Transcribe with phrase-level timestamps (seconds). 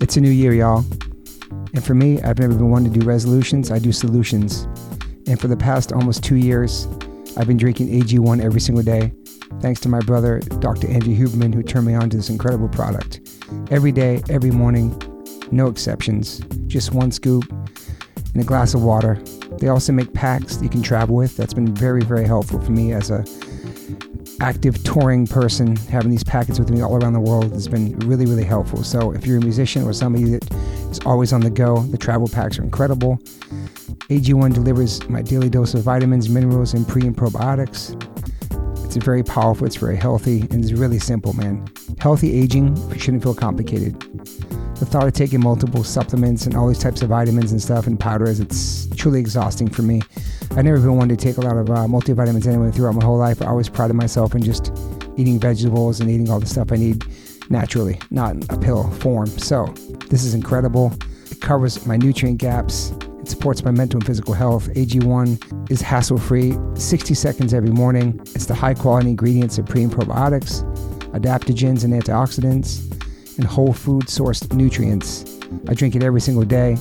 [0.00, 0.84] It's a new year, y'all.
[1.74, 4.64] And for me, I've never been one to do resolutions, I do solutions.
[5.26, 6.86] And for the past almost two years,
[7.36, 9.12] I've been drinking AG1 every single day,
[9.60, 10.88] thanks to my brother, Dr.
[10.88, 13.20] Andrew Huberman, who turned me on to this incredible product.
[13.70, 15.00] Every day, every morning,
[15.50, 19.16] no exceptions, just one scoop and a glass of water.
[19.58, 21.36] They also make packs you can travel with.
[21.36, 23.24] That's been very, very helpful for me as a
[24.42, 25.76] active touring person.
[25.76, 28.82] Having these packets with me all around the world has been really, really helpful.
[28.82, 30.52] So if you're a musician or somebody that
[30.90, 33.18] is always on the go, the travel packs are incredible.
[34.10, 37.96] AG1 delivers my daily dose of vitamins, minerals, and pre and probiotics.
[38.84, 41.64] It's very powerful, it's very healthy, and it's really simple, man.
[41.98, 43.96] Healthy aging shouldn't feel complicated.
[44.82, 48.00] The thought of taking multiple supplements and all these types of vitamins and stuff and
[48.00, 50.02] powders, it's truly exhausting for me.
[50.56, 53.16] I've never been one to take a lot of uh, multivitamins anyway throughout my whole
[53.16, 53.40] life.
[53.40, 54.72] I always prided myself in just
[55.16, 57.04] eating vegetables and eating all the stuff I need
[57.48, 59.28] naturally, not in a pill form.
[59.28, 59.66] So,
[60.10, 60.92] this is incredible.
[61.30, 62.90] It covers my nutrient gaps.
[63.20, 64.68] It supports my mental and physical health.
[64.70, 68.18] AG1 is hassle free, 60 seconds every morning.
[68.34, 70.64] It's the high quality ingredients of pre and probiotics,
[71.12, 72.91] adaptogens, and antioxidants,
[73.36, 75.38] and whole food sourced nutrients.
[75.68, 76.76] I drink it every single day.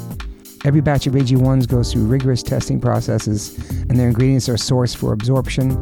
[0.64, 3.58] Every batch of AG1s goes through rigorous testing processes,
[3.90, 5.76] and their ingredients are sourced for absorption,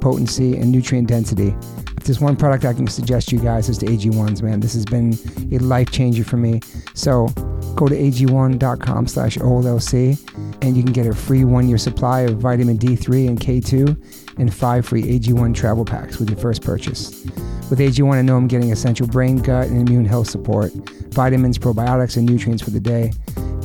[0.00, 1.54] potency, and nutrient density.
[1.96, 4.60] If there's one product I can suggest you guys is the AG1s, man.
[4.60, 5.14] This has been
[5.50, 6.60] a life changer for me.
[6.94, 7.28] So
[7.74, 10.18] go to ag1.com slash OLC
[10.62, 14.86] and you can get a free one-year supply of vitamin D3 and K2 and five
[14.86, 17.24] free AG1 travel packs with your first purchase.
[17.70, 20.72] With AG1, I know I'm getting essential brain, gut, and immune health support,
[21.10, 23.12] vitamins, probiotics, and nutrients for the day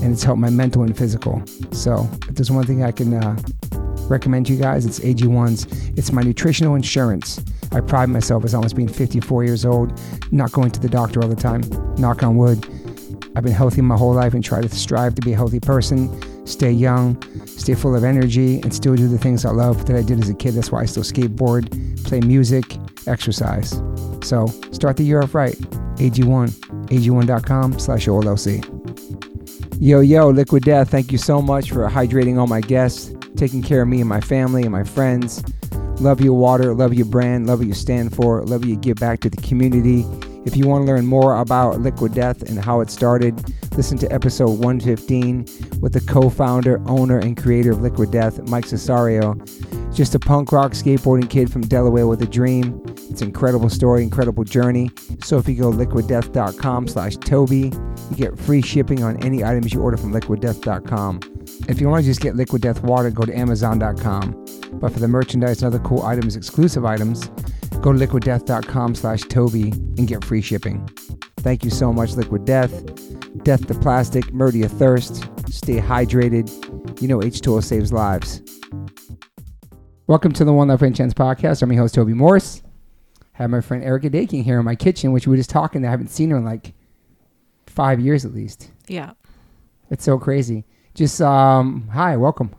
[0.03, 1.41] and it's helped my mental and physical.
[1.71, 3.37] So if there's one thing I can uh,
[4.09, 5.65] recommend to you guys, it's AG1's.
[5.97, 7.41] It's my nutritional insurance.
[7.71, 9.99] I pride myself as almost being 54 years old,
[10.31, 11.61] not going to the doctor all the time.
[11.97, 12.67] Knock on wood.
[13.35, 16.09] I've been healthy my whole life and try to strive to be a healthy person,
[16.45, 20.01] stay young, stay full of energy, and still do the things I love that I
[20.01, 20.53] did as a kid.
[20.53, 21.69] That's why I still skateboard,
[22.05, 23.81] play music, exercise.
[24.21, 25.55] So start the year off right.
[25.97, 26.49] AG1,
[26.87, 28.83] ag1.com slash OLC.
[29.79, 33.81] Yo, yo, Liquid Death, thank you so much for hydrating all my guests, taking care
[33.81, 35.43] of me and my family and my friends.
[35.99, 38.97] Love your water, love your brand, love what you stand for, love what you give
[38.97, 40.05] back to the community.
[40.45, 44.11] If you want to learn more about Liquid Death and how it started, listen to
[44.11, 49.33] episode 115 with the co founder, owner, and creator of Liquid Death, Mike Cesario.
[49.93, 52.81] Just a punk rock skateboarding kid from Delaware with a dream.
[53.09, 54.91] It's an incredible story, incredible journey.
[55.23, 57.71] So if you go liquiddeath.com slash Toby,
[58.09, 61.19] you get free shipping on any items you order from liquiddeath.com.
[61.69, 64.45] If you want to just get Liquid Death water, go to amazon.com.
[64.73, 67.29] But for the merchandise and other cool items, exclusive items,
[67.81, 70.87] go to liquiddeath.com slash Toby and get free shipping.
[71.37, 72.71] Thank you so much, Liquid Death.
[73.43, 76.49] Death to plastic, murder your thirst, stay hydrated.
[77.01, 78.41] You know H2O saves lives.
[80.07, 81.61] Welcome to the One Life One Chance podcast.
[81.61, 82.61] I'm your host, Toby Morse.
[83.21, 85.85] I have my friend Erica Daking here in my kitchen, which we were just talking.
[85.85, 86.73] I haven't seen her in like
[87.67, 88.71] five years at least.
[88.87, 89.13] Yeah.
[89.89, 90.65] It's so crazy.
[90.93, 92.53] Just um, hi, welcome.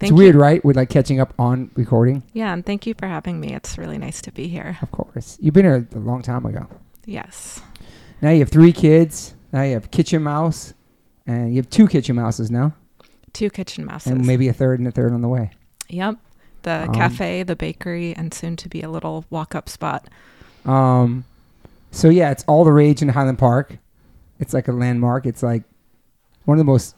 [0.00, 0.40] Thank it's weird, you.
[0.40, 0.64] right?
[0.64, 2.22] We're like catching up on recording.
[2.32, 3.54] Yeah, and thank you for having me.
[3.54, 4.76] It's really nice to be here.
[4.82, 6.66] Of course, you've been here a long time ago.
[7.06, 7.60] Yes.
[8.20, 9.34] Now you have three kids.
[9.52, 10.74] Now you have kitchen mouse,
[11.26, 12.74] and you have two kitchen mouses now,
[13.32, 14.10] Two kitchen mouses.
[14.12, 15.50] and maybe a third and a third on the way.
[15.88, 16.16] Yep.
[16.62, 20.08] The Um, cafe, the bakery, and soon to be a little walk up spot.
[20.64, 21.24] Um,
[21.92, 23.78] so yeah, it's all the rage in Highland Park.
[24.40, 25.26] It's like a landmark.
[25.26, 25.62] It's like
[26.46, 26.96] one of the most,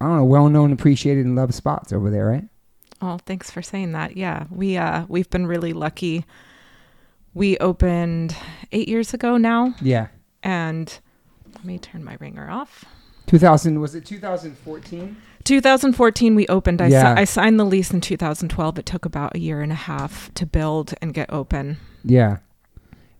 [0.00, 2.44] I don't know, well known, appreciated, and loved spots over there, right?
[3.02, 4.16] Oh, thanks for saying that.
[4.16, 4.44] Yeah.
[4.50, 6.24] We uh we've been really lucky.
[7.34, 8.34] We opened
[8.72, 10.06] eight years ago now, Yeah.
[10.42, 10.98] and
[11.54, 12.84] let me turn my ringer off.
[13.26, 15.16] 2000 was it 2014?
[15.44, 16.80] 2014 we opened.
[16.80, 18.78] I, si- I signed the lease in 2012.
[18.78, 21.76] It took about a year and a half to build and get open.
[22.04, 22.38] Yeah.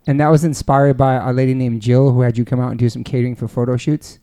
[0.07, 2.79] And that was inspired by a lady named Jill who had you come out and
[2.79, 4.19] do some catering for photo shoots.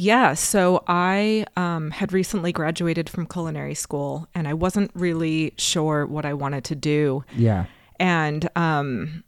[0.00, 6.06] Yeah, so I um, had recently graduated from culinary school and I wasn't really sure
[6.06, 7.24] what I wanted to do.
[7.34, 7.64] Yeah.
[7.98, 9.24] And um,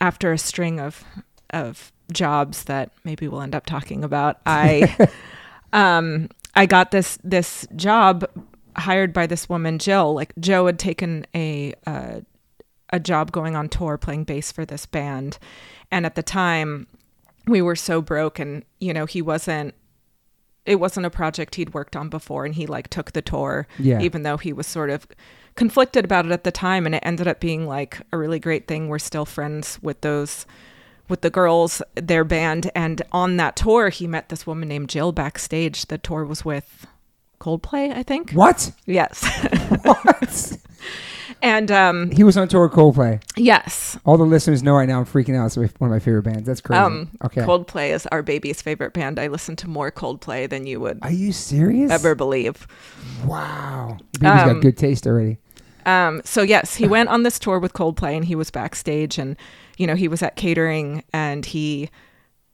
[0.00, 1.04] after a string of,
[1.50, 5.08] of jobs that maybe we'll end up talking about, I,
[5.72, 8.28] um, I got this, this job
[8.76, 10.14] hired by this woman, Jill.
[10.14, 12.22] Like Joe had taken a, uh,
[12.90, 15.38] a job going on tour playing bass for this band.
[15.92, 16.88] And at the time,
[17.46, 19.74] we were so broke and you know he wasn't
[20.64, 24.00] it wasn't a project he'd worked on before and he like took the tour Yeah.
[24.00, 25.06] even though he was sort of
[25.54, 28.66] conflicted about it at the time and it ended up being like a really great
[28.66, 30.44] thing we're still friends with those
[31.08, 35.12] with the girls, their band, and on that tour, he met this woman named Jill
[35.12, 35.86] backstage.
[35.86, 36.84] The tour was with
[37.40, 38.32] Coldplay, I think.
[38.32, 38.72] What?
[38.86, 39.22] Yes,
[39.84, 40.58] What?
[41.42, 43.22] And um, he was on tour with Coldplay.
[43.36, 45.46] yes, All the listeners know right now I'm freaking out.
[45.46, 46.46] It's one of my favorite bands.
[46.46, 46.78] That's crazy.
[46.80, 47.42] um, okay.
[47.42, 49.18] Coldplay is our baby's favorite band.
[49.18, 51.90] I listen to more Coldplay than you would Are you serious?
[51.90, 52.66] ever believe.
[53.24, 53.98] Wow.
[54.20, 55.38] Baby's Um, got good taste already.
[55.84, 59.36] Um, so yes, he went on this tour with Coldplay and he was backstage and
[59.78, 61.90] you know, he was at catering and he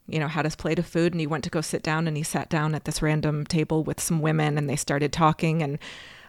[0.05, 2.17] you know, had his plate of food and he went to go sit down and
[2.17, 5.79] he sat down at this random table with some women and they started talking and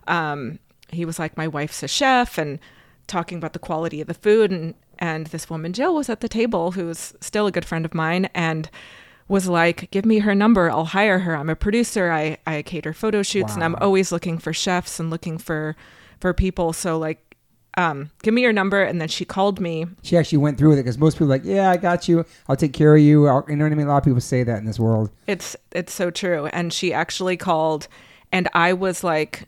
[0.07, 0.59] um
[0.95, 2.59] he was like my wife's a chef and
[3.07, 6.29] talking about the quality of the food and and this woman Jill was at the
[6.29, 8.71] table who's still a good friend of mine and
[9.29, 10.71] was like, give me her number.
[10.71, 11.37] I'll hire her.
[11.37, 12.11] I'm a producer.
[12.13, 15.77] I, I cater photo shoots and I'm always looking for chefs and looking for,
[16.21, 16.73] for people.
[16.73, 17.37] So like,
[17.77, 18.83] um, give me your number.
[18.83, 19.87] And then she called me.
[20.03, 22.25] She actually went through with it because most people are like, yeah, I got you.
[22.49, 23.27] I'll take care of you.
[23.27, 23.87] I'll, you know what I mean?
[23.87, 25.11] A lot of people say that in this world.
[25.27, 26.47] It's, it's so true.
[26.47, 27.89] And she actually called
[28.31, 29.45] and I was like,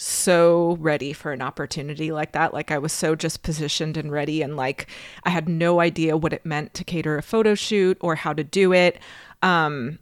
[0.00, 2.54] so ready for an opportunity like that.
[2.54, 4.86] Like I was so just positioned and ready and like
[5.24, 8.42] I had no idea what it meant to cater a photo shoot or how to
[8.42, 8.98] do it.
[9.42, 9.98] Um,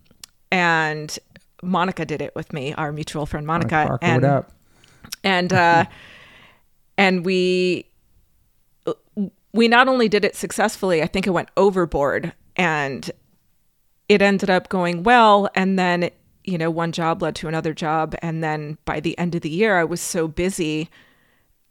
[0.52, 1.18] and
[1.62, 3.86] Monica did it with me, our mutual friend Monica.
[3.86, 4.24] Parker, and
[5.24, 5.84] and uh
[6.98, 7.84] and we
[9.52, 13.10] we not only did it successfully i think it went overboard and
[14.08, 16.10] it ended up going well and then
[16.48, 19.50] you know one job led to another job and then by the end of the
[19.50, 20.88] year i was so busy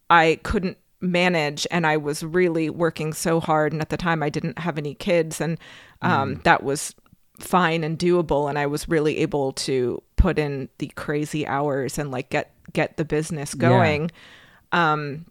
[0.10, 4.30] i couldn't manage and i was really working so hard and at the time i
[4.30, 5.60] didn't have any kids and
[6.02, 6.94] um, that was
[7.40, 12.12] fine and doable and i was really able to put in the crazy hours and
[12.12, 14.12] like get get the business going.
[14.74, 15.26] Um,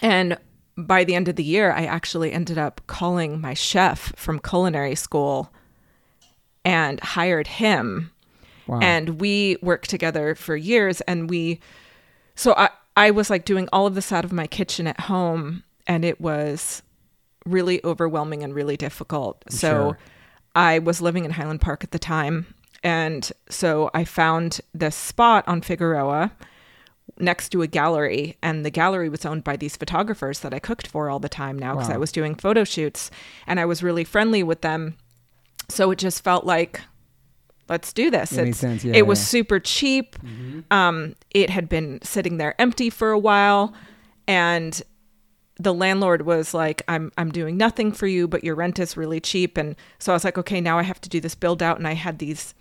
[0.00, 0.36] and
[0.76, 4.94] by the end of the year i actually ended up calling my chef from culinary
[4.94, 5.52] school
[6.64, 8.10] and hired him
[8.72, 8.80] Wow.
[8.80, 11.60] and we worked together for years and we
[12.34, 15.62] so i i was like doing all of this out of my kitchen at home
[15.86, 16.82] and it was
[17.44, 19.98] really overwhelming and really difficult so Sure.
[20.54, 25.44] i was living in highland park at the time and so i found this spot
[25.46, 26.32] on figueroa
[27.18, 30.86] next to a gallery and the gallery was owned by these photographers that i cooked
[30.86, 31.94] for all the time now because Wow.
[31.96, 33.10] i was doing photo shoots
[33.46, 34.96] and i was really friendly with them
[35.68, 36.80] so it just felt like
[37.68, 38.32] let's do this.
[38.32, 38.84] It It's- sense.
[38.84, 40.16] Yeah, it was super cheap.
[40.70, 43.72] Um it had been sitting there empty for a while.
[44.28, 44.80] And
[45.58, 49.20] the landlord was like i'm i'm doing nothing for you but your rent is really
[49.20, 49.56] cheap.
[49.56, 51.78] And so i was like okay now i have to do this build out.
[51.78, 52.54] And i had these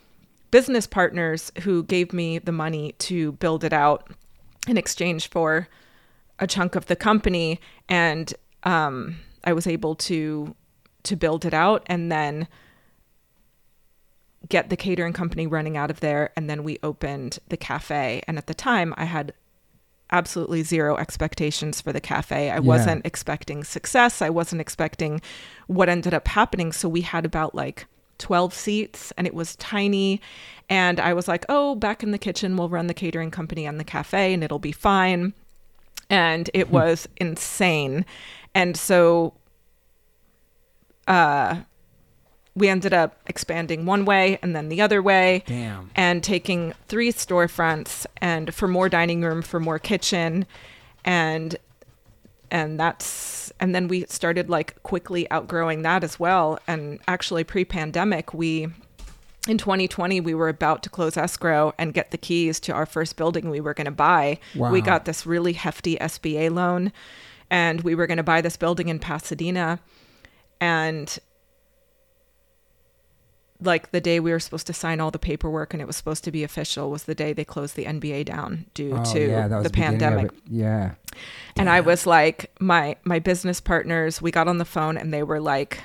[0.51, 4.09] business partners who gave me the money to build it out
[4.67, 5.67] in exchange for
[6.39, 7.59] a chunk of the company.
[7.87, 8.33] And
[8.63, 10.55] um, i was able to
[11.03, 11.83] to build it out.
[11.87, 12.47] And then
[14.51, 18.21] get the catering company running out of there and then we opened the cafe.
[18.27, 19.33] And at the time i had
[20.11, 22.51] absolutely zero expectations for the cafe.
[22.51, 24.21] I wasn't expecting success.
[24.21, 25.21] I wasn't expecting
[25.67, 26.73] what ended up happening.
[26.73, 27.87] So we had about like
[28.17, 30.21] 12 seats and it was tiny.
[30.69, 33.79] And i was like oh back in the kitchen we'll run the catering company and
[33.79, 35.33] the cafe and it'll be fine.
[36.09, 38.05] And it was insane.
[38.53, 39.33] And so
[41.07, 41.61] uh
[42.61, 45.89] we ended up expanding one way and then the other way Damn.
[45.95, 50.45] and taking three storefronts and for more dining room for more kitchen
[51.03, 51.55] and
[52.51, 58.31] and that's and then we started like quickly outgrowing that as well and actually pre-pandemic
[58.31, 58.67] we
[59.47, 63.15] in 2020 we were about to close escrow and get the keys to our first
[63.15, 64.69] building we were going to buy Wow.
[64.71, 66.91] we got this really hefty sba loan
[67.49, 69.79] and we were going to buy this building in pasadena
[70.59, 71.17] and
[73.63, 76.23] like the day we were supposed to sign all the paperwork and it was supposed
[76.23, 79.47] to be official was the day they closed the NBA down due Oh, to yeah,
[79.47, 80.31] that was the beginning pandemic.
[80.49, 80.91] Yeah.
[81.55, 85.23] And I was like, my my business partners, we got on the phone and they
[85.23, 85.83] were like,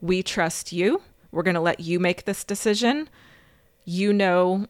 [0.00, 1.02] "We trust you.
[1.30, 3.08] We're going to let you make this decision.
[3.84, 4.66] You know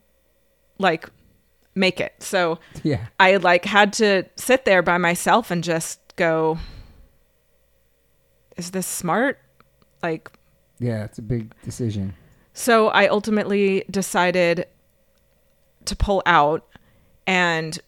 [0.78, 1.08] like
[1.74, 3.06] make it." So Yeah.
[3.20, 6.58] I like had to sit there by myself and just go,
[8.56, 9.38] "Is this smart?"
[10.02, 10.30] Like
[10.82, 11.04] Yeah.
[11.04, 12.14] It's a big decision.
[12.54, 14.66] So I ultimately decided
[15.84, 16.66] to pull out.
[17.26, 17.78] And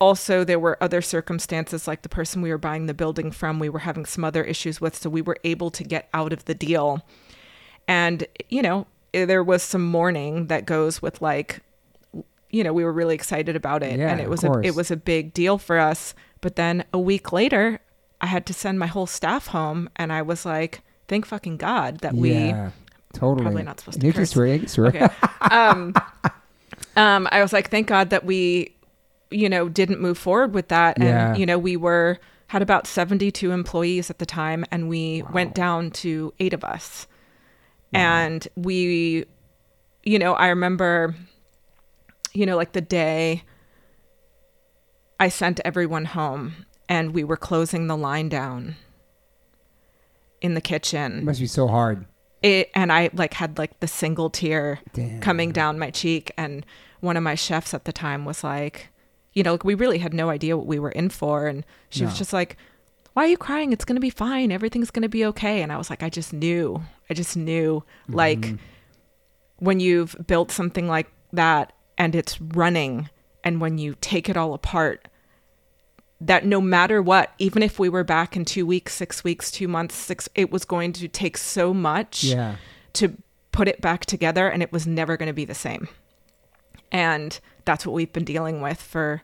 [0.00, 3.68] also, there were other circumstances, like the person we were buying the building from, we
[3.68, 4.96] were having some other issues with.
[4.96, 7.06] So we were able to get out of the deal.
[7.86, 11.60] And, you know, eh, there was some mourning that goes with like,
[12.50, 13.98] you know, we were really excited about it.
[13.98, 16.14] Yeah, and it was a, it was a big deal for us.
[16.40, 17.80] But then a week later,
[18.20, 19.88] I had to send my whole staff home.
[19.96, 20.82] And I was like,
[21.12, 22.70] thank fucking God that we yeah,
[23.12, 23.42] totally.
[23.42, 24.30] probably not supposed to You curse.
[24.30, 24.86] swear, swear.
[24.88, 25.08] okay.
[25.50, 25.92] Um,
[26.96, 28.74] um, I was like, thank God that we,
[29.30, 30.96] you know, didn't move forward with that.
[30.96, 31.34] And, Yeah.
[31.34, 35.90] you know, we were, had about 72 employees at the time and we went down
[35.90, 37.06] to eight of us.
[37.92, 39.26] And we,
[40.04, 41.14] you know, I remember,
[42.32, 43.42] you know, like the day
[45.20, 48.76] I sent everyone home and we were closing the line down
[50.42, 51.18] in the kitchen.
[51.20, 52.04] It must be so hard.
[52.42, 55.20] it and I like had like the single tear Damn.
[55.20, 56.66] coming down my cheek and
[57.00, 58.88] one of my chefs at the time was like
[59.32, 62.04] you know like we really had no idea what we were in for and she
[62.04, 62.56] was just like
[63.14, 63.72] why are you crying?
[63.72, 64.50] It's going to be fine.
[64.50, 65.60] Everything's going to be okay.
[65.60, 66.82] And I was like I just knew.
[67.10, 67.84] I just knew.
[68.04, 68.14] Mm-hmm.
[68.14, 68.54] Like
[69.58, 73.10] when you've built something like that and it's running
[73.44, 75.08] and when you take it all apart
[76.26, 79.66] that no matter what even if we were back in 2 weeks 6 weeks 2
[79.68, 82.56] months 6 it was going to take so much Yeah.
[82.94, 83.16] to
[83.50, 85.88] put it back together and it was never going to be the same.
[86.90, 89.22] And that's what we've been dealing with for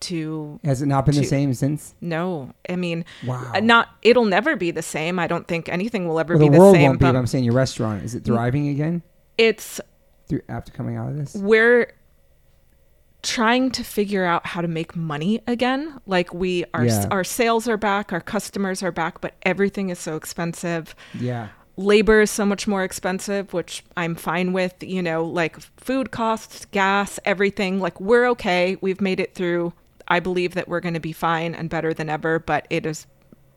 [0.00, 0.60] two.
[0.64, 1.94] Has it not been the same since?
[2.00, 3.50] no, I mean, Wow.
[3.54, 5.18] uh, not it'll never be the same.
[5.18, 6.82] I don't think anything will ever Well, the be the world same.
[6.84, 7.04] won't be.
[7.06, 9.02] but But I'm saying your restaurant is it thriving again
[9.38, 9.80] it's
[10.28, 11.34] through after coming out of this?
[11.34, 11.92] we're
[13.28, 16.00] trying to figure out how to make money again.
[16.06, 17.06] Like we our Yeah.
[17.10, 20.94] our sales are back, our customers are back, but everything is so expensive.
[21.18, 21.48] Yeah.
[21.76, 26.64] labor is so much more expensive, which I'm fine with, you know, like food costs,
[26.72, 27.78] gas, everything.
[27.78, 28.76] Like we're okay.
[28.80, 29.72] We've made it through.
[30.08, 33.06] I believe that we're going to be fine and better than ever, but it is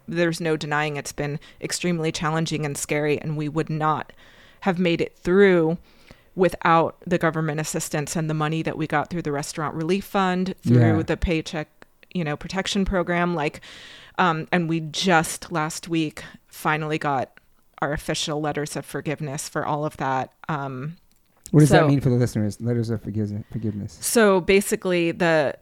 [0.08, 4.12] there's no denying it's been extremely challenging and scary and we would not
[4.62, 5.78] have made it through
[6.36, 10.56] without the government assistance and the money that we got through the restaurant relief fund
[10.66, 11.02] through Yeah.
[11.04, 11.68] the paycheck
[12.14, 13.62] you know protection program like
[14.18, 17.40] um and we just last week finally got
[17.82, 20.96] our official letters of forgiveness for all of that um
[21.52, 22.62] What does that mean for the listeners?
[22.62, 23.44] Letters of forgiveness.
[23.52, 23.98] Forgiveness.
[24.02, 25.56] so basically the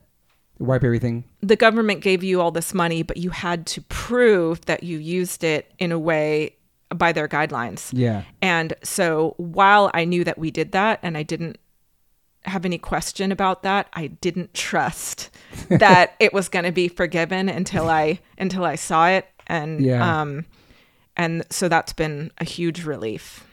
[0.60, 1.24] Wipe everything.
[1.42, 5.44] the government gave you all this money but you had to prove that you used
[5.44, 6.56] it in a way
[6.96, 8.24] by their guidelines Yeah.
[8.42, 11.58] And so while I knew that we did that and I didn't
[12.46, 15.30] have any question about that, I didn't trust
[15.70, 20.22] that it was going to be forgiven until I until I saw it and Yeah.
[20.22, 20.46] um
[21.18, 23.46] and so that's been a huge relief.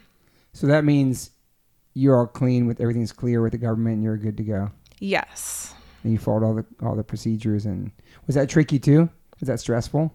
[0.53, 1.31] So that means
[1.95, 4.71] you're all clean with everything's clear with the government and you're good to go.
[4.99, 5.75] Yes.
[6.05, 7.91] And you followed all the all the procedures and
[8.27, 9.11] was that tricky too?
[9.41, 10.15] Was that stressful?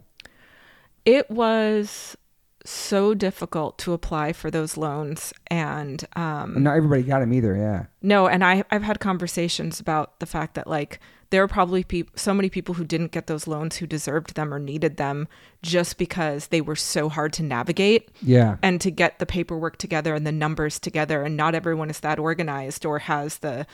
[1.04, 2.16] It was
[2.64, 7.86] so difficult to apply for those loans and um not everybody got them either, yeah.
[8.02, 11.00] No, and I I've had conversations about the fact that like
[11.30, 14.52] there are probably peop- so many people who didn't get those loans who deserved them
[14.52, 15.26] or needed them
[15.62, 18.58] just because they were so hard to navigate Yeah.
[18.62, 22.18] and to get the paperwork together and the numbers together and not everyone is that
[22.18, 23.66] organized or has the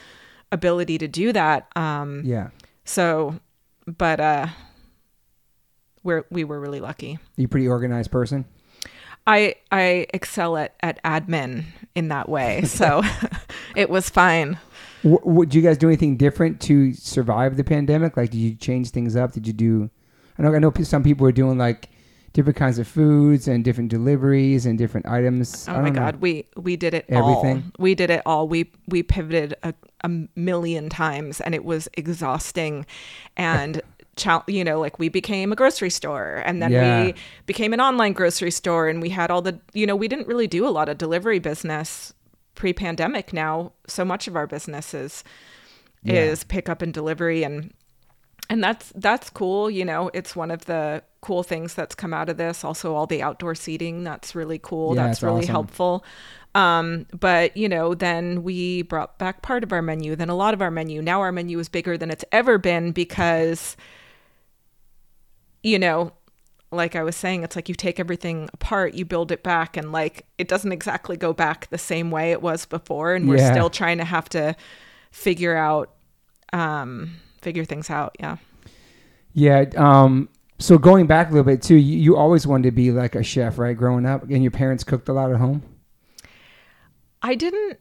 [0.51, 1.67] ability to do that.
[1.75, 2.49] Um Yeah.
[2.85, 3.39] so
[3.85, 4.47] but uh
[6.03, 7.19] we're we were really lucky.
[7.35, 8.45] You a pretty organized person?
[9.29, 12.63] I I excel at at admin in that way.
[12.63, 13.03] So
[13.75, 14.57] it was fine.
[15.03, 18.17] W- w- did you guys do anything different to survive the pandemic?
[18.17, 19.31] Like, did you change things up?
[19.33, 19.89] Did you do?
[20.37, 20.53] I know.
[20.55, 20.73] I know.
[20.81, 21.89] Some people were doing like
[22.33, 25.67] different kinds of foods and different deliveries and different items.
[25.67, 25.99] Oh my know.
[25.99, 27.57] god, we we did it Everything?
[27.57, 27.71] all.
[27.83, 28.47] We did it all.
[28.47, 32.85] We we pivoted a, a million times and it was exhausting
[33.37, 33.81] and
[34.47, 37.03] you know like we became a grocery store and then Yeah.
[37.05, 37.13] we
[37.45, 40.47] became an online grocery store and we had all the you know we didn't really
[40.47, 42.13] do a lot of delivery business
[42.55, 45.23] pre-pandemic now so much of our business is
[46.03, 46.15] Yeah.
[46.31, 47.73] is pickup and delivery and
[48.49, 52.29] and that's that's cool you know it's one of the cool things that's come out
[52.29, 55.51] of this also all the outdoor seating that's really cool Yeah, that's really awesome.
[55.51, 56.05] helpful
[56.55, 60.53] um but you know then we brought back part of our menu then a lot
[60.53, 63.77] of our menu now our menu is bigger than it's ever been because
[65.63, 66.11] you know
[66.71, 69.91] like i was saying it's like you take everything apart you build it back and
[69.91, 73.51] like it doesn't exactly go back the same way it was before and we're Yeah.
[73.51, 74.55] still trying to have to
[75.11, 75.91] figure out
[76.53, 78.37] um figure things out yeah
[79.33, 79.65] Yeah.
[79.75, 80.29] Um.
[80.61, 83.23] So going back a little bit too, you, you always wanted to be like a
[83.23, 83.77] chef, right?
[83.77, 85.61] Growing up, and your parents cooked a lot at home.
[87.21, 87.79] I didn't.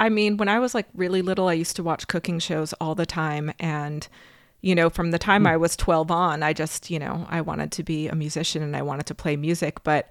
[0.00, 2.94] I mean, when I was like really little, I used to watch cooking shows all
[2.94, 3.52] the time.
[3.58, 4.06] And,
[4.66, 5.46] you know, from the time hmm.
[5.46, 8.76] I was 12 on, I just, you know, I wanted to be a musician and
[8.76, 9.84] I wanted to play music.
[9.84, 10.10] But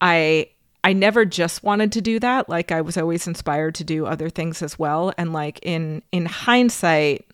[0.00, 0.50] I,
[0.84, 2.48] I never just wanted to do that.
[2.48, 5.12] Like I was always inspired to do other things as well.
[5.18, 7.26] And like in, in hindsight,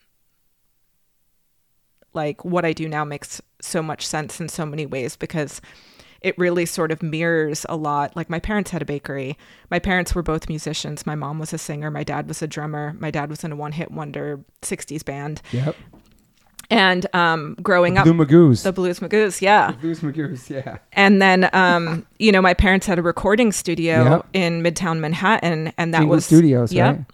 [2.14, 5.60] like what I do now makes so much sense in so many ways because
[6.22, 8.16] it really sort of mirrors a lot.
[8.16, 9.36] Like my parents had a bakery.
[9.70, 11.04] My parents were both musicians.
[11.04, 11.90] My mom was a singer.
[11.90, 12.96] My dad was a drummer.
[12.98, 15.42] My dad was in a one hit wonder 60s band.
[15.52, 15.76] Yep.
[16.70, 18.62] And um, growing up, Blue Magoos.
[18.62, 19.72] the Blues Magoos, yeah.
[19.72, 20.78] Blues Magoos, yeah.
[20.92, 24.26] And then, um, you know, my parents had a recording studio Yep.
[24.32, 26.96] in Midtown Manhattan, and that Jingle was Studios, Yep.
[26.96, 27.04] right?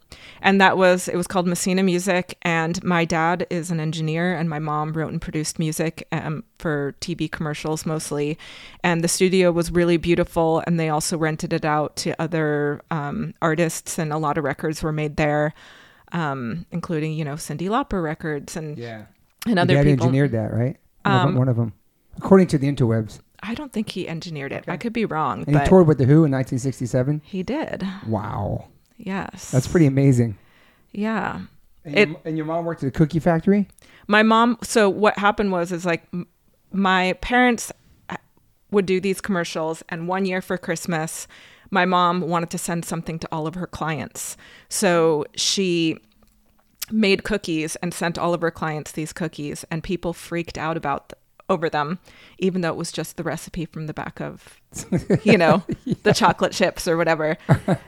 [0.43, 2.39] And that was it was called Messina Music.
[2.43, 6.95] And my dad is an engineer, and my mom wrote and produced music um, for
[7.03, 8.39] TV commercials mostly.
[8.83, 13.35] And the studio was really beautiful, and they also rented it out to other um,
[13.43, 15.53] artists, and a lot of records were made there,
[16.13, 19.03] um, including you know Cyndi Lauper records and Yeah.
[19.47, 20.05] And Your other dad people.
[20.07, 20.77] engineered that, right?
[21.05, 21.73] One of them- Um, one of them.
[22.19, 23.21] According to the interwebs.
[23.43, 24.63] I don't think he engineered it.
[24.65, 24.73] Okay.
[24.73, 27.23] I could be wrong, And but he toured with The Who in 1967.
[27.25, 27.87] he did.
[28.07, 28.67] Wow.
[28.99, 30.37] Yes, That's pretty amazing.
[30.93, 31.41] Yeah.
[31.87, 33.67] And, It- your, and your mom worked at a cookie factory?
[34.07, 36.05] my mom so what happened was is like
[36.73, 37.71] my parents
[38.09, 38.17] uh,
[38.73, 41.29] would do these commercials and one year for christmas
[41.71, 44.37] my mom wanted to send something to all of her clients
[44.69, 45.97] so she
[46.93, 51.13] made cookies and sent all of her clients these cookies and people freaked out about
[51.51, 51.99] over them
[52.39, 54.59] even though it was just the recipe from the back of
[55.25, 55.63] you know
[56.05, 57.37] the chocolate chips or whatever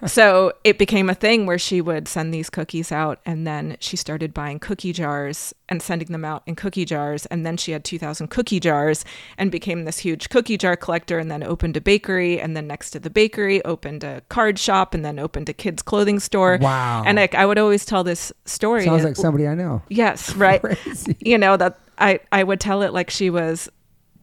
[0.07, 3.97] so it became a thing where she would send these cookies out and then she
[3.97, 7.85] started buying cookie jars and sending them out in cookie jars and then she had
[7.85, 9.05] 2000 cookie jars
[9.39, 12.91] and became this huge cookie jar collector and then opened a bakery and then next
[12.91, 17.05] to the bakery opened a card shop and then opened a kids clothing store Wow.
[17.07, 19.83] and like i would always tell this story Sounds like somebody I know.
[19.89, 21.17] yes right Crazy.
[21.21, 23.69] you know that i i would tell it like she was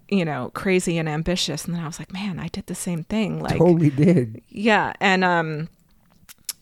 [0.09, 3.03] you know crazy and ambitious and then i was like man i did the same
[3.05, 4.41] thing like totally did.
[4.49, 5.69] yeah and um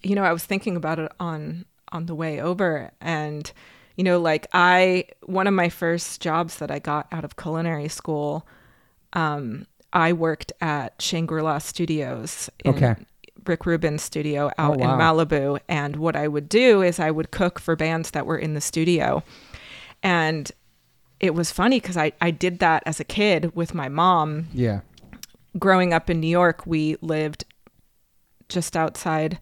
[0.03, 3.51] you know i was thinking about it on on the way over and
[3.95, 7.88] you know like i one of my first jobs that i got out of culinary
[7.88, 8.45] school
[9.13, 12.95] um i worked at shangri-la studios in Okay.
[13.45, 14.93] rick rubin's studio out Oh, wow.
[14.93, 18.38] in malibu and what i would do is i would cook for bands that were
[18.38, 19.23] in the studio
[20.03, 20.51] and
[21.19, 24.82] it was funny because I, I did that as a kid with my mom Yeah.
[25.58, 27.43] growing up in New York, we lived
[28.49, 29.39] just outside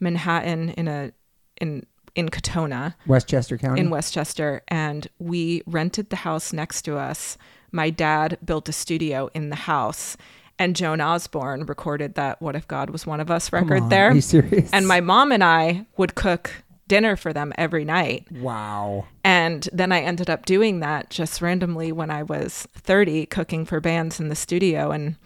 [0.00, 1.12] Manhattan in a
[1.60, 3.80] in in Katonah Westchester County.
[3.80, 7.38] in Westchester and we rented the house next to us.
[7.70, 10.16] My dad built a studio in the house
[10.58, 14.10] and Joan Osborne recorded that What If God Was One of Us record on, there.
[14.10, 14.70] Are you serious?
[14.72, 16.50] And my mom and I would cook
[16.92, 18.26] dinner for them every night.
[18.30, 19.06] Wow.
[19.24, 23.80] And then I ended up doing that just randomly when I was 30, cooking for
[23.80, 24.90] bands in the studio.
[24.90, 25.16] And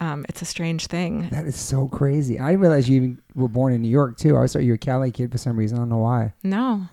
[0.00, 1.30] um, it's a strange thing.
[1.30, 2.38] That is so crazy.
[2.38, 4.34] I didn't realize you even were born in New York too.
[4.34, 5.78] I always thought you were a Cali kid for some reason.
[5.78, 6.34] I don't know why.
[6.42, 6.88] No,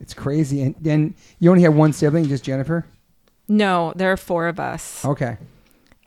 [0.00, 0.62] It's crazy.
[0.62, 2.86] And then you only have one sibling, just Jennifer.
[3.48, 5.04] no, there are four of us.
[5.04, 5.36] Okay.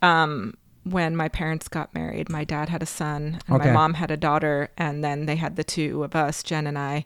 [0.02, 3.68] Um, when my parents got married, my dad had a son and Okay.
[3.68, 4.70] my mom had a daughter.
[4.78, 7.04] And then they had the two of us, Jen and I.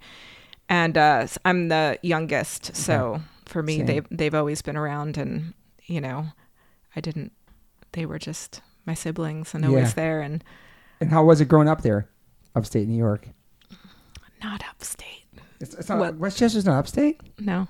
[0.70, 2.76] And uh, I'm the youngest.
[2.76, 3.86] So for me, Same.
[3.88, 5.18] they've, they've always been around.
[5.18, 5.54] And,
[5.86, 6.28] you know,
[6.96, 7.32] I didn't,
[7.94, 9.94] they were just my siblings and always Yeah.
[9.96, 10.22] there.
[10.22, 10.44] And
[11.02, 12.08] And how was it growing up there,
[12.56, 13.30] upstate New York?
[14.44, 15.26] not upstate.
[15.60, 16.16] It's, it's not What?
[16.16, 17.20] Westchester's not upstate.
[17.40, 17.68] No,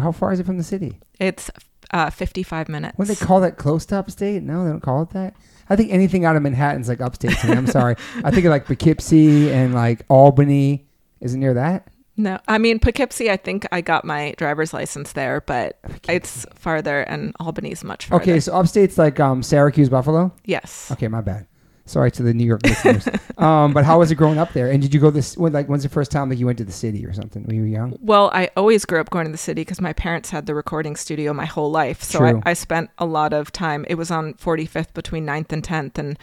[0.00, 0.98] How far is it from the city?
[1.20, 1.50] it's
[1.92, 2.98] uh, 55 minutes.
[2.98, 4.42] What do they call that close to upstate?
[4.42, 5.34] No, they don't call it that.
[5.68, 7.54] I think anything out of Manhattan's like upstate to me.
[7.54, 7.96] I'm sorry.
[8.24, 10.86] I think of like Poughkeepsie and like Albany.
[11.20, 11.88] Is it near that?
[12.16, 15.78] no, I mean, Poughkeepsie, I think I got my driver's license there, but
[16.08, 18.22] it's farther and Albany's much farther.
[18.22, 20.32] Okay, so upstate's like um, Syracuse, Buffalo.
[20.44, 20.90] Yes.
[20.92, 21.46] Okay, my bad.
[21.92, 23.08] Sorry to the New York listeners.
[23.38, 24.70] Um, but how was it growing up there?
[24.70, 25.36] And did you go this?
[25.36, 27.42] When, like, when's the first time like you went to the city or something?
[27.42, 27.98] When you were young?
[28.00, 30.94] Well, I always grew up going to the city because my parents had the recording
[30.94, 32.04] studio my whole life.
[32.04, 33.84] So I, I spent a lot of time.
[33.88, 35.98] It was on 45th between 9th and 10th.
[35.98, 36.18] And,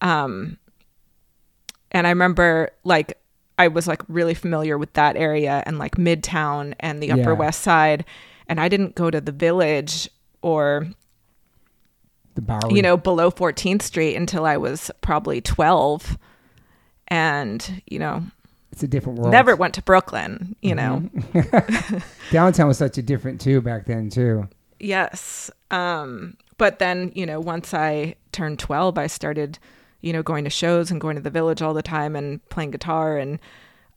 [0.00, 0.58] um,
[1.90, 3.18] and I remember like
[3.58, 7.16] I was like really familiar with that area and like Midtown and the Yeah.
[7.16, 8.04] Upper West Side.
[8.46, 10.08] And I didn't go to the village
[10.40, 10.86] or,
[12.34, 12.74] The Bowery.
[12.74, 16.18] you know, below 14th Street until I was probably 12.
[17.08, 18.22] And, you know,
[18.72, 19.30] it's a different world.
[19.30, 21.02] never went to Brooklyn, you know.
[21.14, 22.02] Mhm.
[22.32, 24.48] Downtown was such a different too back then too.
[24.80, 25.50] Yes.
[25.70, 29.58] Um, but then, you know, once I turned 12, I started,
[30.00, 32.70] you know, going to shows and going to the village all the time and playing
[32.72, 33.38] guitar and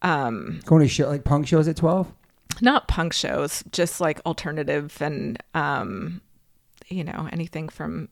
[0.03, 2.11] um, Going to show like punk shows at twelve.
[2.61, 6.21] not punk shows, just like alternative and, um,
[6.87, 8.07] you know, anything from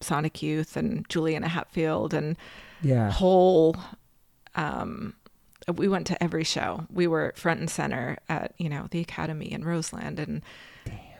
[0.00, 2.36] Sonic Youth and Juliana Hatfield and
[2.82, 3.10] Yeah.
[3.10, 3.76] whole
[4.54, 5.14] um
[5.74, 9.50] we went to every show we were front and center at you know the academy
[9.52, 10.42] in roseland and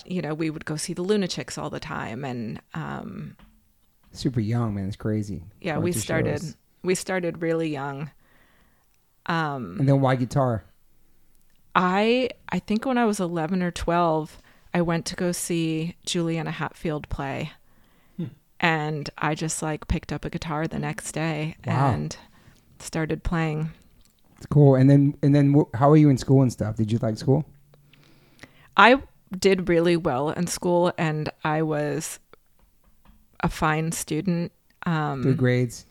[0.07, 3.37] you know we would go see the lunachicks all the time and um
[4.13, 4.87] Super young, man.
[4.89, 5.43] It's crazy.
[5.61, 6.57] Yeah, Going we started shows.
[6.83, 8.11] we started really young.
[9.27, 10.65] Um, And then why guitar?
[11.75, 14.41] I I think when I was 11 or 12,
[14.73, 17.53] I went to go see Juliana Hatfield play.
[18.61, 21.93] And I just like picked up a guitar the next day Wow.
[21.93, 22.17] and
[22.81, 23.71] started playing.
[24.37, 24.75] It's cool.
[24.75, 26.77] And then and then wh- how are you in school and stuff?
[26.77, 27.45] Did you like school?
[28.77, 29.03] I
[29.37, 32.19] did really well in school and I was
[33.41, 34.53] a fine student.
[34.87, 35.87] Um, Good grades.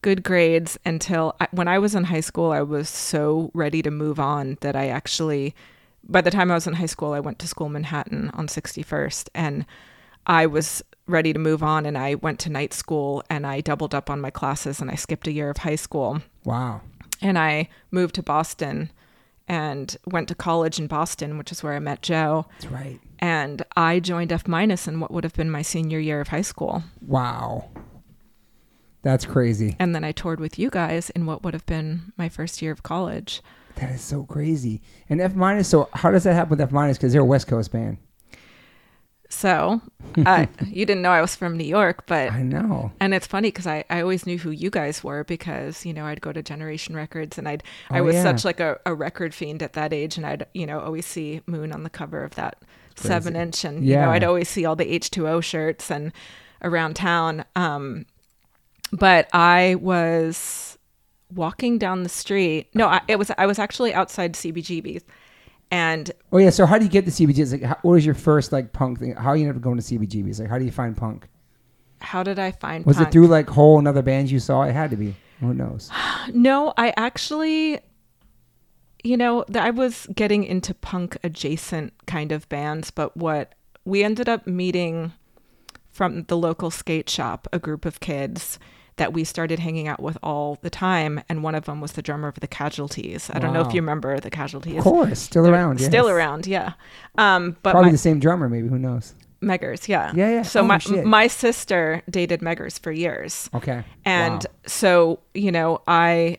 [0.00, 3.90] good grades until I, when I was in high school, I was so ready to
[3.90, 5.54] move on that I actually,
[6.08, 8.46] by the time I was in high school, I went to school in Manhattan on
[8.46, 9.66] 61st and
[10.26, 13.94] I was ready to move on and I went to night school and I doubled
[13.94, 16.80] up on my classes and I skipped a year of high school Wow.
[17.20, 18.90] and I moved to Boston
[19.48, 22.46] and went to college in Boston, which is where I met Joe.
[22.60, 23.00] That's right.
[23.18, 26.42] And I joined F minus in what would have been my senior year of high
[26.42, 26.84] school.
[27.04, 27.68] Wow.
[29.02, 29.74] That's crazy.
[29.80, 32.70] And then I toured with you guys in what would have been my first year
[32.70, 33.42] of college.
[33.74, 34.80] That is so crazy.
[35.10, 35.68] And F minus.
[35.68, 36.98] So how does that happen with F minus?
[36.98, 37.98] Because they're a West Coast band.
[39.32, 39.80] So
[40.26, 42.92] uh, you didn't know I was from New York, but I know.
[43.00, 46.04] and it's funny because I, I always knew who you guys were because you know
[46.04, 48.22] I'd go to Generation Records and I'd I Oh, was yeah.
[48.22, 51.40] such like a, a record fiend at that age and I'd you know always see
[51.46, 52.56] Moon on the cover of that
[52.94, 56.12] seven inch and you know I'd always see all the H two O shirts and
[56.62, 57.44] around town.
[57.56, 58.04] Um,
[58.92, 60.76] but I was
[61.34, 62.68] walking down the street.
[62.74, 65.04] No, I, it was I was actually outside CBGB's
[65.72, 66.50] and Oh yeah.
[66.50, 67.52] So how do you get to CBGBs?
[67.52, 69.14] Like, how, what was your first like punk thing?
[69.16, 70.38] How you ended up going to CBGBs?
[70.38, 71.28] Like, how do you find punk?
[72.02, 72.86] how did I find punk?
[72.86, 73.08] Was punk?
[73.08, 74.62] it through like whole and other bands you saw?
[74.62, 75.14] It had to be.
[75.40, 75.90] Who knows?
[76.32, 77.80] No, I actually,
[79.02, 84.04] you know, th- I was getting into punk adjacent kind of bands, but what we
[84.04, 85.12] ended up meeting
[85.90, 88.60] from the local skate shop, a group of kids
[88.96, 92.02] that we started hanging out with all the time, and one of them was the
[92.02, 93.30] drummer of the Casualties.
[93.32, 94.76] I don't know if you remember the Casualties.
[94.78, 95.80] Of course, still They're around.
[95.80, 95.88] Yes.
[95.88, 96.74] Still around, yeah.
[97.16, 98.68] Um, but Probably my, the same drummer, maybe.
[98.68, 99.14] Who knows?
[99.42, 100.12] Meggers, yeah.
[100.14, 100.42] Yeah, yeah.
[100.42, 101.04] So Oh, my shit.
[101.04, 103.50] my sister dated Meggers for years.
[103.54, 103.82] Okay.
[104.04, 104.50] And Wow.
[104.66, 106.38] so, you know, I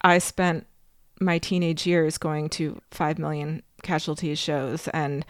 [0.00, 0.66] I spent
[1.20, 5.26] my teenage years going to 5 million casualties shows and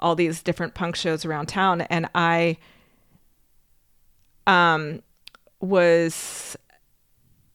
[0.00, 2.56] all these different punk shows around town and I
[4.46, 5.02] um
[5.64, 6.56] was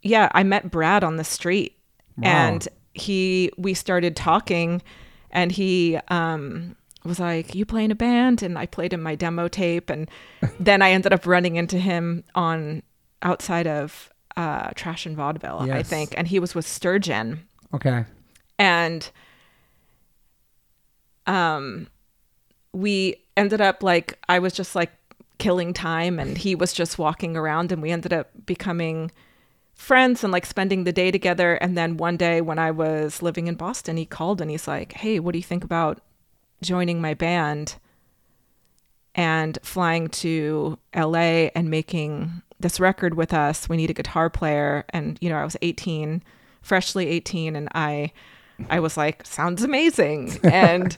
[0.01, 1.75] yeah, I met Brad on the street
[2.17, 2.29] Wow.
[2.29, 4.81] and he we started talking
[5.31, 9.15] and he um was like you play in a band and i played him my
[9.15, 10.09] demo tape and
[10.59, 12.83] then i ended up running into him on
[13.21, 18.03] outside of uh trash and vaudeville i think and he was with sturgeon Okay.
[18.57, 19.09] and
[21.27, 21.87] um
[22.73, 24.91] we ended up like i was just like
[25.39, 29.09] killing time and he was just walking around and we ended up becoming
[29.73, 31.55] friends and like spending the day together.
[31.55, 34.91] And then one day when i was living in boston he called and he's like
[34.93, 36.01] hey what do you think about
[36.61, 37.77] joining my band
[39.15, 43.69] and flying to la and making this record with us?
[43.69, 44.85] We need a guitar player.
[44.89, 46.21] And you know i was 18
[46.61, 48.11] freshly 18 and i
[48.69, 50.37] i was like sounds amazing.
[50.43, 50.97] And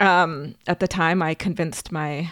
[0.00, 2.30] um at the time i convinced my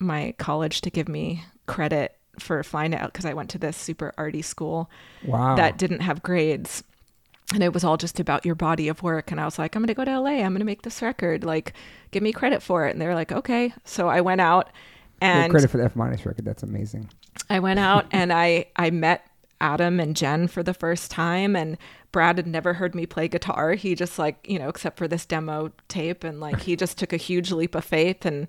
[0.00, 4.12] my college to give me credit for flying out because i went to this super
[4.16, 4.88] arty school
[5.24, 5.56] Wow.
[5.56, 6.84] that didn't have grades
[7.52, 9.82] and it was all just about your body of work and i was like i'm
[9.82, 11.72] going to go to la i'm going to make this record like
[12.12, 14.70] give me credit for it and they were like okay so i went out
[15.20, 16.44] and credit for the F minus record.
[16.44, 17.10] That's amazing.
[17.50, 19.26] I went out and I I met
[19.60, 21.76] Adam and Jen for the first time and
[22.12, 23.72] Brad had never heard me play guitar.
[23.72, 27.12] He just like, you know, except for this demo tape and like he just took
[27.12, 28.46] a huge leap of faith and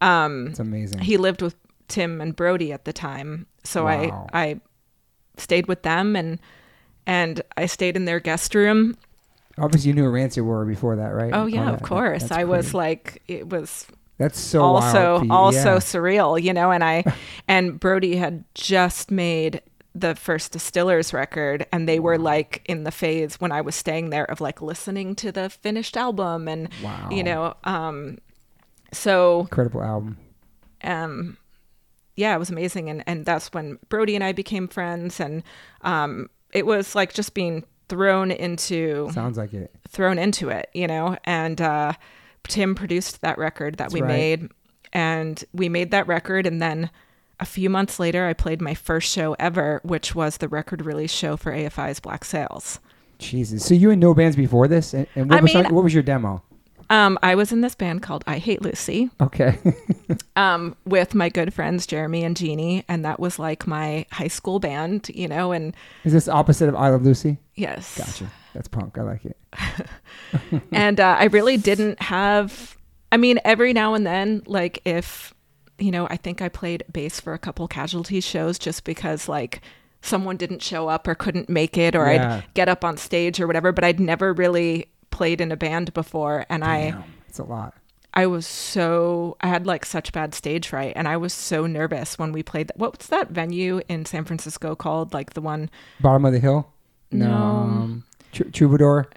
[0.00, 1.00] um It's amazing.
[1.00, 1.54] he lived with
[1.88, 3.46] Tim and Brody at the time.
[3.64, 4.26] So Wow.
[4.32, 4.60] I I
[5.36, 6.38] stayed with them and
[7.06, 8.96] and I stayed in their guest room.
[9.58, 11.32] Obviously, you knew who Rancid were before that, right?
[11.34, 12.22] Oh yeah, that- of that- course.
[12.22, 13.86] that's I was like it was
[14.18, 15.78] That's so also wild also Yeah.
[15.78, 16.70] surreal, you know.
[16.70, 17.04] And I
[17.48, 19.60] and Brody had just made
[19.94, 24.10] the first Distillers record, and they were like in the phase when I was staying
[24.10, 27.08] there of like listening to the finished album, and Wow.
[27.10, 28.18] you know, um,
[28.92, 30.16] so incredible album.
[30.82, 31.36] um,
[32.16, 35.42] yeah, it was amazing, and and that's when Brody and I became friends, and
[35.82, 39.70] um, it was like just being thrown into Sounds like it.
[39.88, 41.16] thrown into it, you know.
[41.24, 41.94] And uh,
[42.44, 44.08] Tim produced that record that we right.
[44.08, 44.48] made,
[44.92, 46.46] and we made that record.
[46.46, 46.90] And then
[47.38, 51.12] a few months later, I played my first show ever, which was the record release
[51.12, 52.80] show for AFI's Black Sails.
[53.18, 53.64] Jesus.
[53.64, 55.94] So you had no bands before this, and, and what I was mean- what was
[55.94, 56.42] your demo?
[56.90, 59.58] Um, I was in this band called I Hate Lucy Okay.
[60.36, 64.58] um, with my good friends Jeremy and Jeannie, and that was like my high school
[64.58, 65.52] band, you know.
[65.52, 65.74] And
[66.04, 67.38] Is this opposite of I Love Lucy?
[67.54, 68.30] yes, Gotcha.
[68.52, 68.98] That's punk.
[68.98, 69.36] I like it.
[70.72, 72.76] and uh, I really didn't have.
[73.12, 75.32] I mean, every now and then, like if
[75.78, 79.60] you know, I think I played bass for a couple casualty shows just because like
[80.02, 82.36] someone didn't show up or couldn't make it, or Yeah.
[82.38, 83.70] I'd get up on stage or whatever.
[83.70, 84.86] But I'd never really
[85.20, 86.94] played in a band before, and I
[87.28, 87.74] it's a lot.
[88.14, 92.18] I was so I had like such bad stage fright and I was so nervous
[92.18, 92.78] when we played that.
[92.78, 95.12] What's that venue in San Francisco called?
[95.12, 95.68] Like the one
[96.00, 96.72] Bottom of the hill.
[97.12, 97.34] No.
[97.34, 99.10] Um, Tr- Troubadour.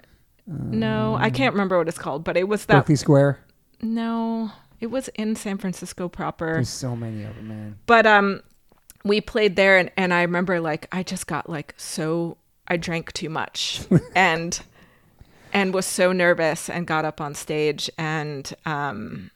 [0.46, 3.40] No, I can't remember what it's called, but it was that Berkeley Square.
[3.80, 6.52] No, it was in San Francisco proper.
[6.52, 7.78] There's so many of them, man.
[7.86, 8.42] But um
[9.06, 12.36] we played there and and I remember like I just got like so
[12.68, 13.80] I drank too much
[14.14, 14.60] and
[15.54, 19.30] and was so nervous and got up on stage and um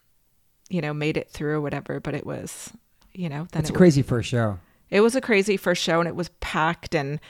[0.68, 2.70] you know made it through or whatever but it was
[3.14, 4.58] you know that's it a crazy first show.
[4.90, 7.20] it was a crazy first show and it was packed and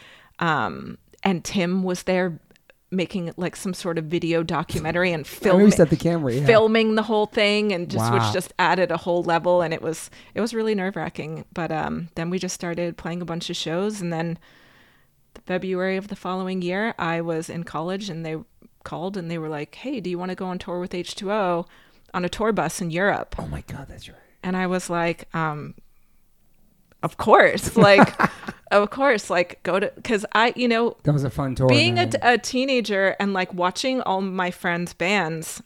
[0.40, 2.40] um and Tim was there
[2.90, 6.32] making like some sort of video documentary and filming the camera.
[6.32, 6.46] Yeah.
[6.46, 8.14] filming the whole thing and just Wow.
[8.18, 12.08] which just added a whole level and it was it was really nerve-wracking but um
[12.14, 14.38] then we just started playing a bunch of shows and then
[15.46, 18.36] February of the following year I was in college and they
[18.84, 21.66] called and they were like hey do you want to go on tour with H2O
[22.14, 24.18] on a tour bus in Europe Oh my god, that's right.
[24.42, 25.74] and I was like, um,
[27.02, 28.18] of course, like,
[28.72, 31.68] of course, like go to, cause I, you know, That was a fun tour.
[31.68, 35.62] being a, a teenager and like watching all my friends' bands,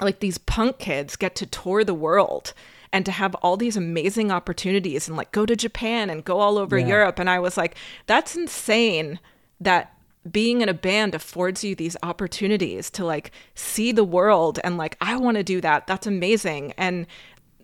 [0.00, 2.52] like these punk kids get to tour the world
[2.92, 6.58] and to have all these amazing opportunities and like go to Japan and go all
[6.58, 6.86] over Yeah.
[6.88, 7.18] Europe.
[7.18, 7.74] And I was like,
[8.06, 9.18] that's insane
[9.60, 9.92] that
[10.30, 14.96] being in a band affords you these opportunities to like see the world and like,
[15.00, 15.86] I want to do that.
[15.86, 16.74] That's amazing.
[16.76, 17.06] And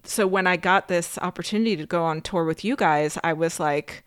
[0.05, 3.61] so when I got this opportunity to go on tour with you guys, I was
[3.61, 4.05] like,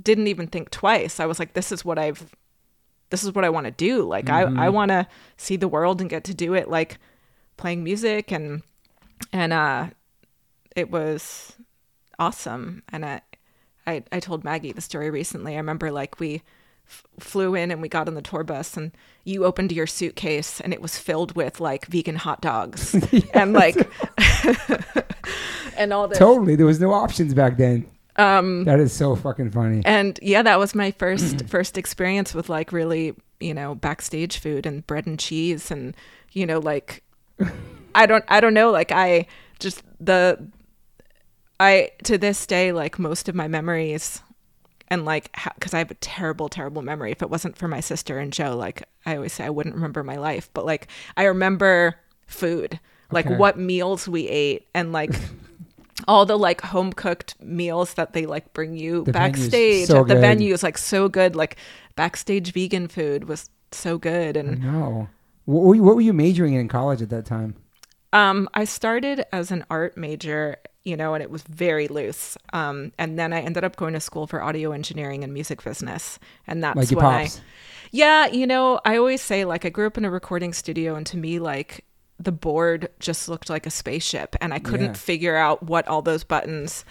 [0.00, 1.20] didn't even think twice.
[1.20, 2.34] I was like, this is what I've
[3.10, 4.02] this is what I want to do.
[4.02, 5.06] Like I, I want to
[5.38, 6.98] see the world and get to do it like
[7.56, 8.62] playing music and
[9.32, 9.88] and uh
[10.76, 11.56] it was
[12.18, 13.22] awesome and I
[13.86, 15.54] I, I told Maggie the story recently.
[15.54, 16.42] I remember like we
[16.88, 18.92] f- flew in and we got on the tour bus and
[19.24, 22.94] you opened your suitcase and it was filled with like vegan hot dogs
[23.34, 23.76] and like
[25.76, 26.56] and all this totally.
[26.56, 27.86] There was no options back then.
[28.16, 29.80] Um, that is so fucking funny.
[29.84, 34.66] and yeah that was my first first experience with like really you know backstage food
[34.66, 35.94] and bread and cheese and
[36.32, 37.04] you know like
[37.94, 39.24] i don't i don't know like i
[39.60, 40.36] just the
[41.60, 44.20] i to this day like most of my memories
[44.88, 48.18] and like because i have a terrible terrible memory if it wasn't for my sister
[48.18, 51.94] and joe like i always say i wouldn't remember my life but like i remember
[52.26, 52.78] food
[53.10, 53.36] like Okay.
[53.36, 55.12] what meals we ate and like
[56.08, 60.08] all the like home cooked meals that they like bring you The backstage so at
[60.08, 60.20] the good.
[60.20, 61.56] venue is like so good like
[61.96, 65.08] backstage vegan food was so good and No.
[65.44, 67.54] What were, you, what were you majoring in in college at that time?
[68.12, 72.36] Um, I started as an art major, you know, and it was very loose.
[72.52, 76.18] Um, and then I ended up going to school for audio engineering and music business,
[76.46, 77.38] and that's Like when pops.
[77.38, 77.42] I,
[77.90, 81.06] yeah, you know, I always say like I grew up in a recording studio, and
[81.06, 81.84] to me, like
[82.20, 84.92] the board just looked like a spaceship, and I couldn't Yeah.
[84.94, 86.84] figure out what all those buttons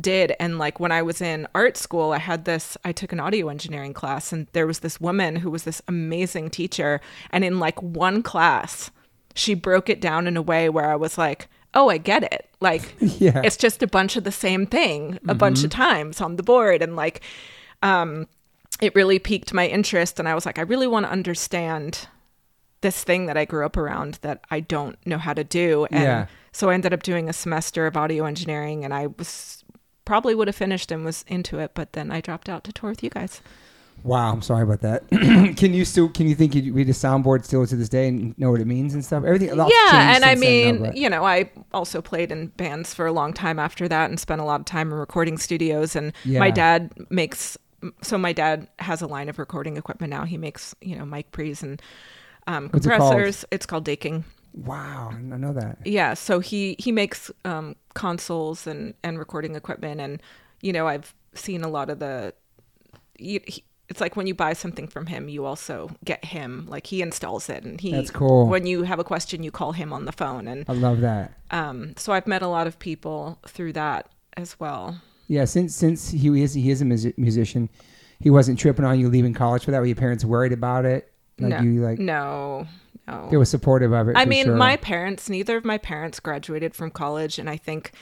[0.00, 3.18] did and like when i was in art school i had this i took an
[3.18, 7.58] audio engineering class and there was this woman who was this amazing teacher and in
[7.58, 8.92] like one class
[9.34, 12.48] she broke it down in a way where i was like oh i get it.
[12.60, 13.42] Like Yeah.
[13.44, 16.82] it's just a bunch of the same thing a bunch of times on the board.
[16.82, 17.20] And like
[17.82, 18.26] um
[18.80, 20.18] it really piqued my interest.
[20.18, 22.08] And i was like i really want to understand
[22.80, 25.86] this thing that i grew up around that i don't know how to do.
[25.90, 26.26] And Yeah.
[26.52, 29.62] so i ended up doing a semester of audio engineering and i was
[30.04, 32.88] probably would have finished and was into it but then i dropped out to tour
[32.90, 33.42] with you guys
[34.04, 35.08] Wow, I'm sorry about that.
[35.56, 38.36] can you still can you think you read a soundboard still to this day and
[38.38, 39.24] know what it means and stuff?
[39.24, 39.48] Everything.
[39.48, 40.40] yeah and i then,
[40.82, 44.18] mean you know i also played in bands for a long time after that and
[44.20, 47.58] spent a lot of time in recording studios and my dad makes
[48.02, 51.30] so my dad has a line of recording equipment now he makes you know mic
[51.32, 51.80] pre's and
[52.46, 53.12] um, What's it called?
[53.12, 55.78] compressors it's called daking wow, I know that.
[55.84, 60.22] yeah so he he makes um consoles and and recording equipment and
[60.62, 62.32] you know i've seen a lot of the
[63.18, 66.86] he, he- it's like when you buy something from him you also get him like
[66.86, 68.46] he installs it and he That's cool.
[68.46, 71.32] when you have a question you call him on the phone and I love that.
[71.50, 76.10] um so i've met a lot of people through that as well Yeah, since since
[76.10, 77.68] he is he is a music, musician,
[78.20, 79.78] he wasn't tripping on you leaving college for that.
[79.80, 81.12] Were your parents worried about it?
[81.38, 82.66] Like no, you like no,
[83.06, 83.28] no.
[83.30, 84.16] they were supportive of it.
[84.16, 84.56] I mean, sure.
[84.56, 87.38] my parents, neither of my parents graduated from college.
[87.38, 87.92] And I think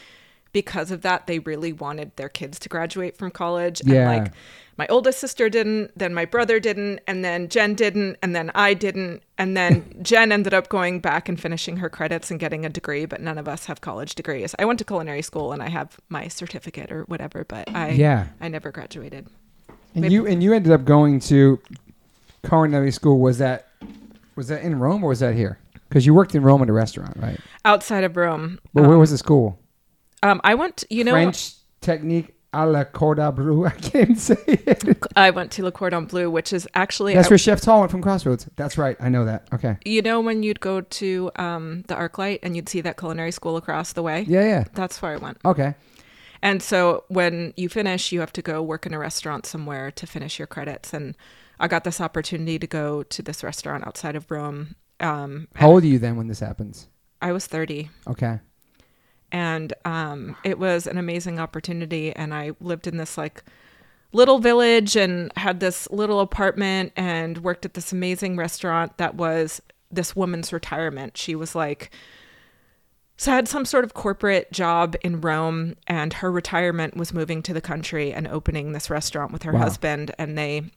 [0.56, 3.82] because of that, they really wanted their kids to graduate from college.
[3.84, 4.10] Yeah.
[4.10, 4.32] And like
[4.78, 8.72] my oldest sister didn't, then my brother didn't, and then Jen didn't, and then I
[8.72, 9.22] didn't.
[9.36, 13.04] And then Jen ended up going back and finishing her credits and getting a degree,
[13.04, 14.54] but none of us have college degrees.
[14.58, 18.28] I went to culinary school and I have my certificate or whatever, but I yeah.
[18.40, 19.26] I never graduated.
[19.68, 21.60] And Maybe- you and you ended up going to
[22.48, 23.20] culinary school.
[23.20, 23.68] Was that
[24.36, 25.58] was that in Rome or was that here?
[25.90, 27.38] Because you worked in Rome at a restaurant, right?
[27.66, 28.58] Outside of Rome.
[28.72, 29.58] But where um, was the school?
[30.22, 33.64] Um, I went, you know, French technique à la cordon bleu.
[33.66, 34.96] I can't say it.
[35.14, 37.90] I went to Le Cordon Bleu, which is actually That's I- where Chef Tal went
[37.90, 38.48] from Crossroads.
[38.56, 38.96] That's right.
[38.98, 39.46] I know that.
[39.52, 39.76] Okay.
[39.84, 43.56] You know when you'd go to um, the ArcLight and you'd see that culinary school
[43.56, 44.24] across the way?
[44.26, 44.64] Yeah, yeah.
[44.72, 45.38] That's where I went.
[45.44, 45.74] Okay.
[46.42, 50.06] And so when you finish, you have to go work in a restaurant somewhere to
[50.06, 50.94] finish your credits.
[50.94, 51.14] And
[51.60, 54.76] I got this opportunity to go to this restaurant outside of Rome.
[55.00, 56.88] Um, How old are you then when this happens?
[57.20, 57.90] I was 30.
[58.08, 58.38] Okay.
[59.36, 63.42] And um, it was an amazing opportunity and i lived in this like
[64.12, 69.60] little village and had this little apartment and worked at this amazing restaurant that was
[69.90, 71.90] this woman's retirement she was like
[73.18, 77.42] so I had some sort of corporate job in rome and her retirement was moving
[77.44, 79.60] to the country and opening this restaurant with her Wow.
[79.62, 80.70] husband and they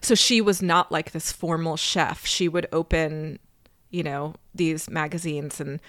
[0.00, 3.38] so she was not like this formal chef she would open
[3.90, 5.80] you know these magazines and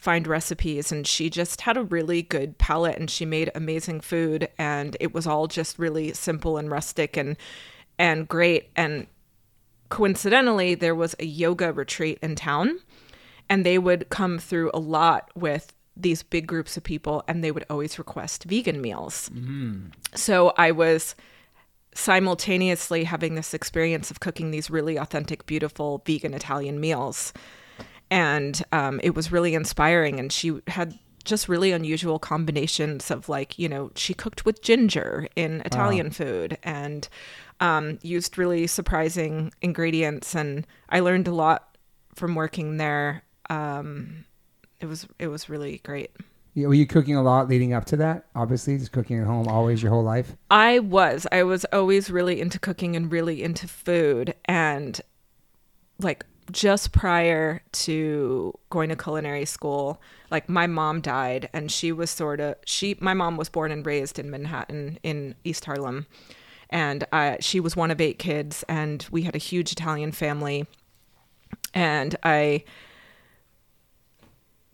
[0.00, 4.48] find recipes and she just had a really good palate and she made amazing food
[4.56, 7.36] and it was all just really simple and rustic and
[7.98, 8.70] and great.
[8.74, 9.06] And
[9.90, 12.80] coincidentally there was a yoga retreat in town
[13.50, 17.50] and they would come through a lot with these big groups of people and they
[17.50, 19.30] would always request vegan meals.
[19.34, 19.88] Mm-hmm.
[20.14, 21.14] So i was
[21.92, 27.32] simultaneously having this experience of cooking these really authentic beautiful vegan italian meals
[28.10, 33.58] and um, it was really inspiring and she had just really unusual combinations of like
[33.58, 37.08] you know she cooked with ginger in italian food and
[37.60, 41.76] um, used really surprising ingredients and i learned a lot
[42.14, 44.24] from working there um,
[44.80, 46.10] it was it was really great
[46.54, 48.26] Yeah, were you cooking a lot leading up to that?
[48.34, 50.34] Obviously, just cooking at home always your whole life.
[50.50, 51.26] I was.
[51.30, 54.34] I was always really into cooking and really into food.
[54.46, 55.00] And
[56.00, 62.10] like just prior to going to culinary school, like my mom died and she was
[62.10, 66.06] sort of she my mom was born and raised in Manhattan in East Harlem.
[66.70, 70.66] And uh, she was one of eight kids and we had a huge Italian family.
[71.74, 72.64] And I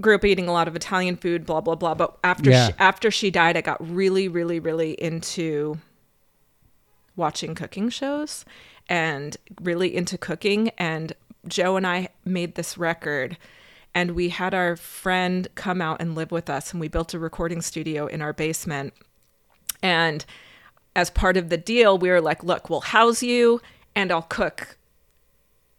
[0.02, 1.94] grew up eating a lot of Italian food, blah blah blah.
[1.94, 2.68] But after Yeah.
[2.68, 5.78] she, after she died, I got really, really, really into
[7.16, 8.44] watching cooking shows
[8.88, 10.68] and really into cooking.
[10.78, 11.14] And
[11.48, 13.36] Joe and I made this record,
[13.94, 17.18] and we had our friend come out and live with us, and we built a
[17.18, 18.94] recording studio in our basement.
[19.82, 20.24] And
[20.96, 23.60] as part of the deal, we were like, look, we'll house you
[23.94, 24.78] and I'll cook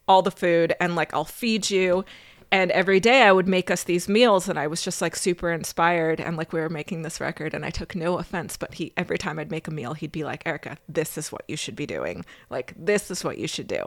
[0.08, 2.06] all the food and like I'll feed you.
[2.52, 5.52] And every day I would make us these meals and I was just like super
[5.52, 8.94] inspired and like we were making this record and I took no offense, but he
[8.96, 11.76] every time I'd make a meal, he'd be like, Erica, this is what you should
[11.76, 12.24] be doing.
[12.50, 13.84] Like this is what you should do.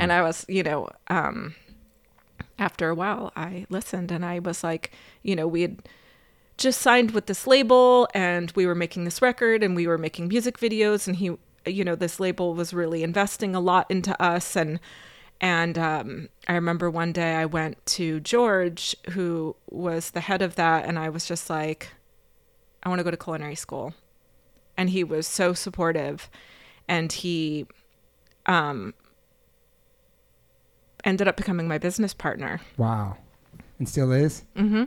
[0.00, 1.54] And I was, you know, um
[2.58, 4.90] after a while I listened and I was like,
[5.22, 5.82] you know, we had
[6.58, 10.28] just signed with this label and we were making this record and we were making
[10.28, 14.56] music videos and he you know this label was really investing a lot into us
[14.56, 14.80] and
[15.42, 20.54] and um, I remember one day I went to George, who was the head of
[20.54, 21.88] that, and I was just like,
[22.84, 23.92] I want to go to culinary school.
[24.76, 26.30] And he was so supportive.
[26.88, 27.66] And he
[28.46, 28.94] um,
[31.02, 32.60] ended up becoming my business partner.
[32.76, 33.16] Wow.
[33.80, 34.44] And still is?
[34.56, 34.84] Mm-hmm.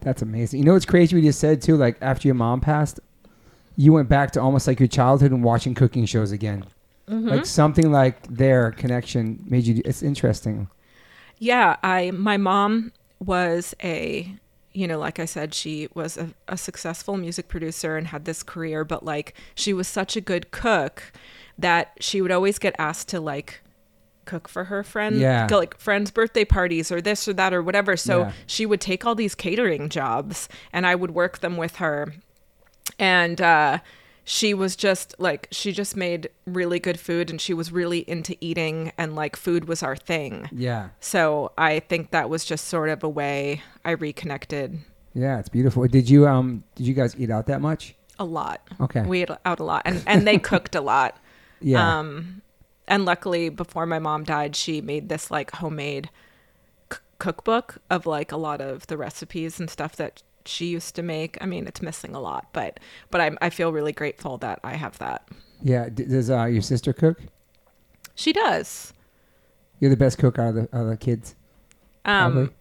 [0.00, 0.60] That's amazing.
[0.60, 1.76] You know what's crazy we just said too?
[1.76, 3.00] Like after your mom passed,
[3.76, 6.64] you went back to almost like your childhood and watching cooking shows again.
[7.08, 7.28] Mm-hmm.
[7.28, 9.80] Like something like their connection made you.
[9.84, 10.68] It's interesting.
[11.38, 14.34] Yeah, I my mom was a
[14.72, 18.42] you know, like I said, she was a, a successful music producer and had this
[18.42, 21.02] career, but like she was such a good cook
[21.58, 23.62] that she would always get asked to like
[24.26, 25.48] cook for her friend Yeah.
[25.50, 28.32] like friends birthday parties or this or that or whatever so Yeah.
[28.46, 32.12] she would take all these catering jobs and i would work them with her
[32.98, 33.78] and uh
[34.30, 38.36] she was just like she just made really good food and she was really into
[38.42, 40.90] eating and like food was our thing Yeah.
[41.00, 44.80] so I think that was just sort of a way I reconnected
[45.14, 45.86] Yeah, it's beautiful.
[45.88, 47.94] Did you um did you guys eat out that much?
[48.18, 48.60] a lot.
[48.80, 49.02] Okay.
[49.02, 51.16] We ate out a lot and, and they cooked a lot.
[51.60, 51.98] yeah.
[51.98, 52.42] Um,
[52.86, 56.10] and luckily, before my mom died, she made this like homemade
[56.92, 61.02] c- cookbook of like a lot of the recipes and stuff that she used to
[61.02, 61.36] make.
[61.40, 62.80] I mean, it's missing a lot, but
[63.10, 65.28] but I I feel really grateful that I have that.
[65.62, 65.88] Yeah.
[65.88, 67.20] D- does uh, your sister cook?
[68.14, 68.92] She does.
[69.80, 71.34] You're the best cook out of the, out of the kids.
[72.04, 72.52] Um,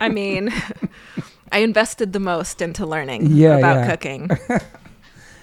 [0.00, 0.50] I mean,
[1.52, 3.90] I invested the most into learning Yeah, about yeah.
[3.90, 4.30] cooking.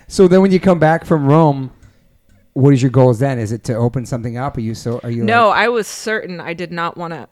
[0.07, 1.71] So then, when you come back from Rome,
[2.53, 3.37] what is your goals then?
[3.37, 4.57] Is it to open something up?
[4.57, 4.99] Are you so?
[5.03, 5.23] Are you?
[5.23, 7.29] No, like- I was certain I did not want to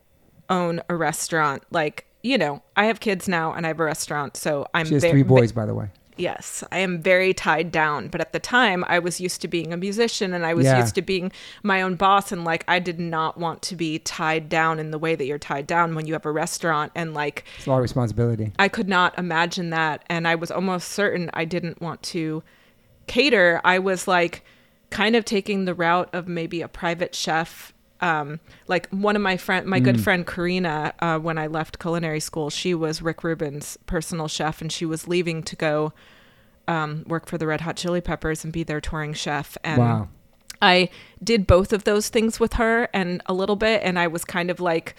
[0.49, 1.63] own a restaurant.
[1.71, 4.95] Like, you know, I have kids now and I have a restaurant, so I'm she
[4.95, 5.89] has ve- three boys, by the way.
[6.19, 8.07] Yes, I am very tied down.
[8.07, 10.79] But at the time, I was used to being a musician and I was Yeah.
[10.79, 12.31] used to being my own boss.
[12.31, 15.37] And like, I did not want to be tied down in the way that you're
[15.37, 16.91] tied down when you have a restaurant.
[16.95, 18.51] And like, It's a lot of responsibility.
[18.57, 20.05] I could not imagine that.
[20.09, 22.41] And I was almost certain I didn't want to
[23.05, 23.61] cater.
[23.63, 24.43] I was like
[24.89, 27.73] kind of taking the route of maybe a private chef.
[27.99, 32.19] Um, like one of my friend, my good friend Karina, uh, when I left culinary
[32.19, 35.93] school, she was Rick Rubin's personal chef, and she was leaving to go
[36.67, 39.57] um, work for the Red Hot Chili Peppers and be their touring chef.
[39.63, 40.09] And Wow.
[40.61, 40.89] I
[41.23, 44.49] did both of those things with her and a little bit, and I was kind
[44.51, 44.95] of like,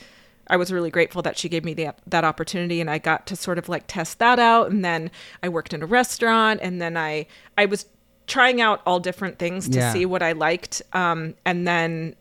[0.49, 3.37] I was really grateful that she gave me the, that opportunity, and I got to
[3.37, 4.71] sort of like test that out.
[4.71, 5.11] And then
[5.43, 7.27] I worked in a restaurant, and then I
[7.57, 7.87] I was
[8.27, 9.93] trying out all different things to Yeah.
[9.93, 10.81] see what I liked.
[10.93, 12.15] Um, and then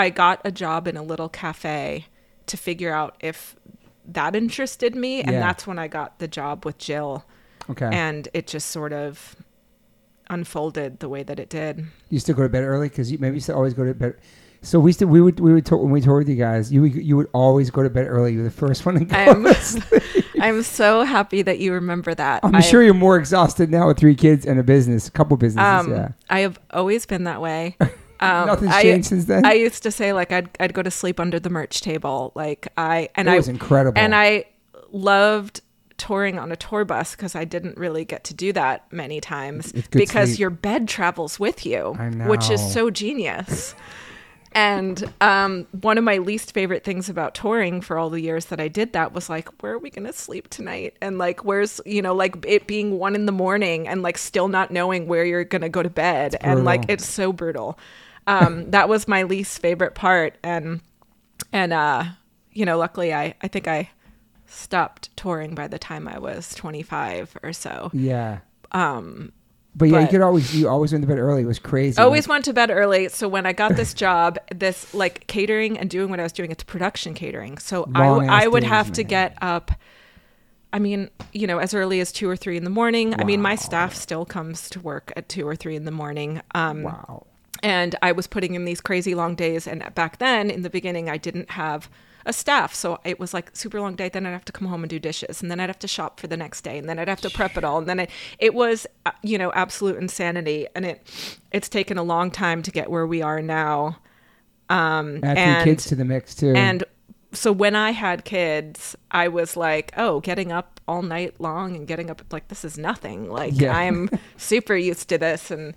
[0.00, 2.06] I got a job in a little cafe
[2.46, 3.54] to figure out if
[4.06, 5.40] that interested me, and Yeah.
[5.40, 7.24] that's when I got the job with Jill,
[7.70, 7.88] Okay.
[7.92, 9.36] and it just sort of
[10.28, 11.84] unfolded the way that it did.
[12.08, 14.14] you still go to bed early because you maybe you still always go to bed.
[14.62, 16.70] So we still we would we would talk, when we toured with you guys.
[16.72, 18.34] You would, you would always go to bed early.
[18.34, 19.16] You're the first one to go.
[19.16, 20.02] I'm to.
[20.40, 22.40] I'm so happy that you remember that.
[22.44, 25.36] I'm I- sure you're more exhausted now with three kids and a business, a couple
[25.36, 25.86] businesses.
[25.86, 26.08] Um, yeah.
[26.28, 27.76] I have always been that way.
[28.20, 29.44] Um, Nothing's I, changed since then.
[29.44, 32.68] I used to say like I'd I'd go to sleep under the merch table, like
[32.76, 33.98] I and it I was incredible.
[33.98, 34.44] and I
[34.90, 35.62] loved
[35.96, 39.72] touring on a tour bus because I didn't really get to do that many times
[39.90, 40.38] because sleep.
[40.38, 41.94] your bed travels with you,
[42.26, 43.74] which is so genius.
[44.52, 48.60] And um, one of my least favorite things about touring for all the years that
[48.60, 50.96] I did that was like, where are we going to sleep tonight?
[51.00, 54.48] And like, where's, you know, like it being one in the morning and like still
[54.48, 56.34] not knowing where you're going to go to bed.
[56.40, 57.78] And like, it's so brutal.
[58.30, 60.36] Um, that was my least favorite part.
[60.42, 60.80] And,
[61.52, 62.04] and, uh,
[62.52, 63.90] you know, luckily I, I think I
[64.46, 67.90] stopped touring by the time I was 25 or so.
[67.92, 68.38] yeah.
[68.72, 69.32] Um,
[69.74, 71.42] But yeah, you could always you always went to bed early.
[71.42, 71.98] It was crazy.
[72.00, 73.08] always Like, went to bed early.
[73.08, 76.50] So when I got this job, this like catering and doing what I was doing,
[76.50, 77.58] it's production catering.
[77.58, 78.06] So I,
[78.44, 79.70] I would days, have to get up.
[80.72, 83.14] I mean, you know, as early as two or three in the morning.
[83.20, 86.42] I mean, my staff still comes to work at two or three in the morning.
[86.54, 87.26] Um, wow.
[87.62, 89.66] And I was putting in these crazy long days.
[89.66, 91.90] And back then, in the beginning, I didn't have
[92.26, 94.08] a staff, so it was like super long day.
[94.08, 96.20] Then I'd have to come home and do dishes, and then I'd have to shop
[96.20, 98.10] for the next day, and then I'd have to prep it all, and then it
[98.38, 102.70] it was uh, you know absolute insanity, and it it's taken a long time to
[102.70, 103.98] get where we are now.
[104.68, 106.52] Um, Add and kids to the mix too.
[106.54, 106.84] and
[107.32, 111.86] so when I had kids, I was like, oh, getting up all night long and
[111.86, 113.30] getting up like this is nothing.
[113.30, 113.76] Like Yeah.
[113.76, 115.74] I'm super used to this and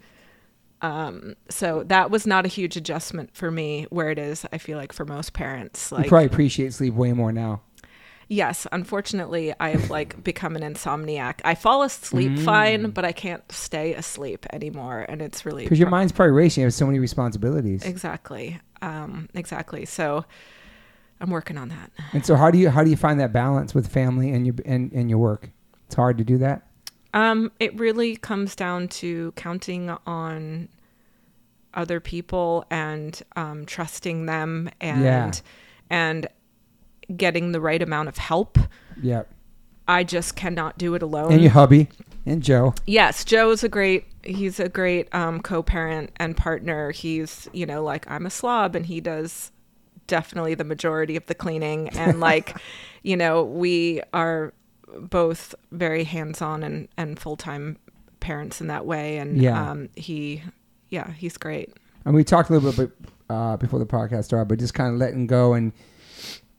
[0.84, 4.78] um so that was not a huge adjustment for me where it is I feel
[4.78, 7.62] like for most parents Like you probably appreciate sleep way more now.
[8.28, 13.50] yes unfortunately I have like become an insomniac I fall asleep fine but I can't
[13.52, 16.62] stay asleep anymore and it's really Because your mind's probably racing.
[16.62, 17.84] You have so many responsibilities.
[17.84, 20.26] exactly um exactly so
[21.22, 23.74] I'm working on that And so how do you how do you find that balance
[23.74, 25.50] with family and your and, and your work?
[25.86, 26.68] It's hard to do that.
[27.14, 30.70] Um, it really comes down to counting on
[31.74, 35.32] other people and um, trusting them and Yeah.
[35.89, 36.28] and
[37.16, 38.57] getting the right amount of help.
[39.01, 39.24] Yeah.
[39.88, 41.34] I just cannot do it alone.
[41.34, 41.89] And your hubby
[42.26, 42.74] and Joe.
[42.86, 46.91] yes, Joe is a great he's a great um, co-parent and partner.
[46.91, 49.51] He's, you know, like I'm a slob and he does
[50.07, 52.55] definitely the majority of the cleaning and like,
[53.03, 54.53] you know, we are
[55.00, 57.78] both very hands-on and and full-time
[58.20, 59.72] parents in that way and Yeah.
[59.72, 60.41] um he
[60.89, 61.74] yeah, he's great.
[62.06, 62.91] And we talked a little bit
[63.30, 65.72] uh, before the podcast started, but just kind of letting go and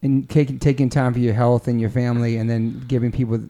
[0.03, 3.41] and taking taking time for your health and your family, and then giving people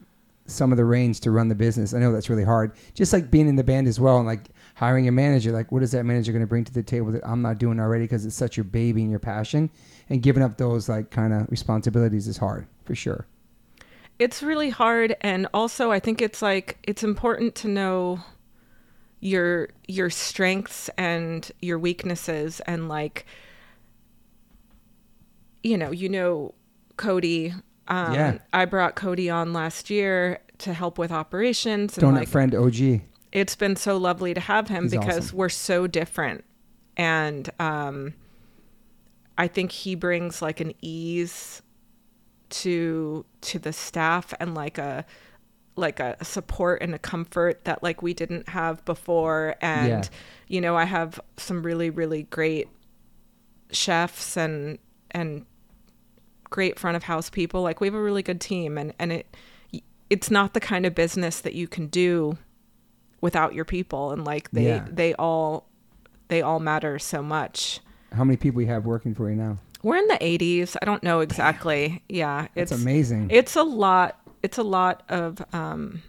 [0.47, 1.95] some of the reins to run the business.
[1.95, 2.73] I know that's really hard.
[2.93, 5.53] Just like being in the band as well, and like hiring a manager.
[5.53, 7.81] Like, what is that manager going to bring to the table that I'm not doing
[7.81, 8.05] already?
[8.05, 9.71] Because it's such your baby and your passion,
[10.11, 13.27] and giving up those like kind of responsibilities is hard for sure.
[14.19, 18.21] It's really hard and also I think it's like it's important to know
[19.21, 23.27] your your strengths and your weaknesses and like
[25.63, 26.55] you know you know
[26.99, 27.55] cody
[27.89, 28.39] um Yeah.
[28.53, 33.01] i brought cody on last year to help with operations and Donut like friend OG.
[33.33, 35.39] it's been so lovely to have him He's because awesome.
[35.39, 36.45] we're so different
[36.99, 38.13] and um
[39.39, 41.63] i think he brings like an ease
[42.63, 45.05] to to the staff and like a
[45.77, 50.03] like a support and a comfort that like we didn't have before and Yeah.
[50.47, 52.69] you know i have some really really great
[53.73, 54.79] chefs and
[55.11, 55.45] and
[56.51, 59.27] great front of house people like we have a really good team and and it
[60.11, 62.39] it's not the kind of business that you can do
[63.21, 64.87] without your people and like they Yeah.
[64.89, 65.67] they all
[66.29, 67.81] they all matter so much
[68.13, 69.59] How many people you have working for you now?
[69.85, 73.29] We're in the 80s i don't know exactly yeah It's it's amazing.
[73.31, 76.03] it's a lot it's a lot of um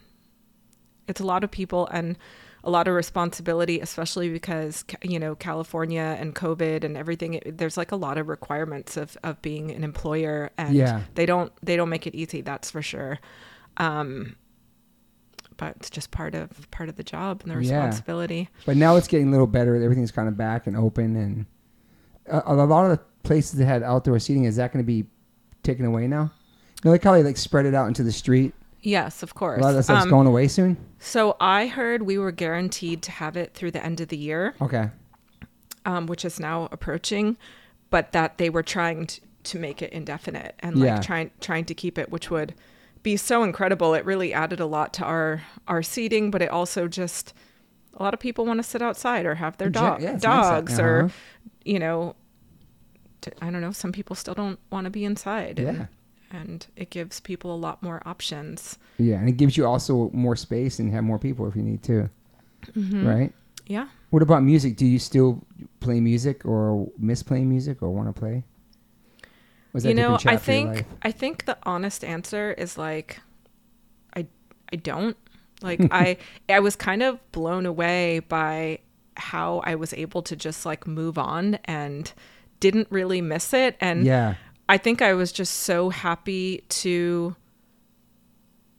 [1.07, 2.17] it's a lot of people and
[2.63, 7.77] a lot of responsibility especially because you know california and covid and everything it, there's
[7.77, 11.01] like a lot of requirements of of being an employer and Yeah.
[11.13, 13.19] they don't they don't make it easy that's for sure
[13.77, 14.35] um
[15.57, 17.59] but it's just part of part of the job and the Yeah.
[17.83, 19.75] responsibility But now it's getting a little better.
[19.75, 21.45] Everything's kind of back and open, and
[22.27, 25.05] a, a lot of the places that had outdoor seating is that going to be
[25.63, 26.31] taken away now?
[26.83, 28.53] Know, like how like spread it out into the street.
[28.81, 30.77] yes of course A lot of that stuff's Um, going away soon.
[30.99, 34.53] so i heard we were guaranteed to have it through the end of the year
[34.61, 34.89] Okay.
[35.85, 37.37] um, which is now approaching,
[37.89, 40.99] but that they were trying to, to make it indefinite and like Yeah.
[41.01, 42.53] trying trying to keep it, which would
[43.03, 43.93] be so incredible.
[43.93, 47.33] It really added a lot to our our seating, but it also just
[47.95, 50.45] a lot of people want to sit outside or have their dog yeah, it's nice
[50.49, 51.09] dogs or uh-huh.
[51.65, 52.15] You know
[53.41, 53.71] I don't know.
[53.71, 55.59] Some people still don't want to be inside.
[55.59, 55.69] Yeah.
[55.69, 55.87] And,
[56.31, 58.77] and it gives people a lot more options.
[58.97, 61.83] Yeah, and it gives you also more space and have more people if you need
[61.83, 62.09] to.
[62.75, 63.07] Mm-hmm.
[63.07, 63.33] Right.
[63.67, 63.87] Yeah.
[64.09, 64.77] What about music?
[64.77, 65.43] Do you still
[65.79, 68.43] play music or miss playing music or want to play?
[69.73, 70.87] Was that you know, I chapter of your think?
[71.01, 73.19] I think the honest answer is like
[74.15, 74.27] I
[74.71, 75.17] I don't.
[75.61, 78.79] Like I I was kind of blown away by
[79.17, 82.11] how I was able to just like move on and
[82.59, 83.75] didn't really miss it.
[83.79, 84.35] And Yeah.
[84.67, 87.35] I think I was just so happy to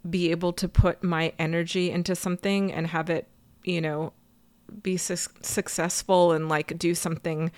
[0.08, 3.28] be able to put my energy into something and have it,
[3.64, 4.12] you know,
[4.82, 7.52] be su- successful and like do something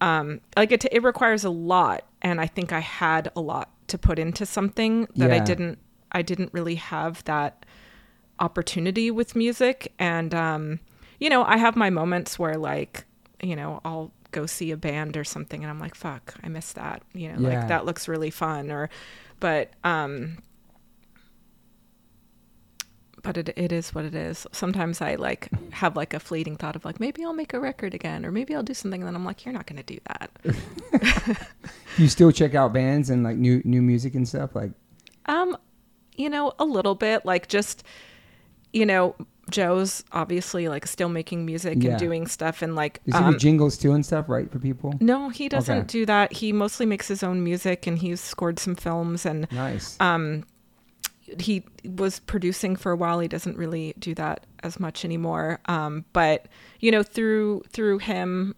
[0.00, 2.04] um like it it requires a lot.
[2.22, 5.78] And I think I had a lot to put into something that I didn't
[6.12, 7.64] I didn't really have that
[8.38, 9.92] opportunity with music.
[9.98, 10.80] And um
[11.18, 13.04] you know, I have my moments where like,
[13.42, 16.74] you know, I'll go see a band or something and I'm like, fuck, I missed
[16.74, 17.02] that.
[17.14, 17.58] You know, Yeah.
[17.60, 18.90] like that looks really fun or
[19.40, 20.38] but um
[23.22, 24.46] but it, it is what it is.
[24.52, 27.92] Sometimes I like have like a fleeting thought of like maybe I'll make a record
[27.92, 29.98] again or maybe I'll do something and then I'm like you're not going to do
[30.06, 30.30] that.
[31.98, 34.54] You still check out bands and like new new music and stuff?
[34.54, 34.70] Like
[35.26, 35.56] Um,
[36.14, 37.84] you know, a little bit like just,
[38.74, 39.16] you know,
[39.50, 41.90] Joe's obviously like still making music Yeah.
[41.92, 44.58] and doing stuff and like, does he um, do jingles too and stuff, right, for
[44.58, 44.94] people?
[45.00, 45.86] no, he doesn't Okay.
[45.86, 46.32] do that.
[46.32, 49.96] He mostly makes his own music and he's scored some films and Nice.
[50.00, 50.44] um,
[51.40, 53.20] he was producing for a while.
[53.20, 55.60] He doesn't really do that as much anymore.
[55.66, 56.46] Um, but
[56.80, 58.54] you know, through through him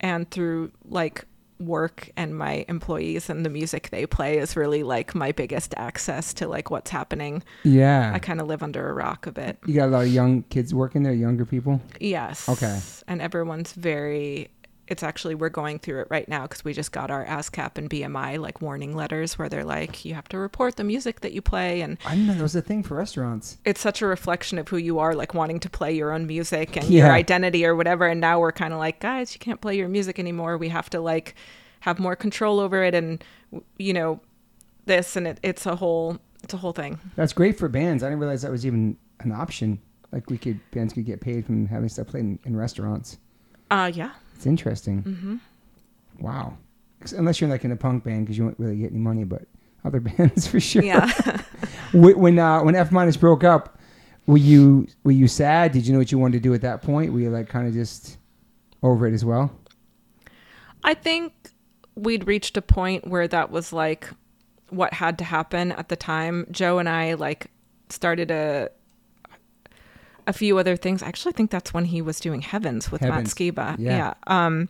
[0.00, 1.24] and through like
[1.58, 6.34] work and my employees and the music they play is really like my biggest access
[6.34, 7.42] to like what's happening.
[7.64, 8.12] yeah.
[8.14, 9.58] I kind of live under a rock a bit.
[9.66, 11.80] you got a lot of young kids working there, younger people.
[12.00, 12.48] Yes.
[12.48, 12.78] Okay.
[13.08, 14.50] And everyone's very.
[14.88, 17.90] It's actually we're going through it right now because we just got our ASCAP and
[17.90, 21.42] BMI like warning letters where they're like you have to report the music that you
[21.42, 23.58] play and I didn't know that was a thing for restaurants.
[23.64, 26.76] it's such a reflection of who you are, like wanting to play your own music
[26.76, 27.06] and Yeah.
[27.06, 28.06] your identity or whatever.
[28.06, 30.56] And now we're kind of like, guys, you can't play your music anymore.
[30.56, 31.34] We have to like
[31.80, 33.22] have more control over it, and
[33.78, 34.20] you know,
[34.86, 36.98] this and it, it's a whole, it's a whole thing.
[37.16, 38.02] That's great for bands.
[38.02, 39.80] I didn't realize that was even an option.
[40.12, 43.18] Like we could bands could get paid from having stuff played in, in restaurants.
[43.70, 44.12] Uh, yeah.
[44.36, 45.02] It's interesting.
[45.02, 45.36] Mm-hmm.
[46.20, 46.56] Wow.
[47.16, 49.42] Unless you're like in a punk band because you won't really get any money, but
[49.84, 50.82] other bands for sure.
[50.82, 51.10] Yeah.
[51.92, 53.78] When uh, when F minus broke up,
[54.26, 55.72] were you were you sad?
[55.72, 57.12] Did you know what you wanted to do at that point?
[57.12, 58.18] Were you like kind of just
[58.82, 59.50] over it as well?
[60.82, 61.32] I think
[61.94, 64.10] we'd reached a point where that was like
[64.68, 66.46] what had to happen at the time.
[66.50, 67.50] Joe and I like
[67.88, 68.70] started a
[70.26, 71.02] a few other things.
[71.02, 73.38] I actually think that's when he was doing Heavens with Heavens.
[73.38, 73.76] Matt Skiba.
[73.78, 73.96] Yeah.
[73.96, 74.14] Yeah.
[74.26, 74.68] Um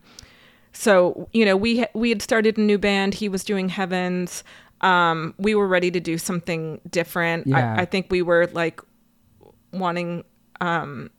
[0.72, 3.14] so, you know, we we had started a new band.
[3.14, 4.44] He was doing Heavens.
[4.80, 7.46] Um we were ready to do something different.
[7.46, 7.74] Yeah.
[7.74, 8.80] I, I think we were like
[9.72, 10.24] wanting
[10.61, 11.11] um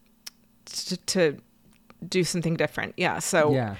[0.65, 1.37] to, to
[2.07, 2.93] do something different.
[2.97, 3.19] Yeah.
[3.19, 3.75] So yeah.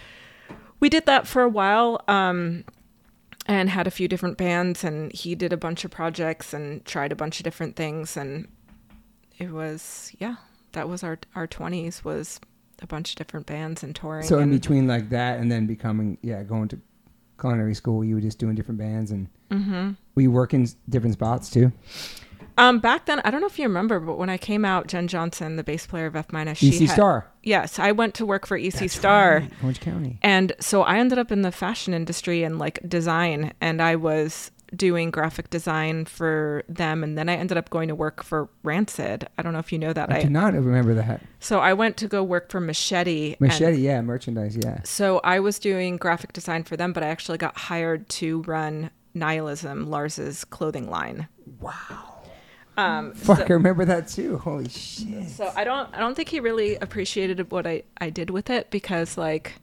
[0.80, 2.64] we did that for a while um,
[3.46, 7.12] and had a few different bands and he did a bunch of projects and tried
[7.12, 8.48] a bunch of different things and
[9.38, 10.36] it was yeah
[10.78, 12.40] that was our our 20s was
[12.82, 16.18] a bunch of different bands and touring So in between like that and then becoming
[16.22, 16.80] yeah going to
[17.40, 21.14] culinary school, you were just doing different bands and hmm were you working s- different
[21.14, 21.72] spots too?
[22.58, 25.08] um back then i don't know if you remember but when i came out jen
[25.08, 28.26] johnson the bass player of f minus she EC had- Star, yes i went to
[28.26, 30.18] work for ec That's star right, Orange County.
[30.24, 34.52] And so I ended up in the fashion industry and like design, and I was
[34.76, 37.04] doing graphic design for them.
[37.04, 39.28] And then I ended up going to work for Rancid.
[39.38, 40.12] I don't know if you know that.
[40.12, 41.22] I I, do not remember that.
[41.40, 43.34] so I went to go work for Machete.
[43.34, 44.82] and- Machete, yeah, merchandise, yeah.
[44.84, 48.92] so I was doing graphic design for them, but I actually got hired to run
[49.14, 51.28] Nihilism, Lars's clothing line.
[51.60, 52.14] Wow.
[52.78, 54.38] Um, Fuck, so- I remember that too.
[54.38, 55.30] Holy shit.
[55.30, 58.70] So I don't I don't think he really appreciated what I I did with it
[58.70, 59.54] because like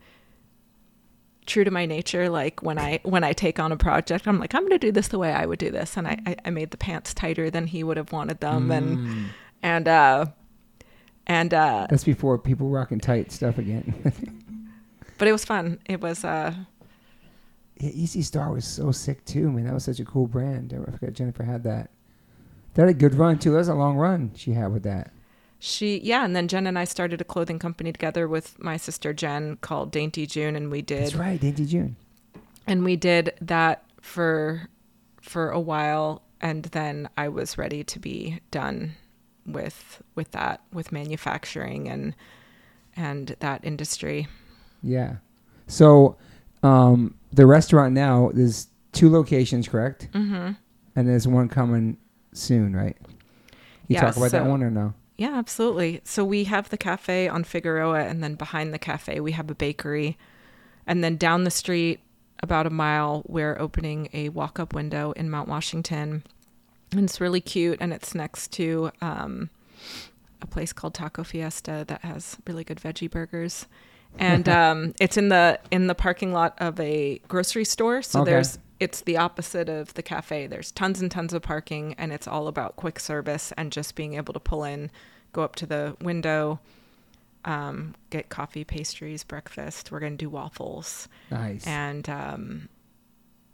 [1.47, 4.55] true to my nature like when I when I take on a project I'm like
[4.55, 6.51] I'm going to do this the way I would do this and I, I I
[6.51, 9.25] made the pants tighter than he would have wanted them and Mm.
[9.63, 10.27] and uh
[11.27, 13.95] and uh That's before people rocking tight stuff again.
[15.19, 15.79] but it was fun.
[15.87, 16.55] It was uh
[17.79, 19.65] yeah, EC Star was so sick too, man.
[19.65, 20.73] That was such a cool brand.
[20.73, 21.91] I forgot Jennifer had that.
[22.75, 23.51] That had a good run too.
[23.51, 25.13] That was a long run she had with that.
[25.67, 29.15] She yeah and then Jen and I started a clothing company together with my sister
[29.15, 31.97] Jen called Dainty June and we did That's right, Dainty June.
[32.67, 34.69] and we did that for
[35.23, 38.93] for a while and then I was ready to be done
[39.47, 42.15] with with that with manufacturing and
[42.97, 44.29] and that industry.
[44.83, 45.17] Yeah.
[45.67, 46.17] So,
[46.63, 50.09] um, the restaurant now there's two locations, correct?
[50.13, 50.57] Mhm.
[50.95, 51.97] And there's one coming
[52.35, 52.97] soon, right?
[53.89, 54.93] You Yeah, talk about that one or no?
[55.17, 56.01] Yeah, absolutely.
[56.05, 59.55] So we have the cafe on Figueroa and then behind the cafe we have a
[59.55, 60.19] bakery.
[60.87, 62.01] And then down the street
[62.41, 66.25] about a mile we're opening a walk-up window in Mount Washington.
[66.93, 69.51] And it's really cute and it's next to um,
[70.43, 73.67] a place called Taco Fiesta that has really good veggie burgers.
[74.19, 78.03] And um, it's in the in the parking lot of a grocery store.
[78.03, 78.33] So Okay.
[78.33, 80.47] there's it's the opposite of the cafe.
[80.47, 84.15] There's tons and tons of parking and it's all about quick service and just being
[84.15, 84.91] able to pull in,
[85.33, 86.61] go up to the window,
[87.45, 89.93] um, get coffee, pastries, breakfast.
[89.93, 91.09] We're gonna do waffles.
[91.31, 91.67] Nice.
[91.67, 92.69] And um,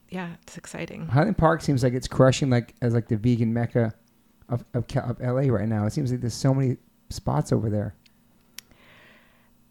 [0.08, 1.06] yeah, it's exciting.
[1.06, 3.94] Highland Park seems like it's crushing like as like the vegan mecca
[4.48, 5.86] of of, of LA right now.
[5.86, 6.76] It seems like there's so many
[7.10, 7.94] spots over there.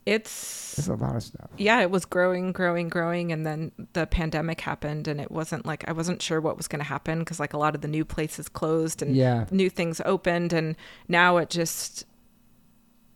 [0.05, 1.49] It's There's a lot of stuff.
[1.57, 5.87] yeah, it was growing, growing, growing, and then the pandemic happened, and it wasn't like
[5.87, 8.05] I wasn't sure what was going to happen because like a lot of the new
[8.05, 9.45] places closed and Yeah.
[9.51, 10.75] new things opened, and
[11.07, 12.05] now it just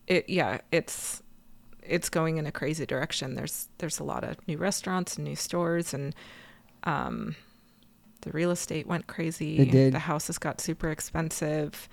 [0.08, 1.24] it yeah, it's
[1.82, 3.36] it's going in a crazy direction.
[3.36, 6.14] There's there's a lot of new restaurants and new stores, and
[6.84, 7.36] um,
[8.22, 9.58] the real estate went crazy.
[9.58, 9.94] It did.
[9.94, 11.88] The houses got super expensive.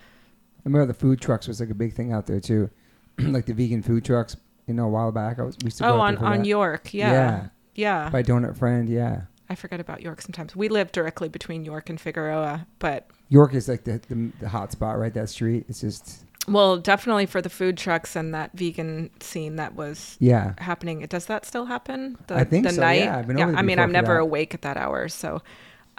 [0.58, 2.68] I remember the food trucks was like a big thing out there too,
[3.18, 4.36] like the vegan food trucks.
[4.66, 6.46] You know, a while back I was we used to Oh, on on that.
[6.46, 7.46] York, yeah, Yeah.
[7.74, 8.10] yeah.
[8.10, 8.88] by Donut Friend.
[8.88, 10.54] Yeah, I forget about York sometimes.
[10.54, 14.72] We live directly between York and Figueroa, but York is like the the, the hot
[14.72, 15.12] spot, right?
[15.14, 15.66] That street.
[15.68, 20.54] It's just well, definitely for the food trucks and that vegan scene that was yeah.
[20.58, 21.00] happening.
[21.06, 22.16] Does that still happen?
[22.28, 23.00] The, I think the so, night.
[23.02, 23.18] yeah.
[23.18, 24.20] I've been over I mean, I'm never that.
[24.22, 25.42] awake at that hour, so.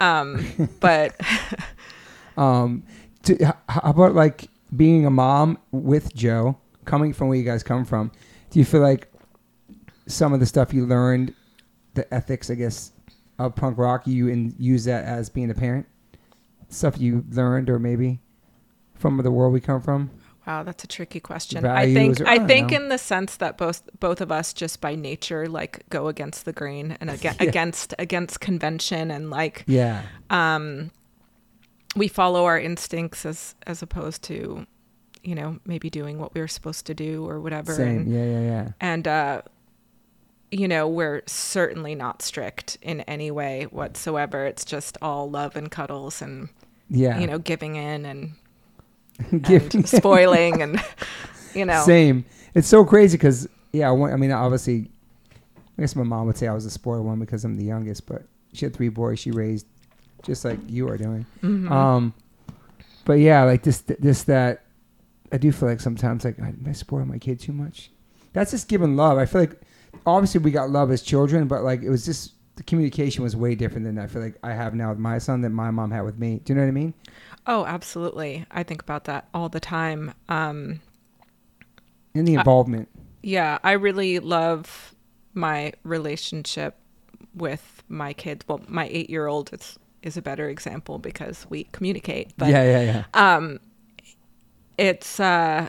[0.00, 0.44] Um,
[0.80, 1.14] but
[2.36, 2.82] Um,
[3.24, 7.84] to, how about like being a mom with Joe, coming from where you guys come
[7.84, 8.10] from?
[8.52, 9.10] Do you feel like
[10.06, 11.34] some of the stuff you learned,
[11.94, 12.92] the ethics, I guess,
[13.38, 15.86] of punk rock, you and use that as being a parent?
[16.68, 18.20] Stuff you learned, or maybe
[18.94, 20.10] from the world we come from?
[20.44, 21.62] wow, that's a tricky question.
[21.62, 22.76] Values I think or- I I think know.
[22.78, 26.52] in the sense that both both of us just by nature like go against the
[26.52, 27.48] grain and aga- Yeah.
[27.48, 30.90] against against convention and like Yeah, um,
[31.94, 34.66] we follow our instincts as as opposed to,
[35.22, 37.74] you know, maybe doing what we were supposed to do or whatever.
[37.74, 37.98] same.
[38.02, 38.68] And, Yeah, yeah, yeah.
[38.80, 39.42] and uh,
[40.50, 44.44] you know, we're certainly not strict in any way whatsoever.
[44.46, 46.48] It's just all love and cuddles and
[46.90, 48.32] Yeah, you know, giving in and,
[49.42, 50.82] Giving and spoiling and
[51.54, 51.82] you know.
[51.84, 52.24] Same.
[52.54, 54.90] It's so crazy because yeah, I mean, obviously,
[55.78, 58.06] I guess my mom would say I was a spoiled one because I'm the youngest,
[58.06, 59.66] but she had three boys she raised
[60.22, 61.24] just like you are doing.
[61.42, 61.70] Mhm.
[61.70, 62.12] Um,
[63.04, 64.64] but yeah, like this, this, that.
[65.32, 67.90] I do feel like sometimes like I, I spoil my kid too much.
[68.32, 69.18] That's just giving love.
[69.18, 69.60] I feel like
[70.06, 73.54] obviously we got love as children, but like it was just the communication was way
[73.54, 76.02] different than I feel like I have now with my son that my mom had
[76.02, 76.40] with me.
[76.44, 76.94] Do you know what I mean?
[77.46, 78.46] Oh, absolutely.
[78.50, 80.12] I think about that all the time.
[80.28, 80.80] Um,
[82.14, 82.88] and the involvement.
[83.22, 84.94] yeah, I really love
[85.32, 86.76] my relationship
[87.34, 88.44] with my kids.
[88.46, 92.32] Well, my eight year old is is a better example because we communicate.
[92.36, 93.36] But yeah, yeah, yeah.
[93.36, 93.60] um
[94.78, 95.68] it's uh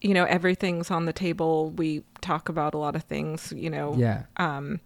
[0.00, 3.94] you know everything's on the table we talk about a lot of things you know
[3.96, 4.22] yeah.
[4.36, 4.80] um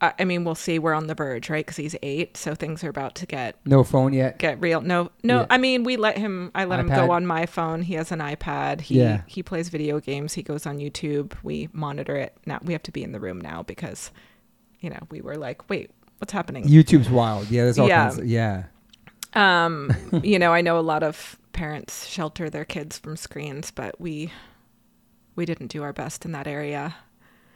[0.00, 2.82] I, I mean we'll see we're on the verge right because he's eight so things
[2.84, 4.38] are about to get No phone yet.
[4.38, 5.46] get real no no Yeah.
[5.50, 8.18] i mean we let him i let him go on my phone he has an
[8.20, 9.22] ipad he Yeah.
[9.26, 12.92] he plays video games he goes on youtube we monitor it now we have to
[12.92, 14.10] be in the room now because
[14.80, 17.50] you know we were like wait what's happening YouTube's wild.
[17.50, 18.04] Yeah, there's all Yeah.
[18.06, 18.18] kinds.
[18.18, 18.64] Of, yeah.
[19.34, 19.90] Um
[20.22, 24.32] you know i know a lot of parents shelter their kids from screens but we
[25.36, 26.94] we didn't do our best in that area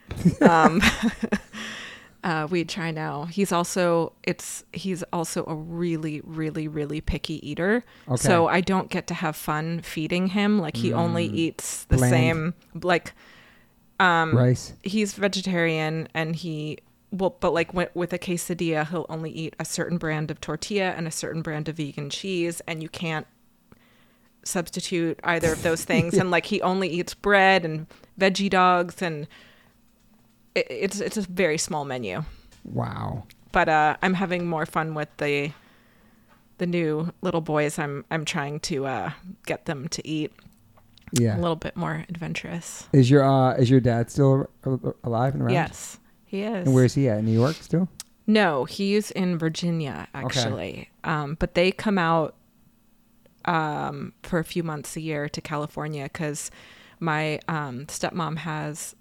[0.43, 0.81] um
[2.25, 7.85] uh we try now he's also it's he's also a really really really picky eater
[8.09, 8.17] Okay.
[8.17, 11.35] so i don't get to have fun feeding him like he only Mm.
[11.35, 12.11] eats the Bland.
[12.13, 13.13] same like
[14.01, 14.75] um Rice.
[14.83, 16.79] he's vegetarian and he
[17.13, 21.07] well but like with, a quesadilla he'll only eat a certain brand of tortilla and
[21.07, 23.27] a certain brand of vegan cheese and you can't
[24.45, 27.87] substitute either of those things and like he only eats bread and
[28.19, 29.27] veggie dogs and
[30.55, 32.23] it, it's it's a very small menu
[32.65, 33.25] Wow.
[33.53, 35.53] but uh i'm having more fun with the
[36.59, 39.11] the new little boys i'm i'm trying to uh
[39.47, 40.33] get them to eat
[41.13, 41.37] Yeah.
[41.37, 44.49] a little bit more adventurous Is your uh is your dad still
[45.05, 45.53] alive and around?
[45.55, 47.19] yes he is And where's he at?
[47.19, 47.89] In New York still?
[48.27, 50.91] No, he's in Virginia actually.
[51.05, 52.35] Um, but they come out
[53.45, 56.51] um, for a few months a year to California because
[56.99, 58.97] my um, stepmom has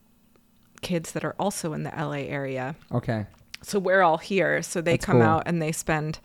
[0.81, 2.75] kids that are also in the LA area.
[2.91, 3.25] Okay.
[3.63, 4.61] So we're all here.
[4.61, 5.23] So they That's come cool.
[5.23, 6.19] out and they spend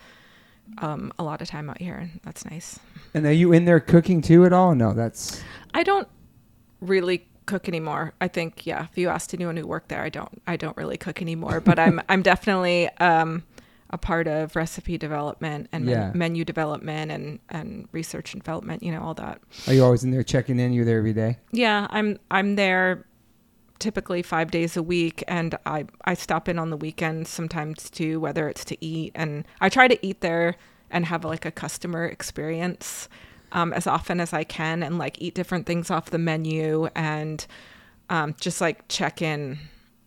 [0.77, 2.79] um, a lot of time out here, and that's nice.
[3.13, 4.75] And are you in there cooking too at all?
[4.75, 5.41] No, that's
[5.73, 6.07] I don't
[6.79, 8.13] really cook anymore.
[8.21, 10.97] I think yeah, if you asked anyone who worked there, I don't I don't really
[10.97, 13.43] cook anymore, but I'm I'm definitely um
[13.89, 18.91] a part of recipe development and men- menu development and and research and development, you
[18.91, 19.41] know, all that.
[19.67, 20.71] are you always in there checking in?
[20.71, 21.37] You're there every day?
[21.51, 23.05] Yeah, I'm I'm there
[23.79, 28.19] typically 5 days a week and I I stop in on the weekends sometimes too
[28.19, 30.55] whether it's to eat and I try to eat there
[30.91, 33.09] and have like a customer experience
[33.51, 37.45] um, as often as I can and like eat different things off the menu and
[38.09, 39.57] um, just like check in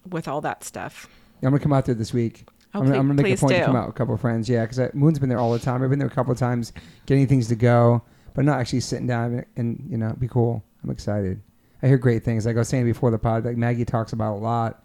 [0.09, 1.09] with all that stuff.
[1.43, 2.49] I'm gonna come out there this week.
[2.75, 4.15] Oh, I'm, gonna, I'm gonna make a please point to come out with a couple
[4.15, 4.49] of friends.
[4.49, 5.83] Yeah, because Moon's been there all the time.
[5.83, 6.73] I've been there a couple of times,
[7.07, 8.03] getting things to go,
[8.35, 10.63] but not actually sitting down and, and you know, it'd be cool.
[10.83, 11.41] I'm excited.
[11.83, 12.47] I hear great things.
[12.47, 14.83] Like I was saying before the pod, like Maggie talks about a lot.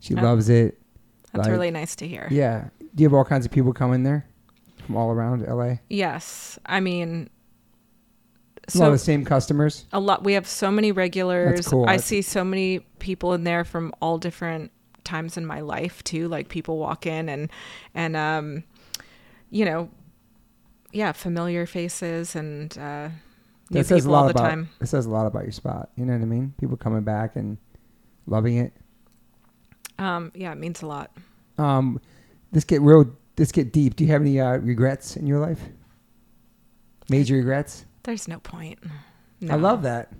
[0.00, 0.22] She Oh.
[0.22, 0.78] loves it.
[1.32, 2.26] That's Like- really nice to hear.
[2.30, 2.68] Yeah.
[2.94, 4.26] Do you have all kinds of people coming there
[4.86, 5.76] from all around LA?
[5.88, 6.58] Yes.
[6.66, 7.30] I mean
[8.68, 9.86] a lot so of the same customers.
[9.92, 11.82] a lot we have so many regulars That's cool.
[11.84, 14.70] i That's- see so many people in there from all different
[15.04, 17.50] times in my life too like people walk in and
[17.94, 18.62] and um
[19.50, 19.90] you know
[20.92, 23.08] yeah familiar faces and uh
[23.70, 24.48] new That says a people all lot the about.
[24.50, 25.90] time It says a lot about your spot.
[25.96, 26.54] You know what I mean?
[26.60, 27.58] People coming back and
[28.26, 28.72] loving it.
[29.98, 31.10] um yeah it means a lot
[31.58, 32.00] Um,
[32.52, 33.06] let's get real.
[33.38, 33.96] Let's get deep.
[33.96, 35.60] Do you have any uh, regrets in your life?
[37.08, 37.84] Major regrets?
[38.04, 38.78] There's no point
[39.50, 40.12] I love that.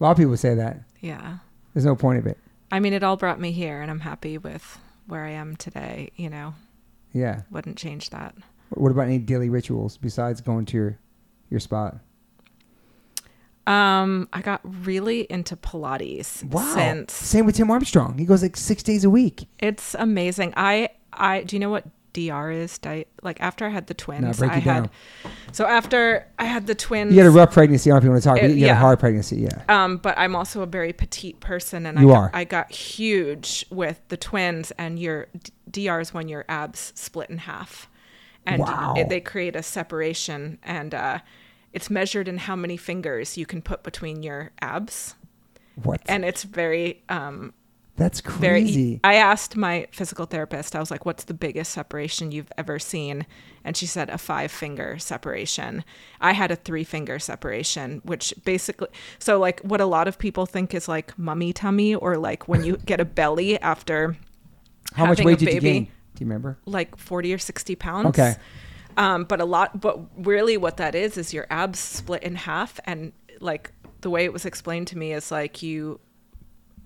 [0.00, 0.80] A lot of people say that.
[1.00, 1.38] yeah
[1.72, 2.38] There's no point of it.
[2.72, 6.10] i mean it all brought me here and i'm happy with where i am today
[6.16, 6.54] you know
[7.12, 7.42] Yeah.
[7.50, 8.34] wouldn't change that
[8.70, 10.98] What about any daily rituals besides going to your
[11.50, 11.96] your spot?
[13.66, 16.74] um i got really into pilates Wow.
[16.74, 18.18] since Same with Tim Armstrong.
[18.18, 19.46] He goes like six days a week.
[19.58, 20.52] It's amazing.
[20.56, 22.78] I I do you know what DR is?
[22.78, 24.90] Di- like after I had the twins, break I it had down.
[25.52, 27.12] so after I had the twins.
[27.12, 27.90] You had a rough pregnancy.
[27.90, 28.36] I don't know if you want to talk.
[28.36, 28.72] But you had yeah.
[28.72, 29.36] a hard pregnancy.
[29.42, 29.62] Yeah.
[29.68, 32.30] um, but I'm also a very petite person, and You I got, are.
[32.32, 35.26] I got huge with the twins, and your
[35.70, 37.88] DR is when your abs split in half,
[38.46, 38.94] and Wow.
[38.96, 41.18] it, they create a separation, and uh,
[41.72, 45.16] it's measured in how many fingers you can put between your abs,
[45.82, 46.00] What?
[46.06, 47.52] and it's very um,
[47.96, 49.00] That's very crazy.
[49.04, 53.24] I asked my physical therapist, I was like, what's the biggest separation you've ever seen?
[53.62, 55.84] And she said a five finger separation.
[56.20, 58.88] I had a three finger separation, which basically,
[59.20, 62.64] so like what a lot of people think is like mummy tummy or like when
[62.64, 64.16] you get a belly after
[64.94, 65.72] How much weight did you baby.
[65.72, 65.84] gain?
[65.84, 66.58] Do you remember?
[66.66, 68.06] like 40 or 60 pounds.
[68.08, 68.34] Okay.
[68.96, 72.78] Um, but a lot, but really what that is, is your abs split in half.
[72.84, 75.98] And like the way it was explained to me is like you,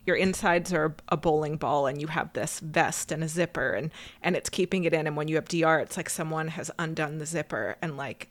[0.09, 3.91] your insides are a bowling ball and you have this vest and a zipper and,
[4.23, 5.07] and it's keeping it in.
[5.07, 8.31] And when you have DR, it's like someone has undone the zipper and like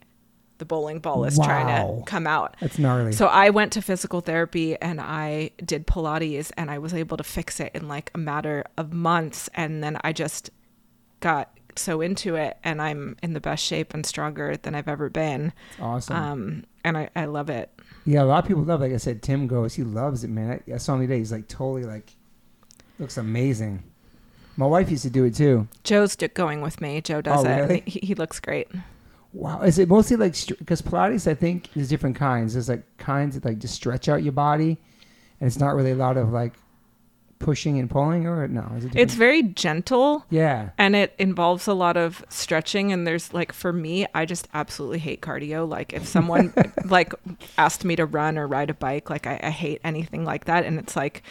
[0.57, 2.57] the bowling ball is trying to come out.
[2.59, 3.11] That's gnarly.
[3.11, 7.23] So I went to physical therapy and I did Pilates and I was able to
[7.23, 9.47] fix it in like a matter of months.
[9.53, 10.49] And then I just
[11.19, 15.11] got so into it and I'm in the best shape and stronger than I've ever
[15.11, 15.53] been.
[15.79, 16.15] awesome.
[16.15, 17.69] Um, and I, I love it.
[18.07, 18.79] Yeah, a lot of people love.
[18.79, 19.75] Like I said, Tim goes.
[19.75, 20.61] He loves it, man.
[20.67, 21.17] I, I saw him today.
[21.17, 22.15] He's like totally like
[22.97, 23.83] looks amazing.
[24.55, 25.67] My wife used to do it too.
[25.83, 27.01] Joe's going with me.
[27.01, 27.87] Joe does Oh, it.
[27.87, 28.67] He, he looks great.
[29.33, 31.29] Wow, is it mostly like because Pilates?
[31.29, 32.53] I think there's different kinds.
[32.53, 34.77] There's like kinds that like just stretch out your body,
[35.39, 36.53] and it's not really a lot of like
[37.39, 38.71] pushing and pulling, or no?
[38.77, 40.69] Is it It's very gentle yeah.
[40.77, 44.99] and it involves a lot of stretching and there's like for me i just absolutely
[44.99, 46.53] hate cardio like if someone
[46.85, 47.13] like
[47.57, 50.65] asked me to run or ride a bike like I, I hate anything like that
[50.65, 51.23] and it's like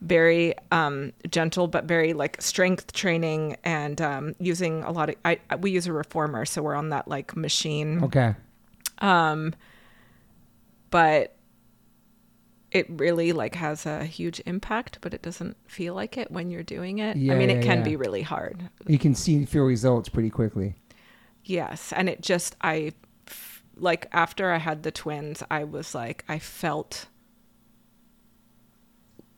[0.00, 5.38] very um gentle but very like strength training and um using a lot of i
[5.50, 8.34] I- we use a reformer so we're on that like machine Okay.
[8.98, 9.54] um
[10.90, 11.34] but
[12.74, 16.62] it really like has a huge impact but it doesn't feel like it when you're
[16.62, 17.84] doing it Yeah, i mean yeah, it can yeah.
[17.84, 20.74] be really hard You can see and feel results pretty quickly.
[21.44, 22.92] Yes, and it just I
[23.76, 27.06] like after I had the twins, I was like I felt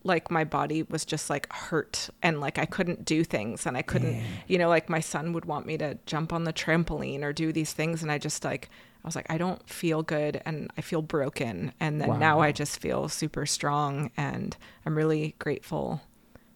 [0.05, 3.83] like my body was just like hurt and like I couldn't do things and I
[3.83, 7.33] couldn't you know like my son would want me to jump on the trampoline or
[7.33, 8.71] do these things and I just like
[9.07, 12.51] I was like I don't feel good and I feel broken and then now I
[12.51, 16.01] just feel super strong and I'm really grateful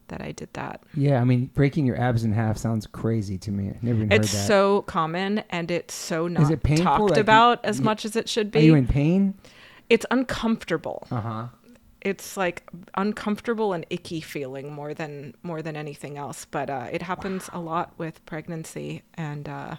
[0.09, 0.83] that I did that.
[0.95, 3.69] Yeah, I mean, breaking your abs in half sounds crazy to me.
[3.69, 4.49] I never even heard It's that.
[4.49, 6.85] so common and it's so not it painful?
[6.85, 8.59] talked Like, you- about as you- much as it should be.
[8.59, 9.35] Are you in pain?
[9.89, 11.07] it's uncomfortable.
[11.13, 11.47] Uh huh.
[12.01, 16.45] It's like uncomfortable and icky feeling more than more than anything else.
[16.51, 19.77] But uh, it happens a lot with pregnancy, and uh,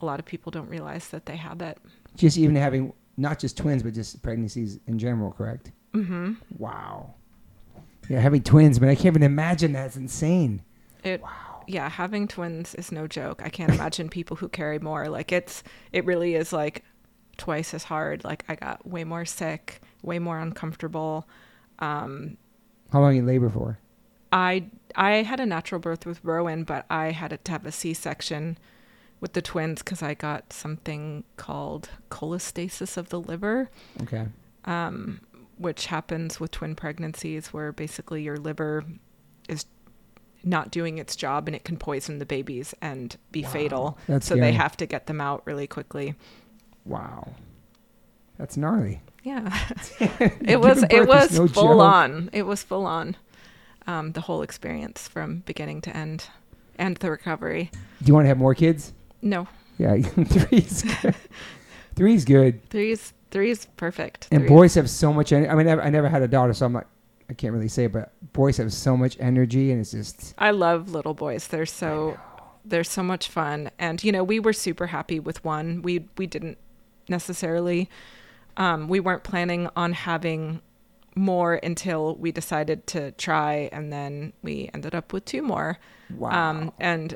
[0.00, 1.76] a lot of people don't realize that they have it.
[2.18, 5.72] Just even having not just twins, but just pregnancies in general, correct?
[5.94, 7.14] Mm hmm Wow.
[8.08, 10.62] Yeah, having twins, but I can't even imagine that's insane.
[11.04, 11.62] It Wow.
[11.66, 13.40] yeah, having twins is no joke.
[13.44, 15.08] I can't imagine people who carry more.
[15.08, 15.62] Like it's
[15.92, 16.84] it really is like
[17.38, 18.24] twice as hard.
[18.24, 21.26] Like I got way more sick, way more uncomfortable.
[21.78, 22.36] Um,
[22.92, 23.78] How long you labor for?
[24.32, 24.64] I
[24.96, 28.58] I had a natural birth with Rowan, but I had to have a C-section
[29.20, 33.70] with the twins because I got something called cholestasis of the liver,
[34.02, 34.26] Okay.
[34.64, 35.20] um,
[35.56, 38.84] which happens with twin pregnancies, where basically your liver
[39.48, 39.64] is
[40.44, 43.48] not doing its job and it can poison the babies and be Wow.
[43.50, 43.98] fatal.
[44.06, 46.14] That's so they have to get them out really quickly.
[46.84, 47.32] Wow.
[48.38, 49.00] That's gnarly.
[49.24, 49.52] Yeah,
[50.00, 51.80] it was it was no full joke.
[51.80, 52.30] on.
[52.32, 53.16] It was full on.
[53.88, 56.26] Um, the whole experience from beginning to end,
[56.76, 57.70] and the recovery.
[57.72, 58.92] Do you want to have more kids?
[59.22, 59.46] No,
[59.78, 61.14] Yeah, three's good.
[61.96, 62.68] three's good.
[62.70, 64.28] three's three's perfect.
[64.30, 65.32] And Three's- boys have so much.
[65.32, 66.86] En- I mean, I never, I never had a daughter, so I'm like,
[67.30, 70.90] I can't really say, but boys have so much energy, and it's just I love
[70.90, 71.48] little boys.
[71.48, 72.18] They're so
[72.64, 75.82] they're so much fun, and you know we were super happy with one.
[75.82, 76.58] We we didn't
[77.08, 77.90] necessarily.
[78.56, 80.60] Um, we weren't planning on having
[81.14, 85.78] more until we decided to try, and then we ended up with two more.
[86.16, 86.30] wow.
[86.50, 87.14] Um, and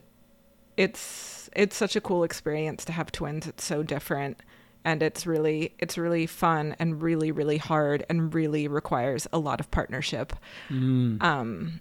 [0.77, 3.47] it's it's such a cool experience to have twins.
[3.47, 4.41] It's so different,
[4.85, 9.61] and it's really it's really fun and really really hard and really requires a lot
[9.61, 10.33] of partnership.
[10.71, 11.23] Mm.
[11.23, 11.81] Um,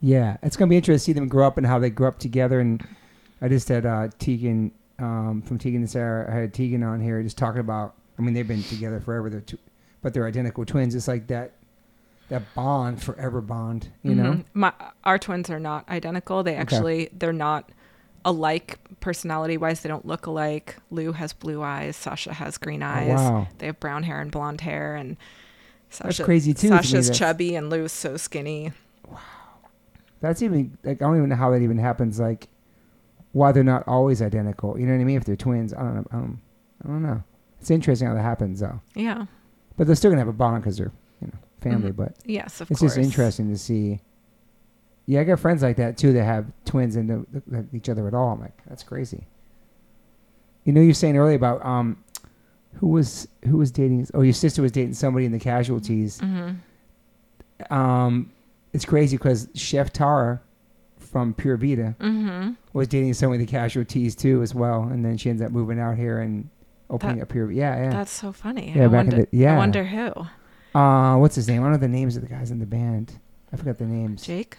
[0.00, 2.18] Yeah, it's gonna be interesting to see them grow up and how they grow up
[2.18, 2.60] together.
[2.60, 2.86] And
[3.40, 6.30] I just had uh, Tegan um, from Tegan and Sara.
[6.30, 7.94] I had Tegan on here just talking about.
[8.18, 9.30] I mean, they've been together forever.
[9.30, 9.58] They're two,
[10.02, 10.94] but they're identical twins.
[10.94, 11.52] It's like that
[12.28, 13.88] that bond, forever bond.
[14.02, 14.32] You know?
[14.32, 14.44] mhm.
[14.54, 14.72] my
[15.04, 16.42] our twins are not identical.
[16.42, 17.70] They actually they're not
[18.24, 19.80] alike personality wise.
[19.80, 20.76] They don't look alike.
[20.90, 21.96] Lou has blue eyes.
[21.96, 23.08] Sasha has green Oh, eyes.
[23.18, 25.16] wow, They have brown hair and blonde hair, and
[26.00, 26.68] That's crazy, too.
[26.68, 28.72] Sasha's That's- chubby and Lou's so skinny.
[29.08, 29.18] Wow.
[30.20, 32.20] That's even like I don't even know how that even happens.
[32.20, 32.48] Like
[33.32, 34.78] why they're not always identical.
[34.78, 35.16] You know what I mean?
[35.16, 36.04] If they're twins, I don't know.
[36.12, 36.38] I don't,
[36.84, 37.22] I don't know.
[37.60, 38.80] It's interesting how that happens though.
[38.94, 39.26] Yeah.
[39.76, 41.90] But they're still gonna have a bond because they're you know family.
[41.90, 41.96] Mhm.
[41.96, 42.94] But Yes, of it's course.
[42.94, 44.00] just interesting to see.
[45.06, 47.88] Yeah, I got friends like that too that have twins and don't look like each
[47.88, 48.30] other at all.
[48.32, 49.26] I'm like, that's crazy.
[50.64, 52.02] You know, you were saying earlier about um,
[52.74, 54.06] who was who was dating?
[54.14, 56.20] Oh, your sister was dating somebody in the casualties.
[56.20, 56.52] hmm
[57.70, 58.30] Um,
[58.72, 60.40] it's crazy because Chef Tara
[60.98, 65.16] from Pura Vita hmm was dating some of the casualties too as well, and then
[65.18, 66.48] she ends up moving out here and
[66.88, 67.50] opening That- up Pure.
[67.52, 67.90] Yeah, yeah.
[67.90, 68.72] That's so funny.
[68.74, 69.54] Yeah, I back in wonder, the- yeah.
[69.54, 70.78] I wonder who.
[70.78, 71.60] Uh, what's his name?
[71.60, 73.18] I don't know the names of the guys in the band.
[73.52, 74.22] I forgot the names.
[74.22, 74.56] Jake.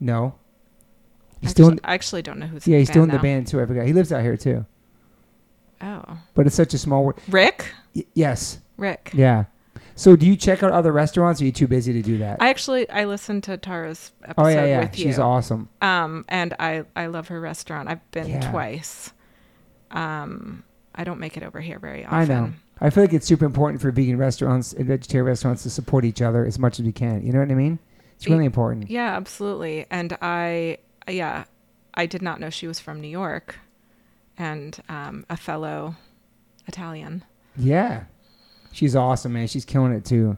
[0.00, 0.34] No.
[1.40, 2.66] He's I still in, actually, I actually don't know who's.
[2.66, 3.22] yeah, he's still in the now.
[3.22, 3.60] band too.
[3.60, 3.86] I forgot.
[3.86, 4.64] He lives out here too.
[5.80, 7.20] Oh, but it's such a small world.
[7.28, 7.66] Rick.
[7.94, 9.10] Y- yes, Rick.
[9.12, 9.44] yeah.
[9.96, 11.40] So do you check out other restaurants?
[11.40, 12.38] Or are you too busy to do that?
[12.40, 14.80] I actually I listened to Tara's episode oh yeah, yeah.
[14.80, 15.04] with you.
[15.04, 15.68] She's awesome.
[15.82, 17.88] Um, and I I love her restaurant.
[17.88, 18.50] I've been Yeah.
[18.50, 19.12] twice.
[19.90, 20.64] Um,
[20.94, 22.18] I don't make it over here very often.
[22.18, 22.52] I know.
[22.80, 26.20] I feel like it's super important for vegan restaurants and vegetarian restaurants to support each
[26.22, 27.24] other as much as we can.
[27.24, 27.78] You know what I mean?
[28.16, 28.90] It's really important.
[28.90, 29.86] Yeah, absolutely.
[29.90, 31.44] And I, yeah,
[31.94, 33.56] I did not know she was from New York,
[34.38, 35.96] and um, a fellow
[36.66, 37.24] Italian.
[37.56, 38.04] Yeah.
[38.72, 39.46] She's awesome, man.
[39.46, 40.36] She's killing it too.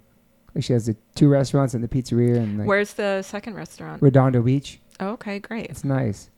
[0.54, 4.02] Like she has the two restaurants and the pizzeria and like Where's the second restaurant?
[4.02, 4.80] Redondo Beach.
[5.00, 5.66] Oh, okay, great.
[5.66, 6.30] It's nice.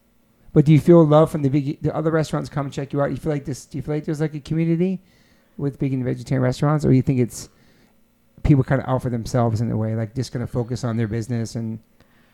[0.53, 3.01] But do you feel love from the big the other restaurants come and check you
[3.01, 3.11] out?
[3.11, 3.67] You feel like this?
[3.67, 5.01] Do you feel like there's like a community
[5.57, 7.49] with vegan and vegetarian restaurants, or you think it's
[8.43, 10.97] people kind of out for themselves in a way, like just going to focus on
[10.97, 11.79] their business and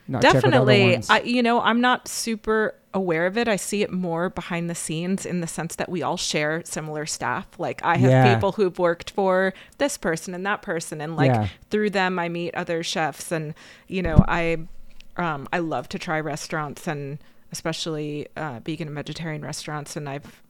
[0.06, 0.92] not Definitely.
[0.92, 1.08] ones?
[1.10, 3.48] I, you know, I'm not super aware of it.
[3.48, 7.06] I see it more behind the scenes in the sense that we all share similar
[7.06, 7.48] staff.
[7.58, 8.34] Like I have Yeah.
[8.34, 11.48] people who've worked for this person and that person, and like Yeah.
[11.70, 13.54] through them, I meet other chefs, and
[13.88, 14.58] you know, I
[15.16, 17.18] um, I love to try restaurants and
[17.52, 20.42] especially uh, vegan and vegetarian restaurants, and I've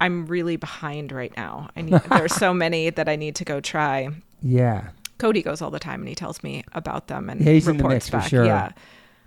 [0.00, 1.70] I'm really behind right now.
[1.76, 4.08] I need there's so many that I need to go try.
[4.42, 7.66] Yeah, Cody goes all the time and he tells me about them and Yeah, he's
[7.68, 8.28] in the reports mix for back.
[8.28, 8.44] sure.
[8.44, 8.70] Yeah.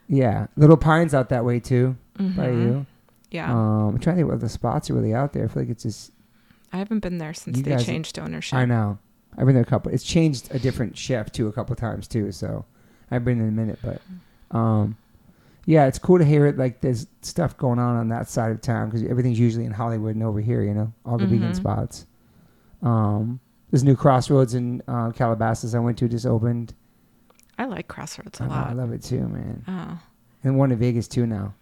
[0.08, 0.48] yeah.
[0.56, 2.62] Little Pines out that way too by Mhm.
[2.64, 2.86] you.
[3.32, 3.52] Yeah.
[3.52, 5.46] Um, I'm trying to think what the spots are really out there.
[5.46, 6.12] I feel like it's just
[6.72, 8.58] I haven't been there since they guys- changed ownership.
[8.58, 9.00] I know.
[9.38, 9.92] I've been there a couple.
[9.92, 12.32] It's changed a different chef too a couple times too.
[12.32, 12.66] So
[13.10, 14.02] I've been in a minute, but
[14.56, 14.96] um,
[15.66, 16.58] yeah, it's cool to hear it.
[16.58, 20.14] Like there's stuff going on on that side of town because everything's usually in Hollywood
[20.16, 20.62] and over here.
[20.64, 21.56] You know, all the vegan Mhm.
[21.56, 22.06] spots.
[22.82, 23.40] Um,
[23.72, 26.74] this new Crossroads in uh, Calabasas I went to just opened.
[27.58, 29.64] I like Crossroads a I, know, I love it too, man.
[29.68, 30.00] Oh,
[30.44, 31.54] And one in Vegas too now.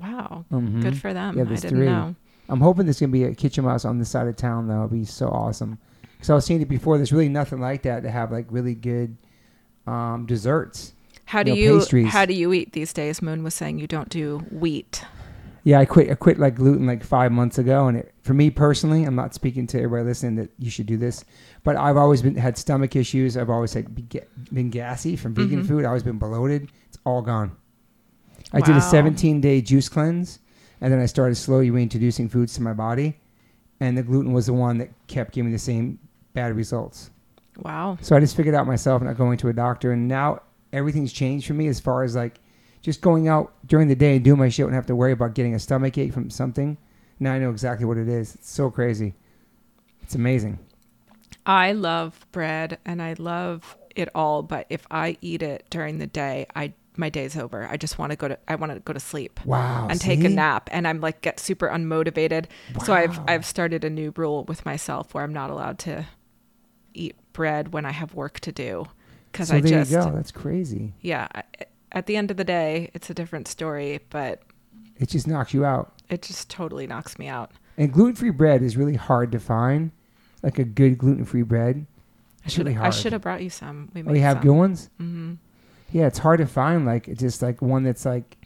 [0.00, 0.44] wow.
[0.52, 0.82] Mhm.
[0.82, 1.36] Good for them.
[1.36, 1.86] Yeah, I didn't three.
[1.86, 2.14] know.
[2.48, 4.80] I'm hoping there's gonna be a Kitchen Mouse on this side of town though.
[4.80, 5.78] It'd be so awesome.
[6.12, 6.96] Because I was seeing it before.
[6.98, 9.16] There's really nothing like that to have like really good
[9.86, 10.92] um, desserts.
[11.26, 12.08] How do know, you pastries.
[12.12, 13.20] how do you eat these days?
[13.22, 15.04] Moon was saying you don't do wheat.
[15.66, 16.10] Yeah, I quit.
[16.10, 19.32] I quit like gluten like five months ago, and it, for me personally, I'm not
[19.32, 21.24] speaking to everybody listening that you should do this,
[21.64, 23.36] but I've always been had stomach issues.
[23.38, 23.94] I've always had
[24.52, 25.66] been gassy from vegan Mhm.
[25.66, 25.80] food.
[25.80, 26.70] I've always been bloated.
[26.88, 27.52] It's all gone.
[28.52, 30.38] I did a 17 day juice cleanse,
[30.82, 33.16] and then I started slowly reintroducing foods to my body,
[33.80, 35.98] and the gluten was the one that kept giving me the same
[36.34, 37.10] bad results.
[37.62, 37.96] Wow.
[38.02, 40.40] So I just figured out myself, not going to a doctor, and now
[40.74, 42.38] everything's changed for me as far as like
[42.84, 45.32] just going out during the day and doing my shit and have to worry about
[45.34, 46.76] getting a stomach ache from something.
[47.18, 48.34] Now I know exactly what it is.
[48.34, 49.14] It's so crazy.
[50.02, 50.58] It's amazing.
[51.46, 56.06] I love bread and I love it all, but if I eat it during the
[56.06, 57.66] day, I my day's over.
[57.68, 59.40] I just want to go to I want to go to sleep.
[59.46, 59.88] Wow.
[59.90, 62.46] and take a nap and I'm like get super unmotivated.
[62.74, 62.84] Wow.
[62.84, 66.04] So I've I've started a new rule with myself where I'm not allowed to
[66.92, 68.86] eat bread when I have work to do
[69.32, 70.10] cuz So I there just you go.
[70.10, 70.92] That's crazy.
[71.00, 71.44] yeah, I-
[71.94, 74.42] at the end of the day, it's a different story, but
[74.98, 75.92] It just knocks you out.
[76.10, 77.50] it just totally knocks me out.
[77.78, 79.90] And gluten free bread is really hard to find.
[80.42, 81.86] Like a good gluten free bread.
[82.44, 83.90] I should really I should have brought you some.
[83.94, 84.42] We Oh, you have some.
[84.42, 84.90] good ones?
[84.98, 85.34] hmm
[85.90, 86.84] Yeah, it's hard to find.
[86.84, 88.36] Like it's just like one that's like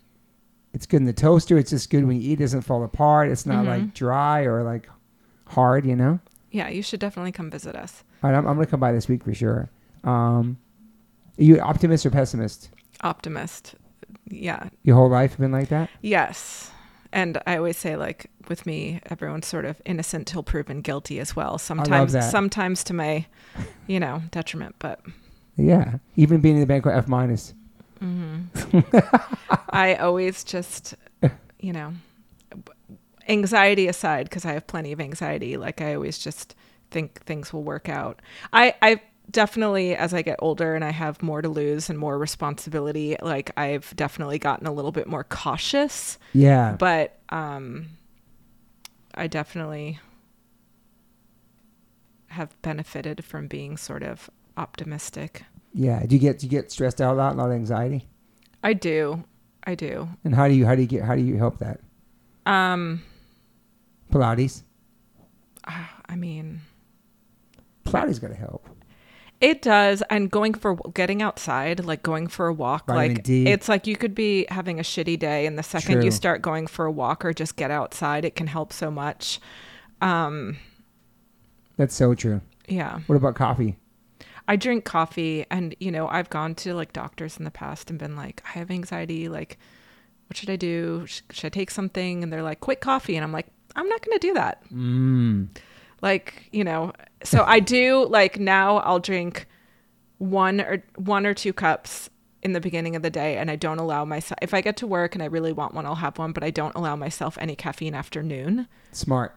[0.72, 1.58] it's good in the toaster.
[1.58, 2.34] It's just good when you eat.
[2.34, 3.28] It doesn't fall apart.
[3.30, 3.68] It's not Mhm.
[3.68, 4.88] like dry or like
[5.46, 5.84] hard.
[5.84, 6.20] You know.
[6.52, 8.04] Yeah, you should definitely come visit us.
[8.22, 9.68] All right, I'm, I'm gonna come by this week for sure.
[10.04, 10.56] Um,
[11.38, 12.70] are you optimist or pessimist?
[13.02, 13.74] Optimist.
[14.28, 14.68] Yeah.
[14.82, 15.90] Your whole life been like that?
[16.02, 16.70] Yes.
[17.12, 21.34] And I always say, like, with me, everyone's sort of innocent till proven guilty as
[21.34, 21.56] well.
[21.56, 23.26] Sometimes, sometimes to my,
[23.86, 24.76] you know, detriment.
[24.78, 25.00] But
[25.56, 25.96] Yeah.
[26.16, 27.54] Even being in the banquet F minus.
[28.00, 28.88] Mm-hmm.
[29.70, 30.94] I always just,
[31.58, 31.92] you know,
[33.28, 35.56] anxiety aside, because I have plenty of anxiety.
[35.56, 36.54] Like, I always just
[36.90, 38.22] think things will work out.
[38.52, 42.18] I, I definitely, as I get older and I have more to lose and more
[42.18, 46.18] responsibility, like, I've definitely gotten a little bit more cautious.
[46.32, 46.76] Yeah.
[46.78, 47.88] but um
[49.14, 49.98] i definitely
[52.28, 56.04] have benefited from being sort of optimistic yeah.
[56.06, 58.08] Do you get do you get stressed out a lot, a lot of anxiety?
[58.64, 59.22] i do
[59.64, 61.80] i do And how do you how do you get how do you help that?
[62.46, 63.02] um
[64.12, 64.62] Pilates.
[65.64, 66.60] i mean
[67.84, 68.68] Pilates got to help.
[69.40, 73.46] It does and going for getting outside like going for a walk Vitamin like D.
[73.46, 76.04] it's like you could be having a shitty day and the second True.
[76.04, 79.38] you start going for a walk or just get outside it can help so much
[80.00, 80.56] um
[81.76, 82.40] That's so true.
[82.66, 83.76] yeah What about coffee?
[84.48, 87.98] I drink coffee and you know, I've gone to like doctors in the past and
[87.98, 89.58] been like, I have anxiety, like
[90.26, 91.04] what should I do?
[91.06, 92.22] Sh- Should I take something?
[92.22, 93.14] And they're like, quit coffee.
[93.16, 94.62] And I'm like, I'm not going to do that.
[94.72, 95.48] Mm.
[96.00, 96.92] Like, you know,
[97.22, 99.46] so I do like now I'll drink
[100.18, 102.10] one or one or two cups
[102.42, 104.86] in the beginning of the day and I don't allow myself if I get to
[104.86, 107.56] work and I really want one I'll have one but I don't allow myself any
[107.56, 108.68] caffeine after noon.
[108.92, 109.34] Smart.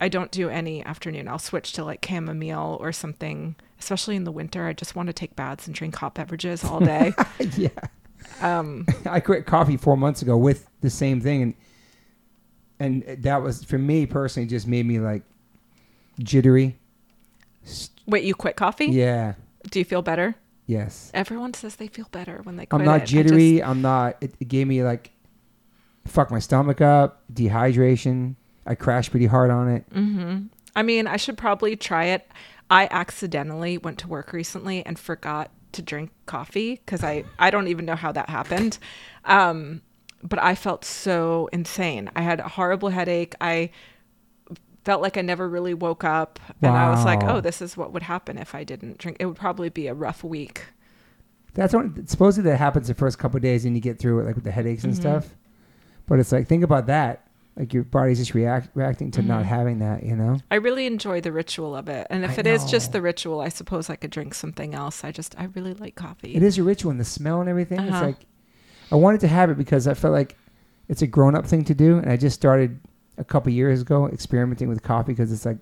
[0.00, 1.28] I don't do any afternoon.
[1.28, 4.66] I'll switch to like chamomile or something, especially in the winter.
[4.66, 7.12] I just want to take baths and drink hot beverages all day.
[7.56, 7.68] yeah.
[8.40, 11.54] um I quit coffee four months ago with the same thing, and
[12.80, 15.24] and that was for me personally just made me like
[16.18, 16.78] jittery.
[18.06, 18.86] wait, you quit coffee?
[18.86, 19.34] Yeah.
[19.70, 20.34] Do you feel better?
[20.66, 21.10] Yes.
[21.14, 23.06] Everyone says they feel better when they quit I'm not it.
[23.06, 23.62] Jittery.
[23.62, 24.16] I'm not.
[24.20, 25.12] It, it gave me like
[26.06, 28.34] fuck my stomach up, dehydration.
[28.66, 29.84] I crashed pretty hard on it.
[29.92, 30.38] hmm
[30.76, 32.30] I mean, I should probably try it.
[32.70, 37.68] I accidentally went to work recently and forgot to drink coffee because I, I don't
[37.68, 38.78] even know how that happened.
[39.24, 39.82] Um,
[40.22, 42.10] but I felt so insane.
[42.14, 43.34] I had a horrible headache.
[43.40, 43.70] I
[44.88, 46.40] felt like I never really woke up.
[46.62, 49.18] And I was like, oh, this is what would happen if I didn't drink.
[49.20, 50.62] It would probably be a rough week.
[51.52, 54.24] That's what supposedly that happens the first couple of days, and you get through it
[54.24, 54.96] like with the headaches and Mhm.
[54.96, 55.34] stuff.
[56.06, 57.28] But it's like think about that.
[57.54, 59.46] Like your body's just react reacting to not Mhm.
[59.48, 60.04] having that.
[60.04, 60.38] You know.
[60.50, 62.06] I really enjoy the ritual of it.
[62.08, 65.04] And if I it is just the ritual, I suppose I could drink something else.
[65.04, 66.34] I just, I really like coffee.
[66.34, 67.80] It is a ritual and the smell and everything.
[67.80, 68.06] It's Uh-huh.
[68.06, 68.24] like
[68.90, 70.34] I wanted to have it because I felt like
[70.88, 72.78] it's a grown up thing to do, and I just started
[73.18, 75.58] a couple years ago experimenting with coffee because it's like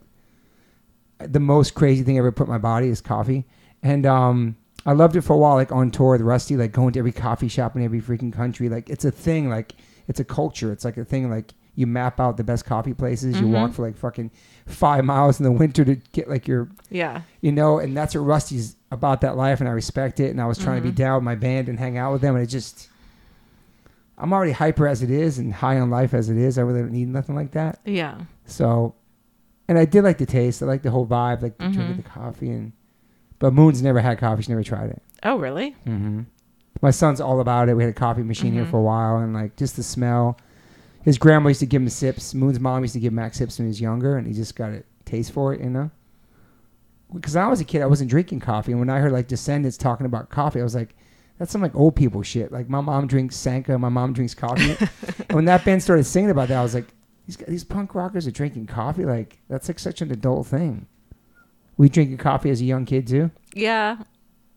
[1.19, 3.45] the most crazy thing I ever put in my body is coffee,
[3.83, 6.93] and um, I loved it for a while, like on tour with Rusty, like going
[6.93, 8.69] to every coffee shop in every freaking country.
[8.69, 9.75] Like it's a thing, like
[10.09, 10.71] it's a culture.
[10.73, 13.39] It's like a thing, like you map out the best coffee places.
[13.41, 13.53] You Mhm.
[13.53, 14.31] walk for like fucking
[14.67, 17.23] five miles in the winter to get like your yeah.
[17.41, 20.31] you know, and that's what Rusty's about that life, and I respect it.
[20.31, 20.97] And I was trying to be Mhm.
[20.97, 22.89] down with my band and hang out with them, and it just,
[24.19, 26.59] I'm already hyper as it is and high on life as it is.
[26.59, 27.81] I really don't need nothing like that.
[27.85, 28.19] Yeah.
[28.47, 28.95] So,
[29.69, 30.63] and I did like the taste.
[30.63, 31.97] I like the whole vibe, like the drink of Mhm.
[31.97, 32.73] the coffee, and
[33.39, 34.43] but Moon's never had coffee.
[34.43, 35.03] She never tried it.
[35.23, 35.77] Oh, really?
[35.87, 36.23] Mm-hmm.
[36.81, 37.75] My son's all about it.
[37.77, 38.71] We had a coffee machine here Mhm.
[38.71, 40.39] for a while, and like just the smell.
[41.03, 42.35] His grandma used to give him sips.
[42.35, 44.71] Moon's mom used to give Max sips when he was younger, and he just got
[44.71, 45.91] a taste for it, you know.
[47.15, 49.29] Because when I was a kid, I wasn't drinking coffee, and when I heard like
[49.29, 50.97] Descendants talking about coffee, I was like,
[51.39, 54.77] "That's some like old people shit." Like my mom drinks Sanka, my mom drinks coffee,
[55.29, 56.87] and when that band started singing about that, I was like,
[57.27, 59.05] "These these punk rockers are drinking coffee.
[59.05, 60.87] Like that's like such an adult thing."
[61.79, 63.31] We drinking coffee as a young kid too.
[63.55, 63.99] Yeah.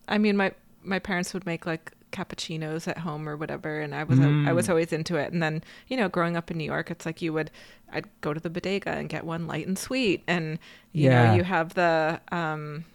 [0.07, 0.53] I mean, my
[0.83, 4.47] my parents would make like cappuccinos at home or whatever, and I was Mm.
[4.47, 5.31] I was always into it.
[5.33, 7.51] And then you know, growing up in New York, it's like you would
[7.91, 10.57] I'd go to the bodega and get one light and sweet, and
[10.93, 11.25] you Yeah.
[11.31, 12.85] know, you have the um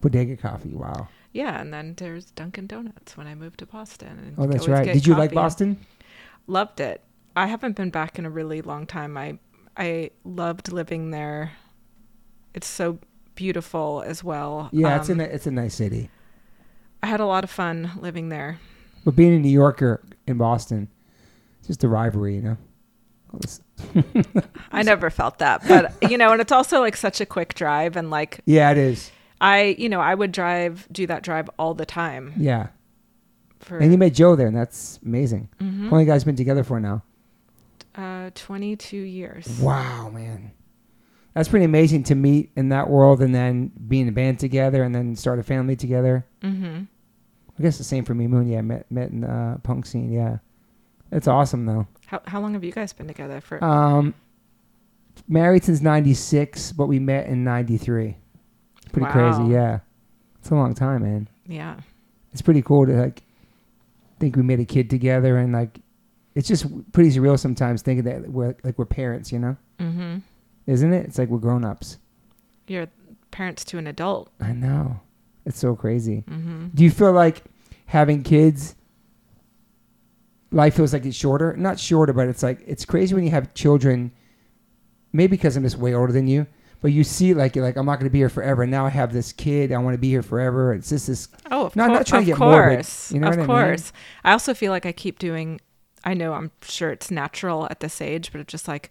[0.00, 0.74] Bodega coffee.
[0.74, 1.08] Wow.
[1.34, 4.08] Yeah, and then there's Dunkin' Donuts when I moved to Boston.
[4.08, 4.90] And Oh, that's right.
[4.92, 5.32] Did you like.
[5.32, 5.76] Boston?
[6.46, 7.02] Loved it.
[7.36, 9.16] I haven't been back in a really long time.
[9.16, 9.38] I
[9.76, 11.52] I loved living there.
[12.54, 13.00] It's so
[13.34, 14.68] beautiful as well.
[14.72, 16.08] Yeah, it's a Um, it's a nice city.
[17.02, 18.60] I had a lot of fun living there.
[19.04, 20.88] But being a New Yorker in Boston,
[21.58, 22.56] it's just a rivalry, you know.
[24.72, 27.96] I never felt that, but you know, and it's also like such a quick drive,
[27.96, 29.10] and like Yeah, it is.
[29.40, 32.32] I, you know, I would drive, do that drive all the time.
[32.36, 32.68] Yeah,
[33.60, 35.48] For and you met Joe there, and that's amazing.
[35.60, 35.84] Mhm.
[35.84, 37.02] How long you guys been together for now?
[37.96, 39.46] uh, twenty-two years.
[39.60, 40.50] Wow, man,
[41.34, 44.82] that's pretty amazing to meet in that world, and then be in a band together,
[44.82, 46.24] and then start a family together.
[46.42, 46.82] Mm-hmm.
[47.58, 48.48] I guess the same for me, Moon.
[48.48, 50.10] Yeah, met met in the uh, punk scene.
[50.12, 50.38] Yeah,
[51.12, 51.86] it's awesome though.
[52.06, 53.62] How how long have you guys been together for?
[53.62, 54.14] Um,
[55.28, 58.16] married since '96, but we met in '93.
[58.92, 59.12] Pretty Wow.
[59.12, 59.80] crazy, yeah.
[60.40, 61.28] It's a long time, man.
[61.46, 61.76] yeah.
[62.32, 63.22] It's pretty cool to like
[64.18, 65.78] think we made a kid together, and like
[66.34, 69.56] it's just pretty surreal sometimes thinking that we're like we're parents, you know?
[69.78, 70.16] Mm-hmm.
[70.66, 71.06] Isn't it?
[71.06, 71.98] It's like we're grown ups.
[72.66, 72.88] You're
[73.30, 74.30] parents to an adult.
[74.40, 75.00] I know.
[75.46, 76.24] It's so crazy.
[76.28, 76.68] Mm-hmm.
[76.74, 77.42] Do you feel like
[77.86, 78.74] having kids?
[80.50, 81.56] Life feels like it's shorter.
[81.56, 84.12] Not shorter, but it's like it's crazy when you have children.
[85.12, 86.46] Maybe because I'm just way older than you,
[86.84, 88.66] but you see like you're like I'm not going to be here forever.
[88.66, 89.72] Now I have this kid.
[89.72, 90.74] I want to be here forever.
[90.74, 91.28] It's just this.
[91.50, 92.08] Oh, of No, I'm not course.
[92.10, 93.10] trying to of get morbid, course.
[93.10, 93.46] you know of what I mean?
[93.46, 93.92] course.
[94.22, 95.62] I also feel like I keep doing.
[96.04, 98.90] I know I'm sure it's natural at this age, but it's just like,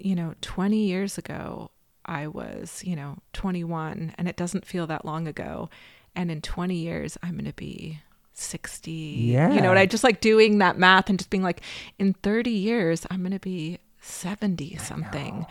[0.00, 1.70] you know, 20 years ago,
[2.04, 5.70] I was, you know, 21, and it doesn't feel that long ago.
[6.16, 8.00] And in 20 years, I'm going to be
[8.32, 8.90] 60.
[8.90, 9.52] Yeah.
[9.54, 11.60] You know, and I just like doing that math and just being like,
[12.00, 15.46] in 30 years, I'm going to be 70 something.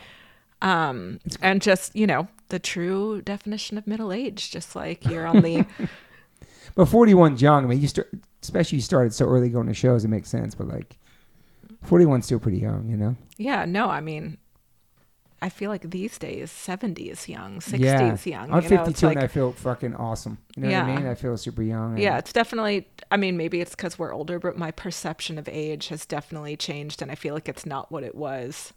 [0.62, 5.42] Um, and just, you know, the true definition of middle age, just like you're on
[5.42, 5.66] the.
[6.74, 7.64] But 41's young.
[7.64, 8.12] I mean, you start,
[8.42, 10.04] especially you started so early going to shows.
[10.04, 10.54] It makes sense.
[10.54, 10.98] But like
[11.86, 13.16] 41's still pretty young, you know?
[13.38, 14.36] Yeah, no, I mean,
[15.40, 18.12] I feel like these days, 70 is young, 60 yeah.
[18.12, 18.52] is young.
[18.52, 20.38] I'm you know, 52 like, and I feel fucking awesome.
[20.56, 21.06] You know what I mean?
[21.06, 21.92] I feel super young.
[21.92, 25.48] and- yeah, it's definitely, I mean, maybe it's because we're older, but my perception of
[25.48, 27.00] age has definitely changed.
[27.00, 28.72] And I feel like it's not what it was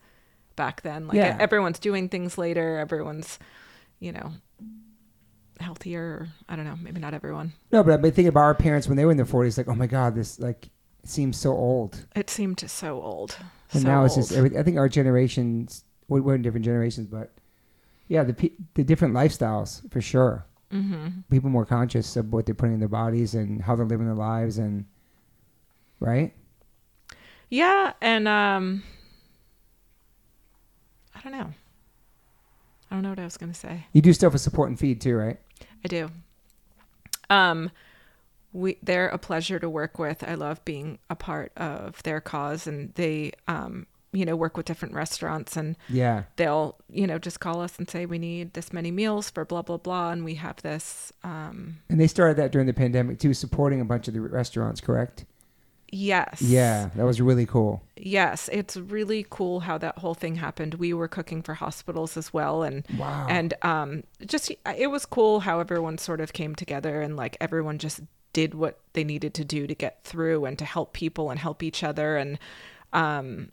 [0.59, 1.07] back then.
[1.07, 1.37] Like Yeah.
[1.39, 3.39] everyone's doing things later, everyone's,
[4.01, 4.33] you know,
[5.61, 6.27] healthier.
[6.49, 7.53] I don't know, maybe not everyone.
[7.71, 9.69] No, but I've been thinking about our parents when they were in their 40s, like,
[9.69, 10.67] oh my God, this, like,
[11.05, 12.05] seems so old.
[12.13, 13.37] It seemed so old.
[13.71, 17.31] And so now it's just, I think our generations, we're, we're in different generations, but
[18.09, 20.45] yeah, the, the different lifestyles for sure.
[20.73, 21.21] Mm-hmm.
[21.31, 24.15] People more conscious of what they're putting in their bodies and how they're living their
[24.15, 24.85] lives and,
[26.01, 26.33] right?
[27.49, 28.83] Yeah, and um
[31.19, 31.49] I don't know.
[32.89, 33.85] I don't know what I was going to say.
[33.93, 35.37] You do stuff with support and feed too, right?
[35.85, 36.09] I do.
[37.29, 37.69] Um
[38.51, 40.23] we they're a pleasure to work with.
[40.27, 44.65] I love being a part of their cause and they um you know work with
[44.65, 46.23] different restaurants and Yeah.
[46.37, 49.61] they'll you know just call us and say we need this many meals for blah
[49.61, 53.35] blah blah and we have this um And they started that during the pandemic too,
[53.35, 55.25] supporting a bunch of the restaurants, correct?
[55.91, 57.81] Yes Yeah, that was really cool.
[57.97, 62.33] yes it's really cool how that whole thing happened we were cooking for hospitals as
[62.33, 63.27] well and Wow.
[63.29, 67.77] and um just it was cool how everyone sort of came together and like everyone
[67.77, 68.01] just
[68.33, 71.63] did what they needed to do to get through and to help people and help
[71.63, 72.37] each other and
[72.93, 73.49] um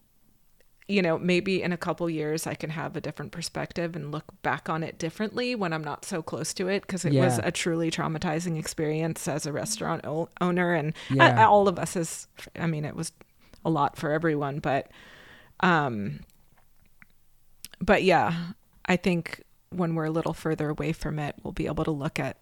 [0.88, 4.24] you know maybe in a couple years i can have a different perspective and look
[4.42, 7.50] back on it differently when i'm not so close to it because it was a
[7.50, 11.44] truly traumatizing experience as a restaurant o- owner and Yeah.
[11.44, 13.12] a- all of us as i mean it was
[13.64, 14.88] a lot for everyone but
[15.60, 16.20] um
[17.80, 18.32] but yeah
[18.86, 22.18] i think when we're a little further away from it we'll be able to look
[22.20, 22.36] at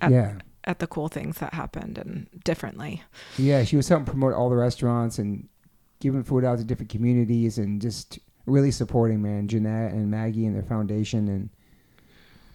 [0.00, 0.38] at, yeah.
[0.64, 3.02] at the cool things that happened and differently
[3.36, 5.48] Yeah, she was helping promote all the restaurants and
[6.02, 10.54] giving food out to different communities and just really supporting, man, Jeanette and Maggie and
[10.54, 11.28] their foundation.
[11.28, 11.48] And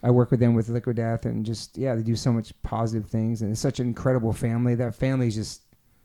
[0.04, 3.10] I work with them with Liquid Death and just, yeah, they do so much positive
[3.10, 3.42] things.
[3.42, 4.76] And it's such an incredible family.
[4.76, 5.62] That family's just,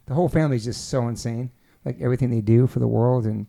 [0.06, 1.50] the whole family's just so insane.
[1.84, 3.46] Like everything they do for the world and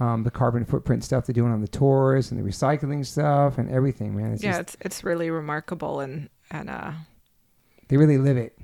[0.00, 3.70] um, the carbon footprint stuff they're doing on the tours and the recycling stuff and
[3.70, 4.32] everything, man.
[4.32, 6.92] It's yeah just, it's it's really remarkable and and uh
[7.88, 8.56] they really live it.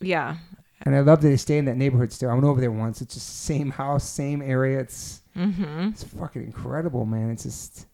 [0.00, 0.36] yeah
[0.82, 2.30] And I love that they stay in that neighborhood still.
[2.30, 3.02] I went over there once.
[3.02, 4.80] It's just same house, same area.
[4.80, 7.30] It's mm-hmm it's fucking incredible, man.
[7.30, 7.86] It's just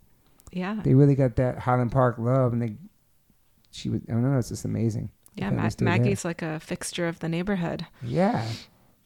[0.52, 2.74] yeah they really got that Highland Park love, and they
[3.72, 4.38] she was I don't know.
[4.38, 5.10] It's just amazing.
[5.34, 5.98] Yeah Ma- stayed there.
[5.98, 8.46] maggie's like a fixture of the neighborhood Yeah,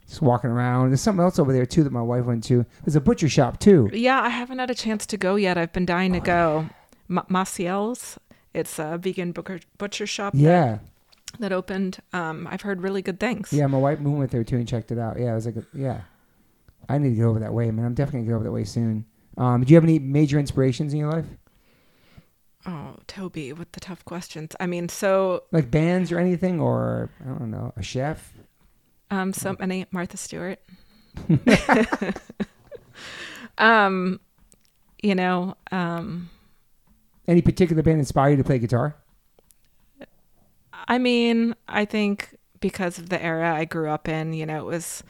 [0.07, 0.91] just walking around.
[0.91, 2.65] There's something else over there too that my wife went to.
[2.85, 3.89] There's a butcher shop too.
[3.93, 6.69] yeah i haven't had a chance to go yet i've been dying to go
[7.09, 8.19] Ma- Maciel's
[8.55, 10.79] it's a vegan butcher, butcher shop Yeah,
[11.39, 13.67] that opened um i've heard really good things yeah.
[13.67, 15.19] My wife with her too and checked it out.
[15.19, 16.03] Yeah, I was like, yeah,
[16.89, 17.85] I need to get over that way, man.
[17.87, 19.05] I'm definitely gonna get over that way soon.
[19.37, 21.27] Um, do you have any major inspirations in your life,
[22.67, 27.29] oh toby with the tough questions i mean so like bands or anything, or I
[27.39, 28.33] don't know, a chef?
[29.11, 30.61] Um, so many Martha Stewart.
[33.59, 34.21] um,
[35.03, 36.31] you know, um,
[37.27, 38.97] Any particular band inspire you to play guitar?
[40.91, 44.67] I mean, I think because of the era I grew up in, you know, it
[44.67, 45.05] was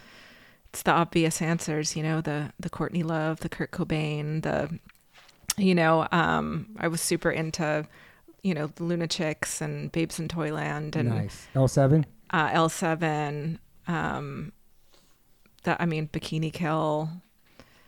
[0.68, 4.78] it's the obvious answers, you know, the the Courtney Love, the Kurt Cobain, the
[5.56, 7.86] you know, um, I was super into,
[8.42, 11.48] you know, the Lunachicks and Babes in Toyland and nice.
[11.54, 12.06] L seven.
[12.30, 13.58] uh, L7,
[13.88, 14.52] um,
[15.64, 17.08] that I mean, Bikini Kill,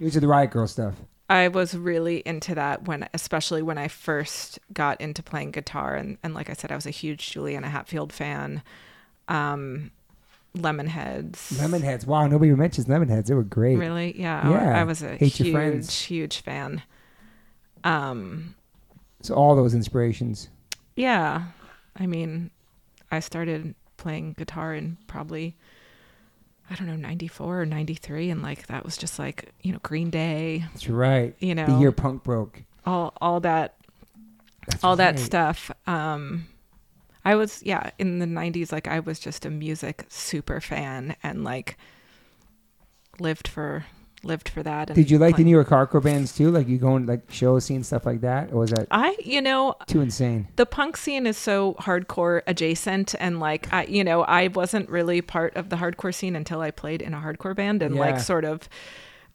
[0.01, 0.94] These are the Riot Girl stuff.
[1.33, 6.19] I was really into that when, especially when I first got into playing guitar, and,
[6.23, 8.63] and like I said, I was a huge Juliana Hatfield fan.
[9.29, 9.91] Um,
[10.57, 12.07] Lemonheads, Lemonheads.
[12.07, 13.27] Wow, nobody mentions Lemonheads.
[13.27, 13.77] They were great.
[13.79, 14.81] really, yeah, I- Yeah.
[14.81, 16.83] I, was a Hate huge, huge fan.
[17.85, 18.55] Um,
[19.23, 20.49] So all those inspirations.
[20.97, 21.45] yeah,
[21.97, 22.51] I mean,
[23.11, 25.57] I started playing guitar in probably
[26.73, 30.09] I don't know, 94 or 93 and like that was just like, you know, Green
[30.09, 31.35] Day, That's right.
[31.39, 32.62] you know, The year punk broke.
[32.86, 33.74] all all that
[34.66, 35.70] That's all that stuff.
[35.86, 36.47] Um
[37.24, 41.44] I was yeah, in the 90s like I was just a music super fan and
[41.44, 41.77] like
[43.20, 43.85] lived for
[44.24, 46.51] lived for that Did you like the playing- New York hardcore bands too?
[46.51, 49.74] Like you going like shows, seeing stuff like that, or was that I you know,
[49.86, 50.49] too insane?
[50.57, 55.20] the punk scene is so hardcore adjacent and like I you know, I wasn't really
[55.23, 58.44] part of the hardcore scene until I played in a hardcore band and like sort
[58.44, 58.69] of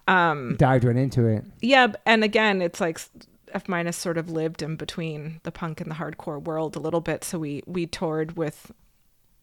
[0.07, 1.43] um Dived right into it.
[1.61, 2.99] Yeah, and again, it's like
[3.53, 7.01] F minus sort of lived in between the punk and the hardcore world a little
[7.01, 7.23] bit.
[7.23, 8.71] So we we toured with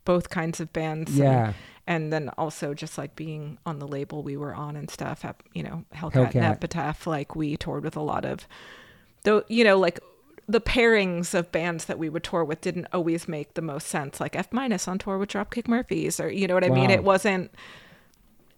[0.04, 1.10] both kinds of bands.
[1.12, 1.52] and- Yeah,
[1.86, 5.24] and then also just like being on the label we were on and stuff.
[5.52, 6.34] You know, Hellcat, Hellcat.
[6.36, 7.06] and Epitaph.
[7.06, 8.46] Like we toured with a lot of,
[9.24, 9.44] though.
[9.48, 10.00] You know, like
[10.46, 14.20] the pairings of bands that we would tour with didn't always make the most sense.
[14.20, 16.90] Like F minus on tour with Dropkick Murphys, or you know what I mean.
[16.90, 17.50] It wasn't.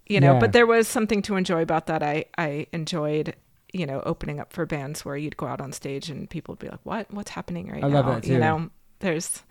[0.09, 0.39] You know, Yeah.
[0.41, 2.03] but there was something to enjoy about that.
[2.03, 3.35] I I enjoyed
[3.73, 6.59] you know, opening up for bands where you'd go out on stage and people would
[6.61, 7.13] be like, "What?
[7.13, 8.71] What's happening right I now?" You know,
[9.01, 9.43] there's.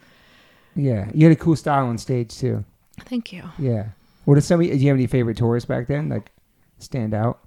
[0.76, 2.66] Yeah, you had a cool style on stage too.
[3.02, 3.44] Thank you.
[3.58, 3.90] Yeah.
[4.26, 4.60] What are some?
[4.60, 6.10] Do you have any favorite tours back then?
[6.10, 6.32] Like
[6.80, 7.40] stand out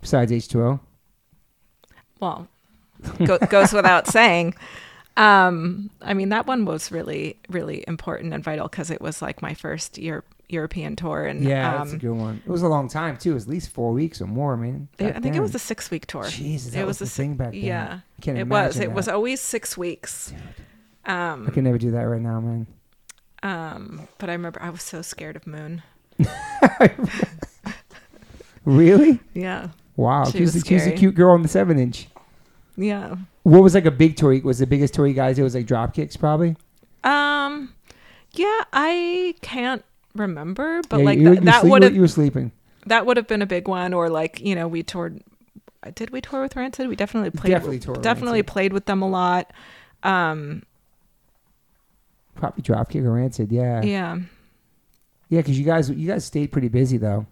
[0.00, 0.80] besides H two O.
[2.20, 2.48] Well,
[3.24, 4.54] go, goes without saying.
[5.16, 9.42] Um, I mean, that one was really, really important and vital because it was like
[9.42, 12.42] my first year European tour, and Yeah, that's a um, good one.
[12.44, 13.32] It was a long time too.
[13.32, 14.56] It was at least four weeks or more.
[14.56, 14.88] man.
[14.98, 16.24] I think it was a six week tour.
[16.24, 17.60] Jesus, that it was, was, the a thing back then.
[17.60, 18.76] Yeah, I can't it was.
[18.76, 20.32] imagine It was always six weeks.
[21.06, 22.66] Um, I can never do that right now, man.
[23.42, 25.82] um, but I remember I was so scared of Moon.
[28.64, 29.18] Really?
[29.34, 30.24] Yeah, Wow.
[30.26, 32.08] She She was, was she was a cute girl on the seven inch.
[32.76, 33.16] yeah.
[33.42, 34.38] What was like a big tour?
[34.42, 36.56] Was the biggest tour you guys It was like drop kicks probably?
[37.02, 37.72] Um,
[38.32, 39.82] yeah, I can't
[40.14, 42.52] remember, but yeah, like you, that, you, that would have you were sleeping.
[42.86, 45.22] that would have been a big one or like you know we toured
[45.94, 48.46] did we tour with rancid we definitely played Definitely toured with definitely Rancid.
[48.52, 49.50] played with them a lot
[50.02, 50.62] um
[52.40, 53.52] Probably Dropkick or rancid.
[53.52, 53.82] Yeah.
[53.82, 54.18] yeah
[55.28, 57.26] Yeah, because you guys you guys stayed pretty busy though.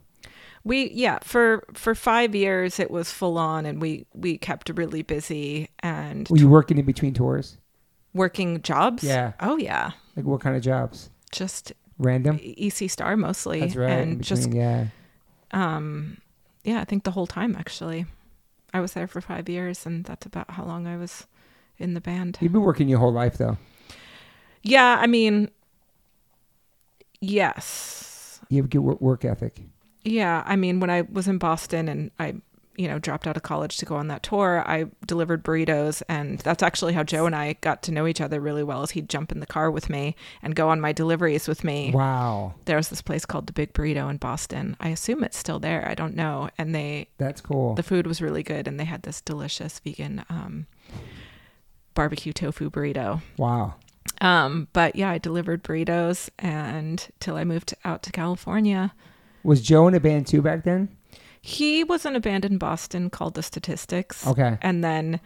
[0.64, 5.02] we yeah for for five years it was full on and we we kept really
[5.02, 7.56] busy and Were you working in between tours?
[8.14, 9.32] working jobs Yeah.
[9.40, 11.10] oh yeah Like what kind of jobs?
[11.32, 12.38] just Random.
[12.42, 13.90] ec star mostly That's right.
[13.90, 14.86] and just yeah.
[15.52, 16.18] um
[16.64, 18.06] yeah i think the whole time actually
[18.74, 21.26] i was there for five years and that's about how long i was
[21.78, 23.56] in the band You've been working your whole life though.
[24.62, 25.50] Yeah, I mean,
[27.20, 28.40] yes.
[28.48, 29.60] You have a good work, work ethic.
[30.04, 32.36] Yeah, I mean, when I was in Boston and I,
[32.76, 36.38] you know, dropped out of college to go on that tour, I delivered burritos, and
[36.38, 38.82] that's actually how Joe and I got to know each other really well.
[38.84, 41.90] Is he'd jump in the car with me and go on my deliveries with me.
[41.92, 44.76] Wow, There was this place called the Big Burrito in Boston.
[44.80, 45.86] I assume it's still there.
[45.88, 46.48] I don't know.
[46.56, 47.74] And they, that's cool.
[47.74, 50.66] the food was really good, and they had this delicious vegan um,
[51.94, 53.20] barbecue tofu burrito.
[53.36, 53.74] wow.
[54.20, 58.92] Um, but yeah, I delivered burritos and till I moved out to California.
[59.44, 60.88] Was Joe in a band too back then?
[61.40, 64.26] He was in a band in Boston called The Statistics.
[64.26, 64.58] Okay.
[64.60, 65.20] And then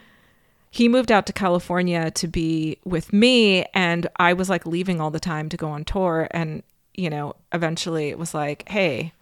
[0.71, 5.11] he moved out to California to be with me and I was like leaving all
[5.11, 6.63] the time to go on tour and
[6.95, 9.13] you know, eventually it was like, "Hey,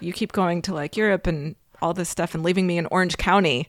[0.00, 3.16] you keep going to like Europe and all this stuff and leaving me in Orange
[3.16, 3.68] County."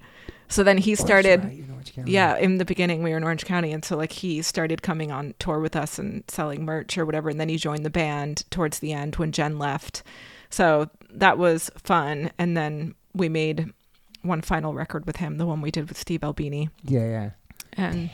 [0.53, 2.11] So then he started right, Orange County.
[2.11, 5.11] yeah, in the beginning we were in Orange County, and so like he started coming
[5.11, 8.49] on tour with us and selling merch or whatever, and then he joined the band
[8.51, 10.03] towards the end when Jen left.
[10.49, 13.73] So that was fun, and then we made
[14.21, 17.29] one final record with him, the one we did with Steve Albini, Yeah, yeah.
[17.73, 18.09] and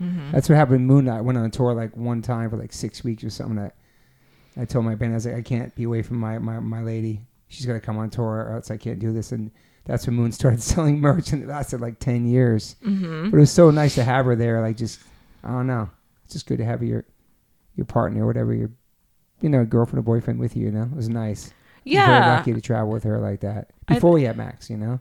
[0.00, 0.30] Mhm.
[0.32, 0.86] That's what happened.
[0.86, 3.56] Moon Knight went on a tour like one time for like six weeks or something.
[3.56, 3.74] That
[4.56, 6.82] I told my band, I was like, I can't be away from my my, my
[6.82, 7.20] lady.
[7.48, 9.32] She's gonna come on tour, or else I can't do this.
[9.32, 9.50] And
[9.86, 12.76] that's when Moon started selling merch, and it lasted like ten years.
[12.84, 13.30] Mhm.
[13.30, 14.60] But it was so nice to have her there.
[14.60, 15.00] Like just,
[15.42, 15.88] I don't know,
[16.24, 17.04] it's just good to have your
[17.76, 18.70] your partner, or whatever your,
[19.40, 20.66] you know, girlfriend or boyfriend with you.
[20.66, 21.46] You know, it was nice.
[21.48, 24.68] I was very yeah, lucky to travel with her like that before we had Max.
[24.68, 25.00] You know,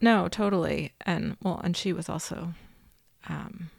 [0.00, 2.52] no, totally, and well, and she was also,
[3.28, 3.70] um,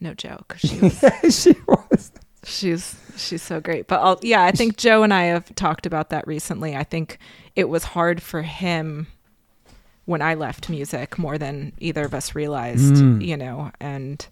[0.00, 0.56] no joke.
[0.58, 2.12] She was she was.
[2.42, 3.86] She's she's so great.
[3.86, 6.74] But I'll, yeah, I think Joe and I have talked about that recently.
[6.74, 7.18] I think
[7.54, 9.08] it was hard for him
[10.10, 13.24] when I left music more than either of us realized, Mm.
[13.24, 14.26] you know, and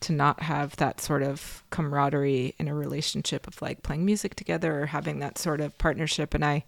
[0.00, 4.82] to not have that sort of camaraderie in a relationship of like playing music together
[4.82, 6.64] or having that sort of partnership and I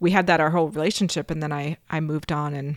[0.00, 2.76] we had that our whole relationship and then I I moved on and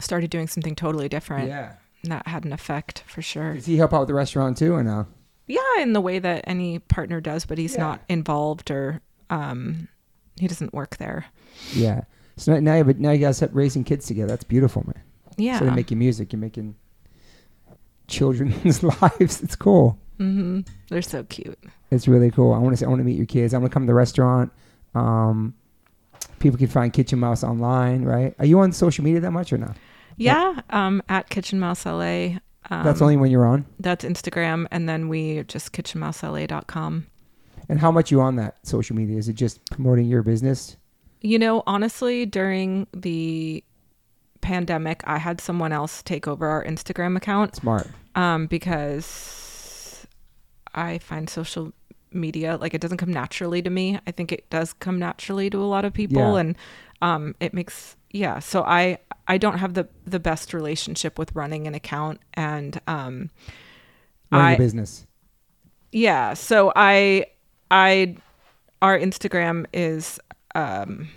[0.00, 1.48] started doing something totally different.
[1.48, 1.74] Yeah.
[2.02, 3.54] And that had an effect for sure.
[3.54, 5.06] Does he help out with the restaurant too, or no?
[5.46, 7.80] Yeah, in the way that any partner does, but he's Yeah.
[7.86, 9.00] not involved or
[9.30, 9.88] um
[10.40, 11.26] he doesn't work there.
[11.72, 12.02] Yeah.
[12.36, 14.28] So now- now, but now you guys have raising kids together.
[14.28, 15.02] That's beautiful, man.
[15.36, 15.58] Yeah.
[15.58, 16.32] So they're making music.
[16.32, 16.76] You're making
[18.08, 19.40] children's lives.
[19.42, 19.98] It's cool.
[20.18, 21.58] hmm They're so cute.
[21.90, 22.52] It's really cool.
[22.52, 23.54] I want to say I want to meet your kids.
[23.54, 24.52] I want to come to the restaurant.
[24.94, 25.54] Um,
[26.38, 28.34] people can find Kitchen Mouse online, right?
[28.38, 29.76] Are you on social media that much or not?
[30.16, 32.38] Yeah, um at Kitchen Mouse LA.
[32.70, 33.66] Um, That's only when you're on.
[33.78, 37.06] that's Instagram and then we just kitchenmousela.com.
[37.68, 39.18] And how much you on that social media?
[39.18, 40.76] Is it just promoting your business?
[41.24, 43.64] You know, honestly, during the
[44.42, 47.88] pandemic, I had someone else take over our Instagram account Smart.
[48.14, 50.06] um, because
[50.74, 51.72] I find social
[52.12, 52.58] media.
[52.60, 53.98] Like it doesn't come naturally to me.
[54.06, 56.40] I think it does come naturally to a lot of people Yeah.
[56.40, 56.56] and
[57.00, 61.66] um it makes yeah, so I I don't have the the best relationship with running
[61.66, 63.30] an account and um
[64.30, 65.06] Running I a business.
[65.90, 67.26] yeah, so I
[67.70, 68.16] I
[68.82, 70.20] our Instagram is
[70.54, 71.08] um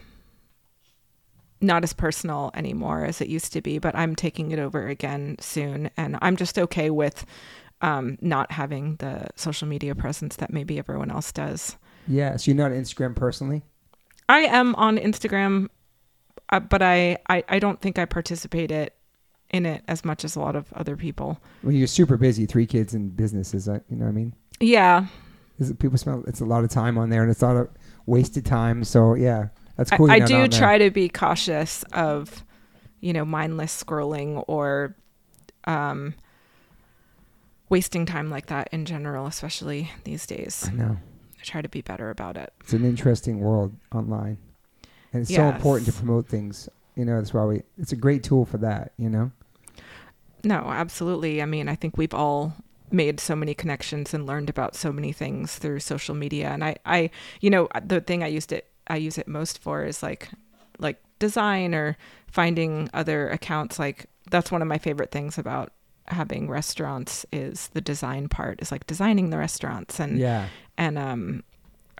[1.59, 5.37] not as personal anymore as it used to be, but I'm taking it over again
[5.39, 7.25] soon and I'm just okay with
[7.81, 11.77] um not having the social media presence that maybe everyone else does.
[12.07, 12.35] Yeah.
[12.37, 13.63] So you're not on Instagram personally?
[14.29, 15.69] I am on Instagram
[16.49, 18.93] uh, but I, I I don't think I participate it
[19.49, 21.39] in it as much as a lot of other people.
[21.63, 23.67] Well, you're super busy, three kids and businesses.
[23.67, 24.33] You know what I mean?
[24.59, 25.07] Yeah,
[25.59, 27.57] Is it- People spend it's a lot of time on there, and it's a lot
[27.57, 27.69] of
[28.07, 28.83] wasted time.
[28.83, 30.09] So yeah, that's cool.
[30.09, 32.43] I you're do try to be cautious of,
[32.99, 34.95] you know, mindless scrolling or
[35.65, 36.15] um,
[37.69, 40.67] wasting time like that in general, especially these days.
[40.67, 40.97] I know
[41.39, 42.51] I try to be better about it.
[42.61, 44.39] it's an interesting world online,
[45.13, 46.67] and it's so important to promote things.
[46.95, 47.61] You know, that's why we.
[47.77, 48.93] It's a great tool for that.
[48.97, 49.31] You know.
[50.43, 51.41] No, absolutely.
[51.41, 52.53] I mean, I think we've all
[52.91, 56.49] made so many connections and learned about so many things through social media.
[56.49, 57.09] And I, I,
[57.41, 60.29] you know, the thing I used it, I use it most for is like,
[60.79, 61.97] like design or
[62.31, 63.77] finding other accounts.
[63.79, 65.73] Like that's one of my favorite things about
[66.07, 70.47] having restaurants is the design part is like designing the restaurants and, Yeah.
[70.77, 71.43] and, um,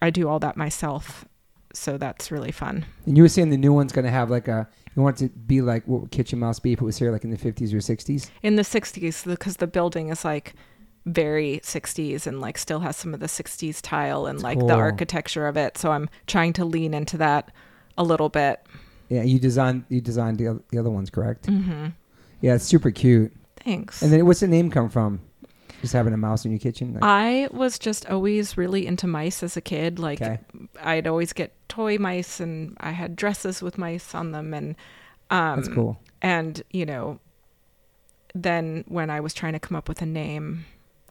[0.02, 1.26] I do all that myself.
[1.74, 2.86] So that's really fun.
[3.06, 4.68] And you were saying the new one's gonna have like a.
[4.96, 7.12] You want it to be like what would Kitchen Mouse be if it was here,
[7.12, 8.30] like in the 50s or 60s?
[8.42, 10.54] in the 60s because the building is like
[11.08, 14.68] very 60s and like still has some of the 60s tile and like Cool.
[14.68, 17.50] the architecture of it so i'm trying to lean into that
[17.98, 18.60] a little bit
[19.10, 19.24] Yeah.
[19.24, 19.86] You designed.
[19.90, 21.48] You designed the other, the other ones, correct?
[21.48, 21.88] mm-hmm.
[22.42, 22.56] Yeah.
[22.56, 23.32] It's super cute.
[23.64, 25.22] thanks And then what's the name come from?
[25.82, 26.94] Just having a mouse in your kitchen.
[26.94, 30.40] Like, i was just always really into mice as a kid like Okay.
[30.82, 34.76] i'd always get toy mice and i had dresses with mice on them and
[35.30, 35.98] um that's cool.
[36.22, 37.20] and you know
[38.36, 40.66] then when i was trying to come up with a name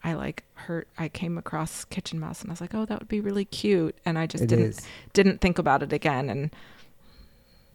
[0.04, 3.08] i like hurt i came across kitchen mouse and i was like oh that would
[3.08, 4.80] be really cute and i just It didn't is.
[5.12, 6.50] didn't think about it again and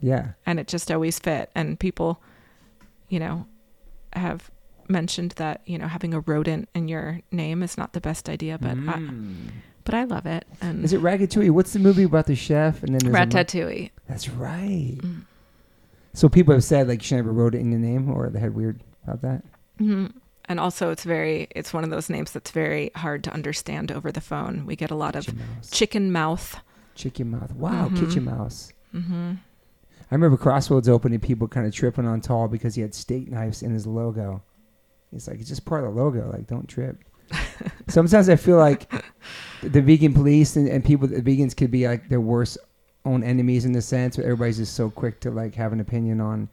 [0.00, 0.32] Yeah.
[0.46, 2.20] and it just always fit and people
[3.08, 3.46] you know
[4.14, 4.50] have
[4.88, 8.58] mentioned that you know having a rodent in your name is not the best idea
[8.58, 9.34] but I, Mm.
[9.84, 11.50] but I love it and Is it Ratatouille?
[11.50, 12.82] What's the movie about the chef?
[12.82, 14.98] And then there's a mo- ratatouille That's right.
[15.00, 15.22] Mm.
[16.14, 18.38] So people have said like you should never wrote it in your name, or they
[18.40, 19.42] had weird about that.
[19.78, 20.06] hmm
[20.46, 24.10] and also it's very it's one of those names that's very hard to understand over
[24.12, 25.70] the phone we get a lot of mouse.
[25.70, 26.56] chicken mouth
[26.94, 27.54] Chicken mouth.
[27.54, 27.98] Wow, Mhm.
[27.98, 28.72] kitchen mouse.
[28.92, 29.32] hmm
[30.10, 33.62] I remember Crossroads opening, people kind of tripping on Tal because he had steak knives
[33.62, 34.42] in his logo.
[35.10, 36.30] It's like it's just part of the logo.
[36.30, 36.98] Like don't trip.
[37.88, 38.92] Sometimes I feel like
[39.62, 42.58] the vegan police and, and people, the vegans could be like their worst
[43.06, 46.20] own enemies in the sense where everybody's just so quick to like have an opinion
[46.20, 46.48] on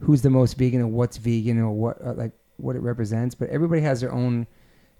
[0.00, 2.30] who's the most vegan and what's vegan or what uh, like
[2.62, 3.34] what it represents.
[3.34, 4.46] But everybody has their own,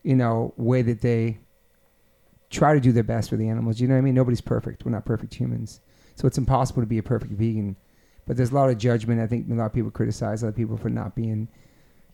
[0.03, 1.39] you know, way that they
[2.51, 3.81] try to do their best for the animals.
[3.81, 4.15] You know what I mean?
[4.15, 4.85] Nobody's perfect.
[4.85, 5.81] We're not perfect humans,
[6.17, 7.77] so it's impossible to be a perfect vegan.
[8.27, 9.21] But there's a lot of judgment.
[9.21, 11.49] I think a lot of people criticize other people for not being,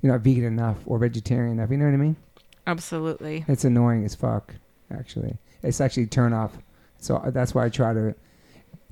[0.03, 1.71] you know, vegan enough or vegetarian enough.
[1.71, 2.17] You know what I mean?
[2.69, 4.55] absolutely It's annoying as fuck.
[4.93, 6.59] Actually, it's actually turn off.
[6.99, 8.15] So uh, that's why I try to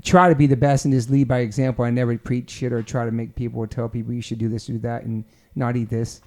[0.03, 1.85] try to be the best and just lead by example.
[1.85, 4.49] I never preach shit or try to make people or tell people you should do
[4.49, 5.24] this, do that, and
[5.55, 6.20] not eat this.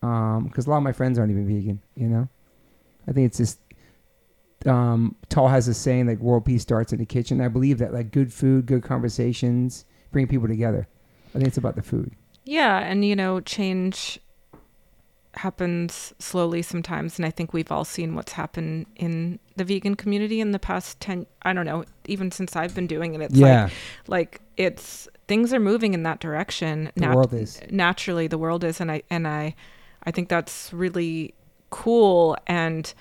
[0.00, 1.80] Because a lot of my friends aren't even vegan.
[1.94, 2.28] You know,
[3.06, 3.60] I think it's just.
[4.66, 7.40] Um, Tal has a saying like world peace starts in the kitchen.
[7.40, 10.86] I believe that like good food, good conversations bring people together.
[11.30, 12.12] I think it's about the food.
[12.44, 14.20] Yeah, and you know, change
[15.34, 20.40] happens slowly sometimes and I think we've all seen what's happened in the vegan community
[20.40, 23.72] in the past 10 I don't know, even since I've been doing it it's like
[24.08, 27.60] like it's things are moving in that direction the Nat- world is.
[27.70, 29.54] naturally the world is and I and I
[30.04, 31.34] I think that's really
[31.70, 32.92] cool and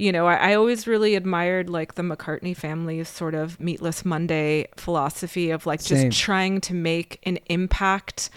[0.00, 4.68] you know, I, I always really admired like the McCartney family's sort of meatless Monday
[4.76, 8.30] philosophy of like just trying to make an impact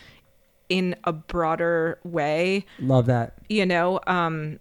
[0.70, 3.34] in a broader way, Love that.
[3.48, 4.00] you know.
[4.08, 4.60] Um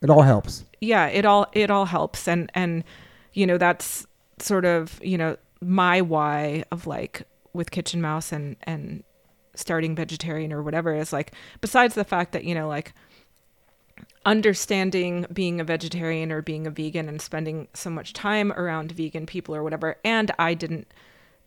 [0.00, 0.64] It all helps.
[0.80, 2.84] yeah, it all it all helps and and
[3.32, 4.06] you know, that's
[4.38, 9.02] sort of, you know, my why of like with Kitchen Mouse and and
[9.58, 12.92] starting vegetarian or whatever is like besides the fact that, you know, like
[14.24, 19.26] understanding being a vegetarian or being a vegan and spending so much time around vegan
[19.26, 20.86] people or whatever and I didn't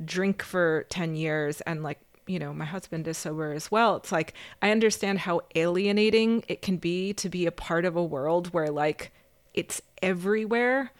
[0.04, 4.12] drink for 10 years and like you know my husband is sober as well it's
[4.12, 8.52] like I understand how alienating it can be to be a part of a world
[8.54, 9.12] where like
[9.54, 10.92] it's everywhere,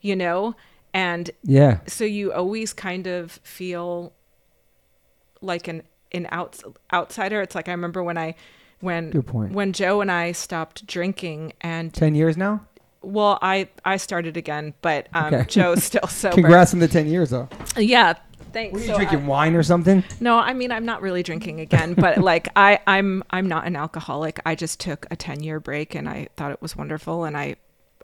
[0.00, 0.54] you know?
[0.94, 1.80] And Yeah.
[1.86, 4.12] so you always kind of feel
[5.40, 6.62] like an an outs,
[6.92, 7.40] outsider.
[7.42, 8.34] It's like I remember when I
[8.80, 9.52] when Good point.
[9.52, 12.66] when Joe and I stopped drinking and Ten years now.
[13.02, 15.44] well I I started again, but um Okay.
[15.48, 16.34] Joe's still sober.
[16.34, 17.48] Congrats on the ten years though.
[17.76, 18.14] Yeah,
[18.52, 18.74] thanks.
[18.74, 20.04] Were you So I- drinking wine or something?
[20.20, 23.76] no, I mean I'm not really drinking again, but like I I'm I'm not an
[23.76, 24.40] alcoholic.
[24.46, 27.56] I just took a 10-year break and I thought it was wonderful and I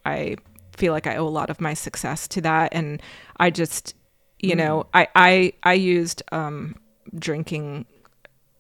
[0.05, 0.37] I
[0.77, 3.01] feel like I owe a lot of my success to that and
[3.37, 3.95] I just
[4.41, 6.75] you know, I I I used um
[7.17, 7.85] drinking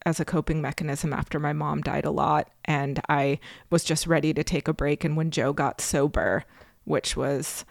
[0.05, 3.39] as a coping mechanism after my mom died a lot and I
[3.71, 5.05] was just ready to take a break.
[5.05, 6.45] And when Joe got sober,
[6.85, 7.65] which was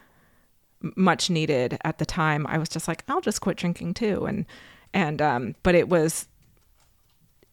[0.95, 4.26] much needed at the time, I was just like I'll just quit drinking too.
[4.26, 4.45] And
[4.94, 6.28] and um but it was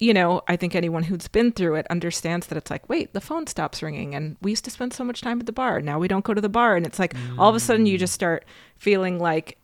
[0.01, 3.19] you know, I think anyone who's been through it understands that it's like, wait, the
[3.19, 4.15] phone stops ringing.
[4.15, 5.81] And we used to spend so much time at the bar.
[5.81, 7.97] Now we don't go to the bar and it's like all of a sudden you
[7.97, 8.45] just start
[8.77, 9.57] feeling like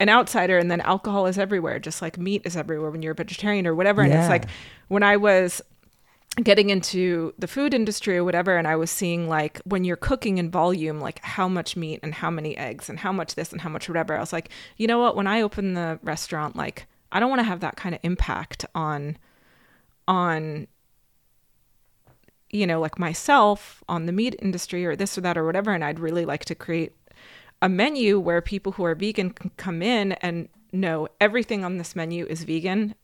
[0.00, 3.14] an outsider and then alcohol is everywhere just like meat is everywhere when you're a
[3.14, 4.20] vegetarian or whatever and Yeah.
[4.20, 4.46] it's like
[4.88, 5.62] when i was
[6.42, 10.38] getting into the food industry or whatever and i was seeing like when you're cooking
[10.38, 13.60] in volume like how much meat and how many eggs and how much this and
[13.60, 16.86] how much whatever i was like you know what when i open the restaurant like
[17.12, 19.16] i don't want to have that kind of impact on
[20.08, 20.66] on
[22.50, 25.84] you know like myself on the meat industry or this or that or whatever and
[25.84, 26.92] i'd really like to create
[27.64, 31.96] a menu where people who are vegan can come in and know everything on this
[31.96, 32.94] menu is vegan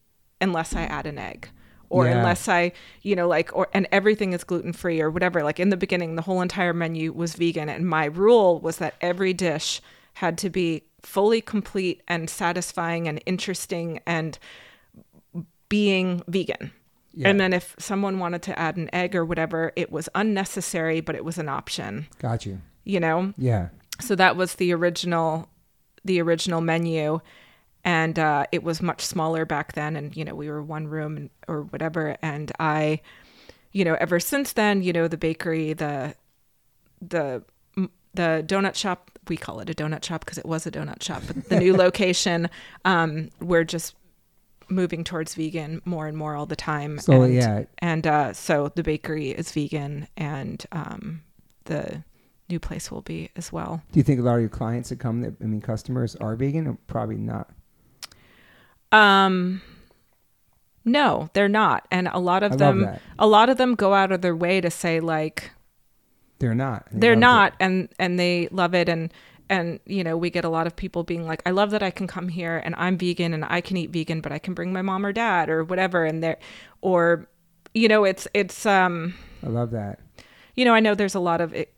[0.41, 1.49] unless I add an egg
[1.89, 2.19] or Yeah.
[2.19, 2.73] unless I,
[3.03, 5.43] you know, like, or, and everything is gluten free or whatever.
[5.43, 7.69] Like in the beginning, the whole entire menu was vegan.
[7.69, 9.81] And my rule was that every dish
[10.15, 14.39] had to be fully complete and satisfying and interesting and
[15.69, 16.73] being vegan.
[17.13, 17.29] Yeah.
[17.29, 21.15] And then if someone wanted to add an egg or whatever, it was unnecessary, but
[21.17, 22.61] it was an option, Got you.
[22.85, 23.35] you know?
[23.37, 23.69] Yeah.
[24.01, 25.49] So that was the original
[26.05, 27.21] the original menu.
[27.83, 31.17] And uh, it was much smaller back then and you know we were one room
[31.17, 32.17] and, or whatever.
[32.23, 33.01] And i
[33.73, 36.15] you know ever since then you know the bakery the
[37.01, 37.43] the
[38.15, 41.23] the donut shop we call it a donut shop because it was a donut shop
[41.29, 42.51] but the new location
[42.85, 43.95] um we're just
[44.71, 46.99] moving towards vegan more and more all the time.
[46.99, 51.23] So and, yeah, and uh so the bakery is vegan and um
[51.65, 52.03] the
[52.51, 54.99] new place will be as well do you think a lot of your clients that
[54.99, 56.67] come, that I mean, customers are vegan?
[56.67, 57.49] Or probably not.
[58.93, 59.63] Um
[60.85, 61.87] no, they're not.
[61.91, 64.61] And a lot of I them a lot of them go out of their way
[64.61, 65.51] to say like
[66.39, 66.87] They're not.
[66.91, 67.21] They they're love it.
[67.21, 69.13] not and and they love it and
[69.49, 71.91] and you know, we get a lot of people being like I love that I
[71.91, 74.73] can come here and I'm vegan and I can eat vegan but I can bring
[74.73, 76.39] my mom or dad or whatever and they're
[76.81, 77.29] or
[77.75, 79.15] you know, it's it's um
[79.45, 80.01] I love that.
[80.57, 81.73] you know, I know there's a lot of it,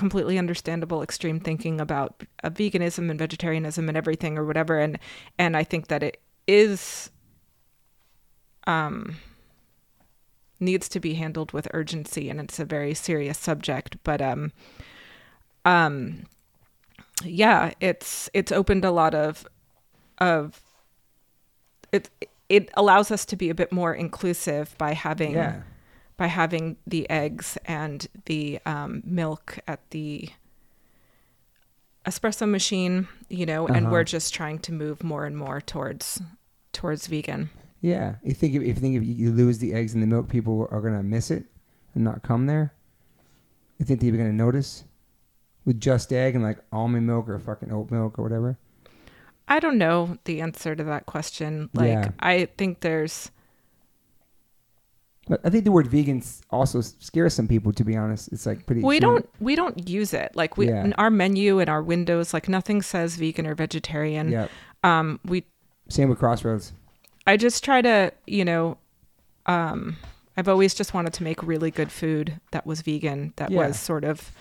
[0.00, 4.98] completely understandable extreme thinking about uh, veganism and vegetarianism and everything or whatever, and
[5.38, 7.10] and I think that it is
[8.66, 9.16] um
[10.58, 14.52] needs to be handled with urgency and it's a very serious subject but um
[15.64, 16.26] um
[17.24, 19.46] yeah it's it's opened a lot of
[20.18, 20.60] of
[21.92, 22.10] it
[22.48, 25.62] it allows us to be a bit more inclusive by having Yeah.
[26.20, 30.28] By having the eggs and the um, milk at the
[32.04, 33.90] espresso machine, you know, and Uh-huh.
[33.92, 36.20] we're just trying to move more and more towards
[36.74, 37.48] towards vegan.
[37.80, 38.16] Yeah.
[38.22, 40.68] You think if, if you think if you lose the eggs and the milk, people
[40.70, 41.44] are gonna miss it
[41.94, 42.74] and not come there.
[43.78, 44.84] You think they're gonna notice
[45.64, 48.58] with just egg and like almond milk or fucking oat milk or whatever?
[49.48, 51.70] I don't know the answer to that question.
[51.72, 52.10] Like Yeah.
[52.20, 53.30] I think there's
[55.30, 57.72] But I think the word vegan also scares some people.
[57.72, 58.82] To be honest, it's like pretty.
[58.82, 59.14] we extreme.
[59.14, 60.32] don't we don't use it.
[60.34, 60.84] Like we Yeah.
[60.84, 64.30] in our menu and our windows like nothing says vegan or vegetarian.
[64.30, 64.48] Yeah.
[64.82, 65.44] Um we
[65.88, 66.72] Same with Crossroads.
[67.28, 68.76] I just try to, you know,
[69.46, 69.96] um,
[70.36, 73.68] I've always just wanted to make really good food that was vegan, that Yeah.
[73.68, 74.32] was sort of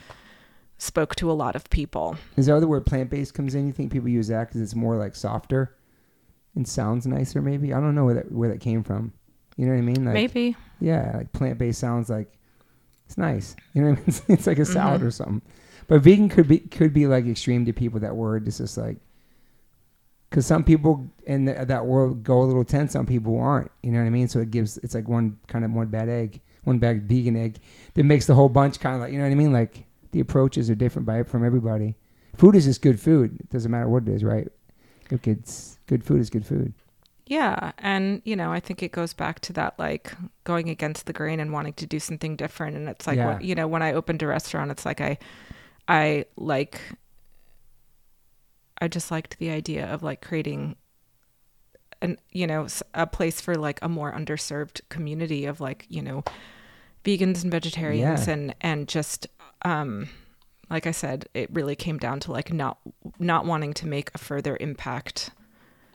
[0.79, 2.15] spoke to a lot of people.
[2.37, 3.67] Is that where the word plant based comes in?
[3.67, 5.75] You think people use that because it's more like softer
[6.55, 7.41] and sounds nicer?
[7.43, 9.13] Maybe I don't know where that where that came from.
[9.59, 10.05] You know what I mean?
[10.05, 10.55] Like, Maybe.
[10.79, 12.31] Yeah, like plant based sounds like
[13.05, 13.57] it's nice.
[13.73, 14.05] You know what I mean?
[14.07, 15.05] It's, it's like a salad Mhm.
[15.07, 15.41] or something.
[15.87, 17.99] But vegan could be could be like extreme to people.
[17.99, 18.99] That word is just like
[20.29, 22.93] because some people in the, that world go a little tense.
[22.93, 23.69] Some people aren't.
[23.83, 24.29] You know what I mean?
[24.29, 27.57] So it gives it's like one kind of one bad egg, one bad vegan egg
[27.95, 29.51] that makes the whole bunch kind of like you know what I mean?
[29.51, 31.95] Like the approaches are different by from everybody.
[32.37, 33.35] Food is just good food.
[33.41, 34.47] It doesn't matter what it is, right?
[35.11, 36.71] If it's good food is good food.
[37.29, 37.73] Yeah.
[37.77, 40.13] And, you know, I think it goes back to that like
[40.45, 42.75] going against the grain and wanting to do something different.
[42.75, 43.39] And it's like, Yeah.
[43.39, 45.19] you know, when I opened a restaurant, it's like I,
[45.87, 46.81] I like
[48.81, 50.75] I just liked the idea of like creating
[52.01, 56.23] an you know a place for like a more underserved community of like you know
[57.03, 58.33] vegans and vegetarians Yeah.
[58.33, 59.27] and and just
[59.63, 60.07] um
[60.69, 62.77] like I said it really came down to like not
[63.19, 65.31] not wanting to make a further impact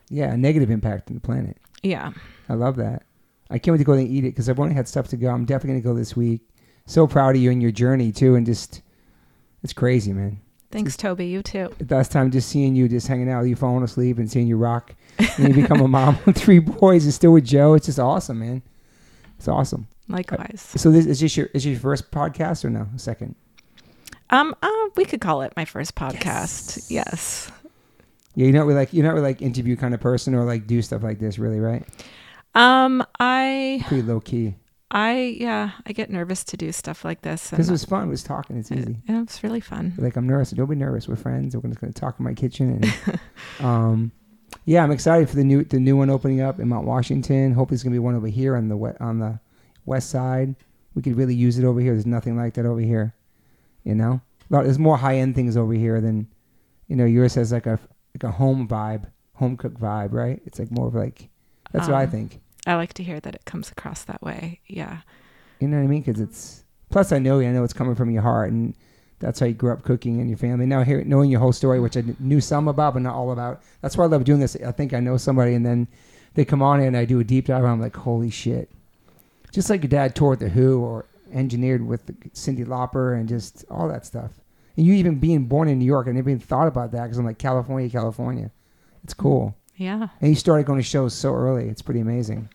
[0.08, 1.56] Yeah, a negative impact on the planet.
[1.82, 2.12] yeah
[2.48, 3.04] I love that.
[3.50, 5.16] I can't wait to go there and eat it because I've only had stuff to
[5.16, 5.28] go.
[5.28, 6.42] I'm definitely gonna go this week.
[6.86, 8.82] So proud of you and your journey too, and just
[9.62, 10.40] it's crazy, man.
[10.70, 14.18] thanks Toby you too Last time, just seeing you, just hanging out, you falling asleep,
[14.18, 17.44] and seeing you rock, and you become a mom with three boys, and still with
[17.44, 17.74] Joe.
[17.74, 18.62] It's just awesome, man.
[19.38, 19.86] It's awesome.
[20.08, 23.34] likewise So this is this your is your first podcast or no second?
[24.30, 27.50] um uh, we could call it my first podcast yes.
[28.34, 30.66] Yeah, you're not really like you're not really like interview kind of person or like
[30.66, 31.84] do stuff like this, really, right?
[32.54, 34.54] Um, I, Pretty low key.
[34.90, 37.50] I, yeah, I get nervous to do stuff like this.
[37.50, 38.06] Because it was fun.
[38.06, 38.56] It was talking.
[38.56, 38.96] It's easy.
[39.08, 39.92] it was really fun.
[39.98, 40.50] Like I'm nervous.
[40.50, 41.08] Don't be nervous.
[41.08, 41.56] We're friends.
[41.56, 42.80] We're just gonna talk in my kitchen.
[42.80, 43.20] And
[43.66, 44.12] um,
[44.66, 47.52] yeah, I'm excited for the new the new one opening up in Mount Washington.
[47.52, 49.40] Hopefully, it's gonna be one over here on the we- on the
[49.84, 50.54] west side.
[50.94, 51.92] We could really use it over here.
[51.92, 53.14] There's nothing like that over here.
[53.82, 56.28] You know, lot, there's more high end things over here than
[56.86, 57.04] you know.
[57.04, 57.80] Yours has like a
[58.14, 60.40] like a home vibe, home cook vibe, right?
[60.46, 61.28] It's like more of like
[61.72, 62.40] that's what I Um, think.
[62.66, 64.60] I like to hear that it comes across that way.
[64.66, 64.98] Yeah.
[65.60, 66.02] You know what I mean?
[66.02, 67.48] Because it's plus I know you.
[67.48, 68.74] I know it's coming from your heart, and
[69.18, 70.66] that's how you grew up cooking in your family.
[70.66, 73.62] Now, here knowing your whole story, which I knew some about, but not all about.
[73.80, 74.56] That's why I love doing this.
[74.56, 75.88] I think I know somebody, and then
[76.34, 77.62] they come on and I do a deep dive.
[77.64, 78.70] And I'm like, holy shit!
[79.52, 83.88] Just like your dad toured the Who or engineered with Cyndi Lauper and just all
[83.88, 84.30] that stuff.
[84.76, 87.18] And you even being born in New York, I never even thought about that because
[87.18, 88.50] I'm like California, California.
[89.04, 89.54] It's cool.
[89.76, 91.68] Yeah, And you started going to shows so early.
[91.68, 92.48] It's pretty amazing.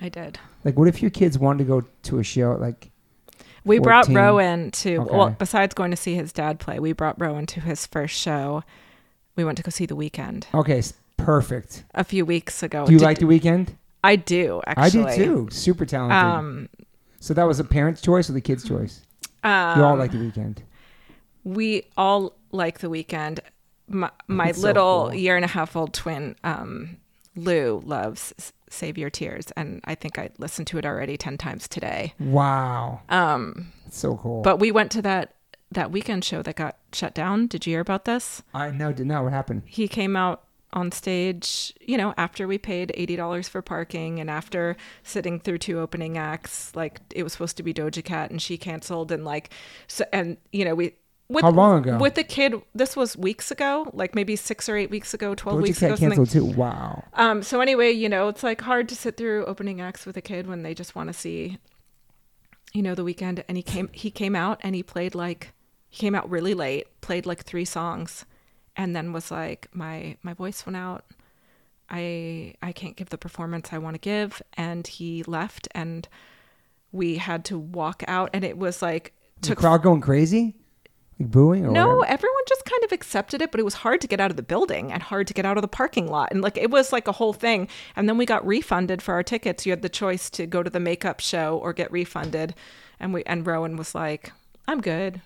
[0.00, 0.40] I did.
[0.64, 2.56] Like, what if your kids wanted to go to a show?
[2.60, 2.90] Like,
[3.64, 7.46] We brought Rowan to, well, besides going to see his dad play, we brought Rowan
[7.46, 8.64] to his first show.
[9.36, 10.82] We went to go see The Weeknd okay,
[11.16, 11.84] perfect.
[11.94, 12.86] a few weeks ago.
[12.86, 13.68] Do you Did- like the Weeknd?
[14.02, 15.04] I do, actually.
[15.04, 15.48] I do too.
[15.50, 16.16] Super talented.
[16.18, 16.68] Um,
[17.20, 19.00] so that was a parent's choice or the kid's choice?
[19.44, 20.58] um, You all like the Weeknd.
[21.44, 23.40] We all like the Weeknd.
[23.86, 25.14] My, my That's so little cool.
[25.14, 26.96] year and a half old twin, um,
[27.36, 28.32] Lou, loves
[28.70, 32.14] Save Your Tears, and I think I listened to it already ten times today.
[32.18, 34.40] Wow, Um, so cool.
[34.42, 35.34] but we went to that
[35.72, 37.46] that Weeknd show that got shut down.
[37.48, 38.42] Did you hear about this?
[38.54, 39.62] I know, did not what happened.
[39.66, 44.30] He came out on stage, you know, after we paid eighty dollars for parking, and
[44.30, 46.74] after sitting through two opening acts.
[46.74, 49.50] Like it was supposed to be Doja Cat, and she canceled, and like
[49.88, 50.94] so, and you know we.
[51.28, 51.96] With, How long ago?
[51.98, 55.58] With the kid, this was weeks ago, like maybe six or eight weeks ago, twelve
[55.58, 55.96] Doja weeks Cat ago.
[55.96, 56.18] Something.
[56.18, 56.58] canceled too.
[56.58, 57.04] Wow.
[57.14, 60.20] Um, so anyway, you know, it's like hard to sit through opening acts with a
[60.20, 61.58] kid when they just want to see,
[62.74, 63.42] you know, the Weeknd.
[63.48, 65.52] And he came, he came out and he played like,
[65.88, 68.26] he came out really late, played like three songs,
[68.76, 71.06] and then was like, my my voice went out.
[71.88, 76.06] I I can't give the performance I want to give, and he left, and
[76.92, 80.54] we had to walk out, and it was like The crowd going crazy,
[81.18, 82.06] like booing or no, whatever?
[82.12, 84.42] everyone just kind of accepted it, but it was hard to get out of the
[84.42, 86.30] building and hard to get out of the parking lot.
[86.32, 87.68] And like it was like a whole thing.
[87.96, 89.64] And then we got refunded for our tickets.
[89.66, 92.54] You had the choice to go to the makeup show or get refunded.
[93.00, 94.32] And we and Rowan was like,
[94.66, 95.20] I'm good.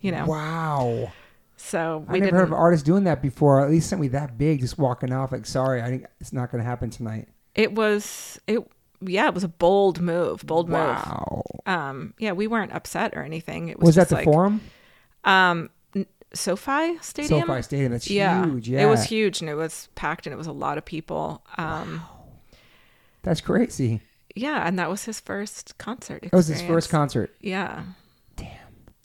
[0.00, 0.26] You know.
[0.26, 1.12] Wow.
[1.56, 3.60] So I never didn't heard of artists doing that before.
[3.64, 6.62] At least somebody that big just walking off like, sorry, I think it's not going
[6.62, 7.28] to happen tonight.
[7.54, 8.60] it was it
[9.00, 10.44] yeah, it was a bold move.
[10.46, 10.86] Bold Wow.
[10.88, 11.42] move.
[11.66, 11.82] Wow.
[11.88, 13.68] Um yeah, we weren't upset or anything.
[13.68, 14.60] It was, Was, that the like, forum?
[15.28, 15.70] Um
[16.34, 17.46] SoFi Stadium.
[17.46, 17.92] SoFi Stadium.
[17.92, 18.68] That's yeah, huge.
[18.68, 18.82] Yeah.
[18.82, 21.42] It was huge and it was packed and it was a lot of people.
[21.56, 22.02] Um
[23.22, 24.00] That's crazy.
[24.34, 26.22] Yeah, and that was his first concert.
[26.22, 27.34] That was his first concert.
[27.40, 27.82] Yeah.
[28.36, 28.48] Damn.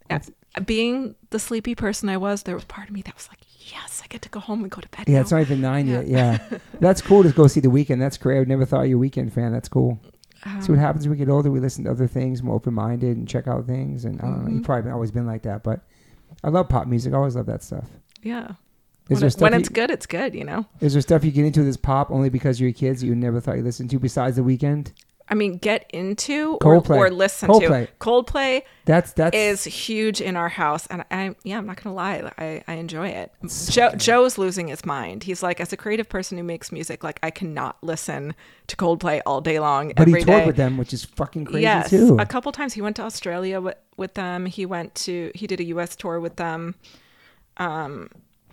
[0.09, 0.19] Yeah.
[0.65, 3.39] Being the sleepy person I was, there was part of me that was like,
[3.71, 5.05] yes, I get to go home and go to bed.
[5.07, 5.21] Yeah, now.
[5.21, 6.01] it's not even nine Yeah.
[6.01, 6.07] yet.
[6.51, 7.97] Yeah, that's cool to go see the Weeknd.
[7.99, 8.41] That's great.
[8.41, 9.51] I never thought you were a Weeknd fan.
[9.51, 9.99] That's cool.
[10.45, 11.49] Um, see what happens when we get older.
[11.49, 14.05] We listen to other things, more open minded, and check out things.
[14.05, 14.51] And I don't know.
[14.51, 14.65] You've Mhm.
[14.65, 15.79] probably always been like that, but
[16.43, 17.13] I love pop music.
[17.13, 17.85] I always love that stuff.
[18.21, 18.53] Yeah.
[19.09, 20.65] Is When, it- when you, it's good, it's good, you know?
[20.79, 23.39] is there stuff you get into this pop only because you're kids that you never
[23.41, 24.91] thought you listened to besides the Weeknd?
[25.29, 26.97] I mean, get into or, Coldplay.
[26.97, 27.87] or listen Coldplay.
[27.87, 27.93] to.
[27.99, 30.85] Coldplay That's that's is huge in our house.
[30.87, 32.31] And I, yeah, I'm not going to lie.
[32.37, 33.31] I, I enjoy it.
[33.69, 33.91] Joe.
[33.95, 35.23] Joe's losing his mind.
[35.23, 38.35] He's like, as a creative person who makes music, like, I cannot listen
[38.67, 39.93] to Coldplay all day long.
[39.95, 40.45] But he toured day.
[40.45, 42.17] with them, which is fucking crazy yes, too.
[42.19, 44.45] a couple times he went to Australia with, with them.
[44.45, 45.95] He went to he did a U.S.
[45.95, 46.75] tour with them.
[47.57, 48.09] Um,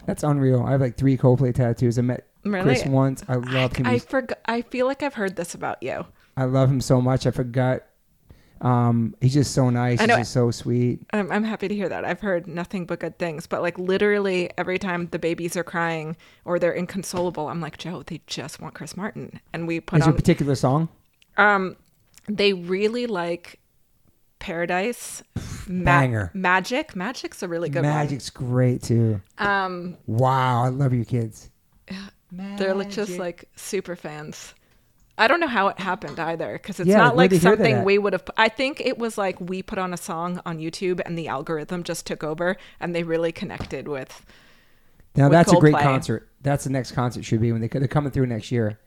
[0.06, 0.62] That's unreal.
[0.62, 1.98] I have like three Coldplay tattoos.
[1.98, 3.24] I met really, Chris once.
[3.28, 3.86] I love him.
[3.86, 4.38] I He's- forgot.
[4.47, 6.06] I feel like I've heard this about you.
[6.41, 7.27] I love him so much.
[7.27, 7.83] I forgot.
[8.62, 10.01] Um, he's just so nice.
[10.01, 11.01] I He's just so sweet.
[11.15, 12.05] I'm, I'm happy to hear that.
[12.05, 16.15] I've heard nothing but good things, but like literally every time the babies are crying
[16.45, 19.41] or they're inconsolable, I'm like, Joe, they just want Chris Martin.
[19.55, 20.89] And we put Is there a on, particular song?
[21.39, 21.77] um,
[22.29, 23.59] they really like
[24.41, 25.23] Paradise,
[25.67, 26.31] Ma- Banger.
[26.35, 26.95] Magic.
[26.95, 27.93] Magic's a really good one.
[27.93, 29.21] Magic's great too.
[29.39, 31.51] Um, Wow, I love your kids.
[32.31, 34.55] they're like just like super fans.
[35.20, 37.59] I don't know how it happened either because it's Yeah, not like they hear that
[37.59, 38.24] something we would have.
[38.38, 41.82] I think it was like we put on a song on YouTube and the algorithm
[41.82, 44.24] just took over and they really connected with.
[45.14, 46.28] Now with that's a great concert.
[46.40, 48.78] That's the next concert should be when they they're coming through next year.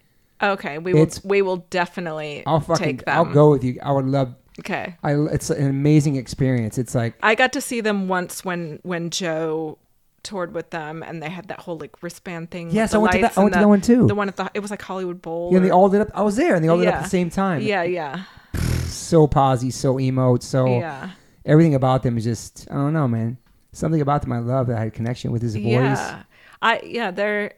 [0.42, 1.04] Okay, we will.
[1.04, 3.02] It's- We will definitely I'll fucking.
[3.06, 3.80] I'll go with you.
[3.84, 4.34] I would love.
[4.60, 6.78] Okay, I it's an amazing experience.
[6.78, 9.78] It's like I got to see them once when when Joe
[10.24, 12.72] toured with them and they had that whole like wristband thing.
[12.72, 14.08] Yes, I went to that- I went to that one too.
[14.08, 15.50] The one at the it was like Hollywood Bowl.
[15.52, 16.10] yeah, and they all did up.
[16.14, 17.62] I was there, and they all did up at the same time.
[17.62, 18.24] yeah, yeah,
[18.86, 21.12] so posy, so emo, so yeah,
[21.46, 23.38] everything about them is just I don't know, man.
[23.72, 25.64] Something about them I love that I had a connection with his voice.
[25.64, 26.24] yeah.
[26.62, 27.54] I yeah they're.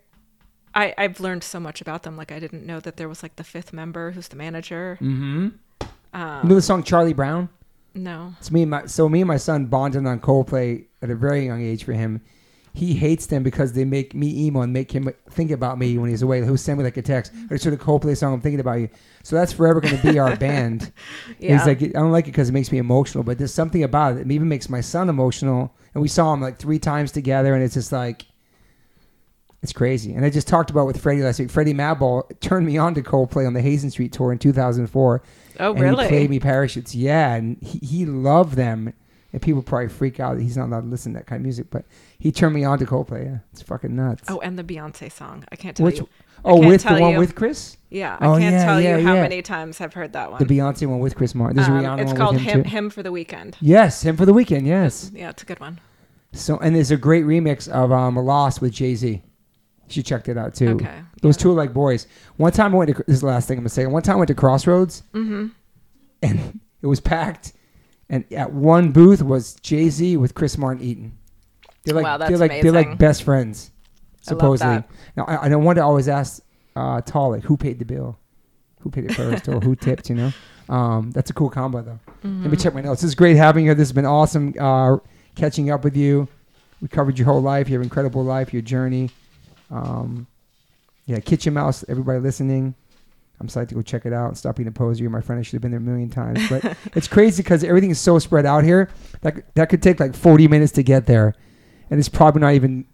[0.73, 2.17] I, I've learned so much about them.
[2.17, 4.97] Like I didn't know that there was like the fifth member who's the manager.
[5.01, 5.47] Mm-hmm.
[6.13, 7.47] Um, you know the song Charlie Brown?
[7.93, 8.33] no.
[8.39, 11.45] It's me and my so me and my son bonded on Coldplay at a very
[11.45, 12.21] young age for him.
[12.75, 16.09] He hates them because they make me emo and make him think about me when
[16.09, 16.43] he's away.
[16.43, 17.31] He'll send me like a text.
[17.47, 18.33] Just heard a Coldplay song.
[18.33, 18.89] I'm thinking about you.
[19.23, 20.91] So that's forever going to be our band.
[21.39, 21.57] Yeah.
[21.57, 24.17] He's like, I don't like it because it makes me emotional, but there's something about
[24.17, 24.21] it.
[24.21, 25.73] It even makes my son emotional.
[25.93, 28.25] And we saw him like three times together, and it's just like,
[29.63, 30.13] it's crazy.
[30.13, 31.49] And I just talked about with Freddy last week.
[31.49, 35.23] Freddy Madball turned me on to Coldplay on the Hazen Street tour in 2004.
[35.59, 36.03] oh and really?
[36.03, 36.93] he played me parachutes.
[36.93, 38.93] Yeah, and he, he loved them.
[39.35, 41.43] And people probably freak out that he's not allowed to listen to that kind of
[41.43, 41.83] music, but
[42.17, 43.25] he turned me on to Coldplay.
[43.25, 44.23] Yeah, it's fucking nuts.
[44.29, 45.43] Oh, and the Beyonce song.
[45.51, 45.99] I can't tell Which?
[45.99, 46.07] you.
[46.45, 47.19] Oh, with the one you.
[47.19, 49.21] with Chris, Yeah, I Oh, can't yeah, tell yeah, you how yeah.
[49.23, 50.39] many times I've heard that one.
[50.41, 51.57] the Beyonce one with Chris Martin.
[51.57, 53.57] There's Um, Rihanna it's called him, him, Hymn for the Weekend.
[53.59, 54.65] Yes, Hymn for the Weekend.
[54.67, 55.11] Yes.
[55.13, 55.79] Yeah, it's a good one.
[56.33, 59.21] So and there's a great remix of um, Lost with Jay Z.
[59.87, 60.69] She checked it out too.
[60.75, 60.99] Okay.
[61.21, 62.07] Those two are like boys.
[62.37, 63.85] One time I went to this is the last thing I'm gonna say.
[63.87, 65.47] One time I went to Crossroads Mm-hmm.
[66.21, 67.53] and it was packed,
[68.09, 71.17] and at one booth was Jay Z with Chris Martin eating.
[71.83, 73.71] They're like Wow, that's they're like they're like best friends,
[74.21, 74.75] I supposedly.
[74.75, 74.89] that.
[75.15, 76.43] Now I, I don't want to always ask
[76.75, 78.17] uh, Tal like who paid the bill,
[78.81, 80.09] who paid it first, or who tipped.
[80.09, 80.31] You know,
[80.69, 81.99] um, that's a cool combo though.
[82.23, 82.43] Mm-hmm.
[82.43, 83.01] Let me check my notes.
[83.01, 83.69] This is great having you.
[83.69, 83.75] here.
[83.75, 84.97] This has been awesome uh,
[85.35, 86.27] catching up with you.
[86.81, 89.09] We covered your whole life, your incredible life, your journey.
[89.71, 90.27] Um,
[91.05, 92.75] yeah, Kitchen Mouse, everybody listening.
[93.39, 94.29] I'm psyched to go check it out.
[94.29, 95.03] And stop being a poser.
[95.03, 95.39] You're my friend.
[95.39, 96.47] I should have been there a million times.
[96.49, 98.89] But it's crazy because everything is so spread out here.
[99.21, 101.33] That, that could take like 40 minutes to get there.
[101.89, 102.85] And it's probably not even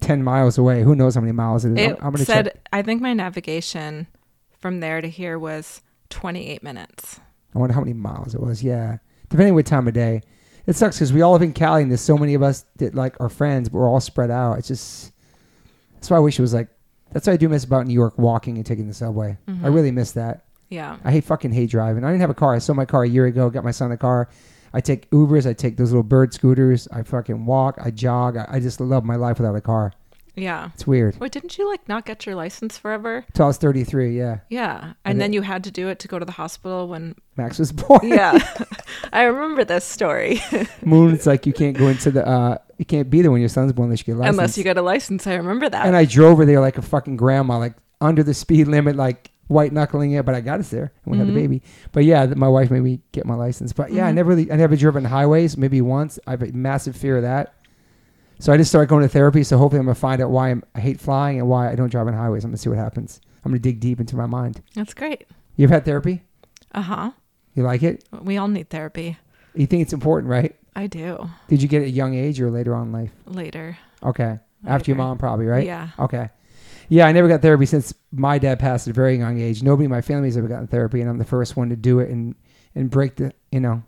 [0.00, 0.82] 10 miles away.
[0.82, 1.78] Who knows how many miles it is?
[1.78, 2.68] It I'm, I'm said, check.
[2.72, 4.06] I think my navigation
[4.58, 7.20] from there to here was 28 minutes.
[7.54, 8.62] I wonder how many miles it was.
[8.62, 8.98] Yeah,
[9.28, 10.22] depending what time of day.
[10.66, 12.94] It sucks because we all live in Cali, and there's so many of us that
[12.94, 14.58] like are friends, but we're all spread out.
[14.58, 15.12] It's just
[15.94, 16.68] that's why I wish it was like.
[17.12, 19.38] That's what I do miss about New York, walking and taking the subway.
[19.48, 19.64] Mhm.
[19.64, 20.44] I really miss that.
[20.68, 20.96] Yeah.
[21.04, 22.04] I hate fucking hate driving.
[22.04, 22.54] I didn't have a car.
[22.54, 23.48] I sold my car a year ago.
[23.50, 24.28] Got my son a car.
[24.74, 25.48] I take Ubers.
[25.48, 26.86] I take those little bird scooters.
[26.92, 27.78] I fucking walk.
[27.82, 28.36] I jog.
[28.36, 29.92] I, I just love my life without a car.
[30.36, 30.70] Yeah.
[30.74, 31.18] It's weird.
[31.18, 33.24] Wait, didn't you like not get your license forever?
[33.32, 34.16] Till I was 33.
[34.16, 34.78] Yeah, Yeah.
[34.82, 37.14] And, And then it- you had to do it to go to the hospital when.
[37.36, 38.00] Max was born.
[38.06, 38.38] Yeah.
[39.12, 40.42] I remember this story.
[40.84, 41.14] Moon.
[41.14, 42.26] It's like you can't go into the.
[42.28, 44.38] uh You can't be there when your son's born unless you get a license.
[44.38, 45.26] Unless you get a license.
[45.26, 45.86] I remember that.
[45.86, 49.30] and I drove her there like a fucking grandma, like under the speed limit, like
[49.48, 50.24] white knuckling it.
[50.24, 51.34] But I got us there, and we had Mhm.
[51.34, 51.62] the baby.
[51.92, 53.72] But yeah, my wife made me get my license.
[53.72, 54.14] But yeah, I Mhm.
[54.14, 55.56] never, really, I never driven highways.
[55.58, 56.18] Maybe once.
[56.26, 57.54] I have a massive fear of that.
[58.38, 59.42] So I just started going to therapy.
[59.42, 61.90] So hopefully, I'm gonna find out why I'm, I hate flying and why I don't
[61.90, 62.44] drive on highways.
[62.44, 63.20] I'm gonna see what happens.
[63.44, 64.60] I'm gonna dig deep into my mind.
[64.76, 65.24] That's great.
[65.56, 66.22] You've had therapy?
[66.72, 67.10] Uh huh.
[67.54, 68.04] You like it?
[68.22, 69.16] We all need therapy.
[69.56, 70.54] You think it's important, right?
[70.78, 71.28] I do.
[71.48, 73.10] Did you get it at a young age or later on in life?
[73.26, 73.76] Later.
[74.02, 75.66] Okay, after your mom, probably, right?
[75.66, 75.88] Yeah.
[75.98, 76.30] Okay.
[76.88, 79.62] Yeah, I never got therapy since my dad passed at a very young age.
[79.62, 82.10] Nobody in my family's ever gotten therapy, and I'm the first one to do it
[82.10, 82.34] and
[82.76, 83.82] and break the you know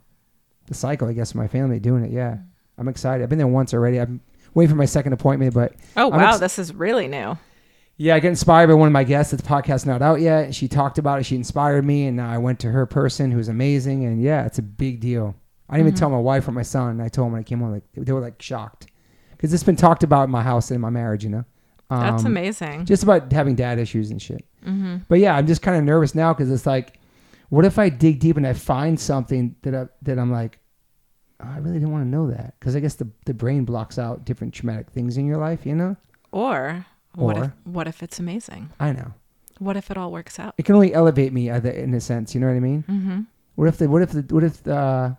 [0.66, 1.08] the cycle.
[1.08, 2.10] I guess of my family doing it.
[2.10, 2.44] Yeah, mm.
[2.76, 3.22] I'm excited.
[3.22, 4.00] I've been there once already.
[4.00, 4.20] I'm
[4.54, 6.30] waiting for my second appointment, but Oh, wow.
[6.30, 7.38] ex- this is really new.
[7.96, 9.30] yeah, I got inspired by one of my guests.
[9.30, 10.54] That The podcast's not out yet.
[10.56, 11.24] She talked about it.
[11.24, 14.04] She inspired me, and I went to her person who's amazing.
[14.04, 15.36] And yeah, it's a big deal.
[15.70, 15.98] I didn't even Mhm.
[16.00, 17.00] tell my wife or my son.
[17.00, 18.86] I told them when I came home, like they were like shocked
[19.32, 21.24] because it's been talked about in my house and in my marriage.
[21.24, 21.44] You know,
[21.88, 22.84] That's Um, amazing.
[22.86, 24.44] Just about having dad issues and shit.
[24.66, 24.98] mm-hmm.
[25.08, 26.98] But yeah, I'm just kind of nervous now because it's like,
[27.48, 30.58] what if I dig deep and I find something that I, that I'm like,
[31.40, 33.98] oh, I really didn't want to know that because I guess the the brain blocks
[33.98, 35.64] out different traumatic things in your life.
[35.66, 35.96] You know,
[36.32, 38.70] Or what if what if it's amazing?
[38.78, 39.12] I know
[39.58, 40.54] What if it all works out?
[40.58, 42.34] it can only elevate me either in a sense.
[42.34, 42.84] You know what I mean?
[42.88, 43.20] Mm-hmm.
[43.56, 45.14] What if the what if the what if uh,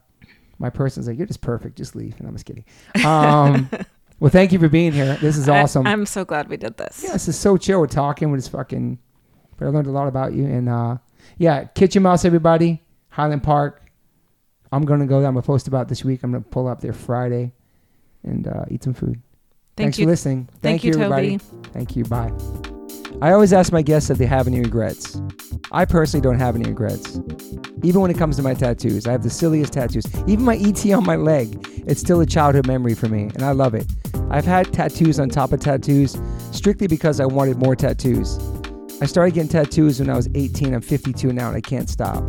[0.61, 2.17] my person's like, you're just perfect, just leave.
[2.19, 2.63] And I'm just kidding.
[3.03, 3.69] Um,
[4.19, 5.17] well, thank you for being here.
[5.17, 5.87] This is awesome.
[5.87, 7.03] I, am so glad we did this.
[7.03, 7.79] yeah, this is so chill.
[7.79, 8.29] We're talking.
[8.29, 8.99] We're just fucking.
[9.57, 10.45] But I learned a lot about you.
[10.45, 10.97] And uh,
[11.37, 12.81] yeah, Kitchen Mouse, everybody.
[13.09, 13.81] Highland Park.
[14.71, 15.27] I'm gonna go there.
[15.27, 16.23] I'm gonna post about this week.
[16.23, 17.51] I'm gonna pull up there Friday,
[18.23, 19.21] and uh, eat some food.
[19.75, 20.05] Thank Thanks you.
[20.05, 20.49] for listening.
[20.61, 21.37] Thank you, everybody.
[21.37, 21.69] Toby.
[21.73, 22.05] Thank you.
[22.05, 22.31] Bye.
[23.21, 25.21] I always ask my guests if they have any regrets.
[25.71, 27.19] I personally don't have any regrets.
[27.83, 30.07] Even when it comes to my tattoos, I have the silliest tattoos.
[30.27, 33.51] Even my ET on my leg, it's still a childhood memory for me, and I
[33.51, 33.85] love it.
[34.31, 36.19] I've had tattoos on top of tattoos
[36.51, 38.39] strictly because I wanted more tattoos.
[39.01, 40.73] I started getting tattoos when I was 18.
[40.73, 42.23] I'm 52 now, and I can't stop.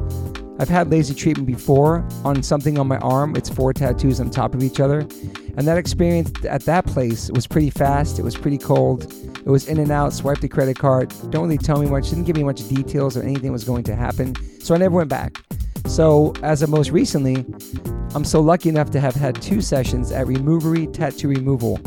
[0.58, 3.34] I've had laser treatment before on something on my arm.
[3.34, 5.00] It's four tattoos on top of each other.
[5.56, 8.18] And that experience at that place was pretty fast.
[8.18, 9.10] It was pretty cold.
[9.44, 11.12] It was in and out, swiped the credit card.
[11.30, 13.96] Don't really tell me much, didn't give me much details or anything was going to
[13.96, 14.34] happen.
[14.60, 15.42] So I never went back.
[15.86, 17.44] So as of most recently,
[18.14, 21.80] I'm so lucky enough to have had two sessions at Removery Tattoo Removal.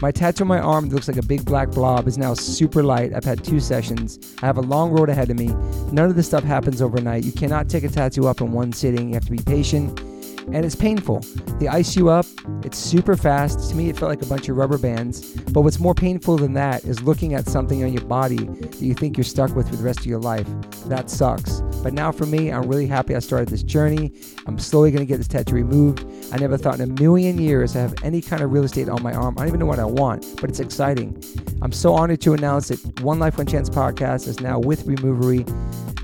[0.00, 2.82] My tattoo on my arm that looks like a big black blob is now super
[2.82, 3.12] light.
[3.14, 4.18] I've had two sessions.
[4.42, 5.48] I have a long road ahead of me.
[5.92, 7.24] None of this stuff happens overnight.
[7.24, 9.08] You cannot take a tattoo up in one sitting.
[9.08, 10.00] You have to be patient
[10.52, 11.20] and it's painful.
[11.58, 12.26] They ice you up,
[12.62, 13.70] it's super fast.
[13.70, 15.32] To me, it felt like a bunch of rubber bands.
[15.52, 18.94] But what's more painful than that is looking at something on your body that you
[18.94, 20.46] think you're stuck with for the rest of your life.
[20.86, 21.60] That sucks.
[21.82, 24.12] But now for me, I'm really happy I started this journey.
[24.46, 26.04] I'm slowly going to get this tattoo removed.
[26.32, 29.02] I never thought in a million years to have any kind of real estate on
[29.02, 29.34] my arm.
[29.36, 31.22] I don't even know what I want, but it's exciting.
[31.62, 35.44] I'm so honored to announce that One Life One Chance podcast is now with Removery.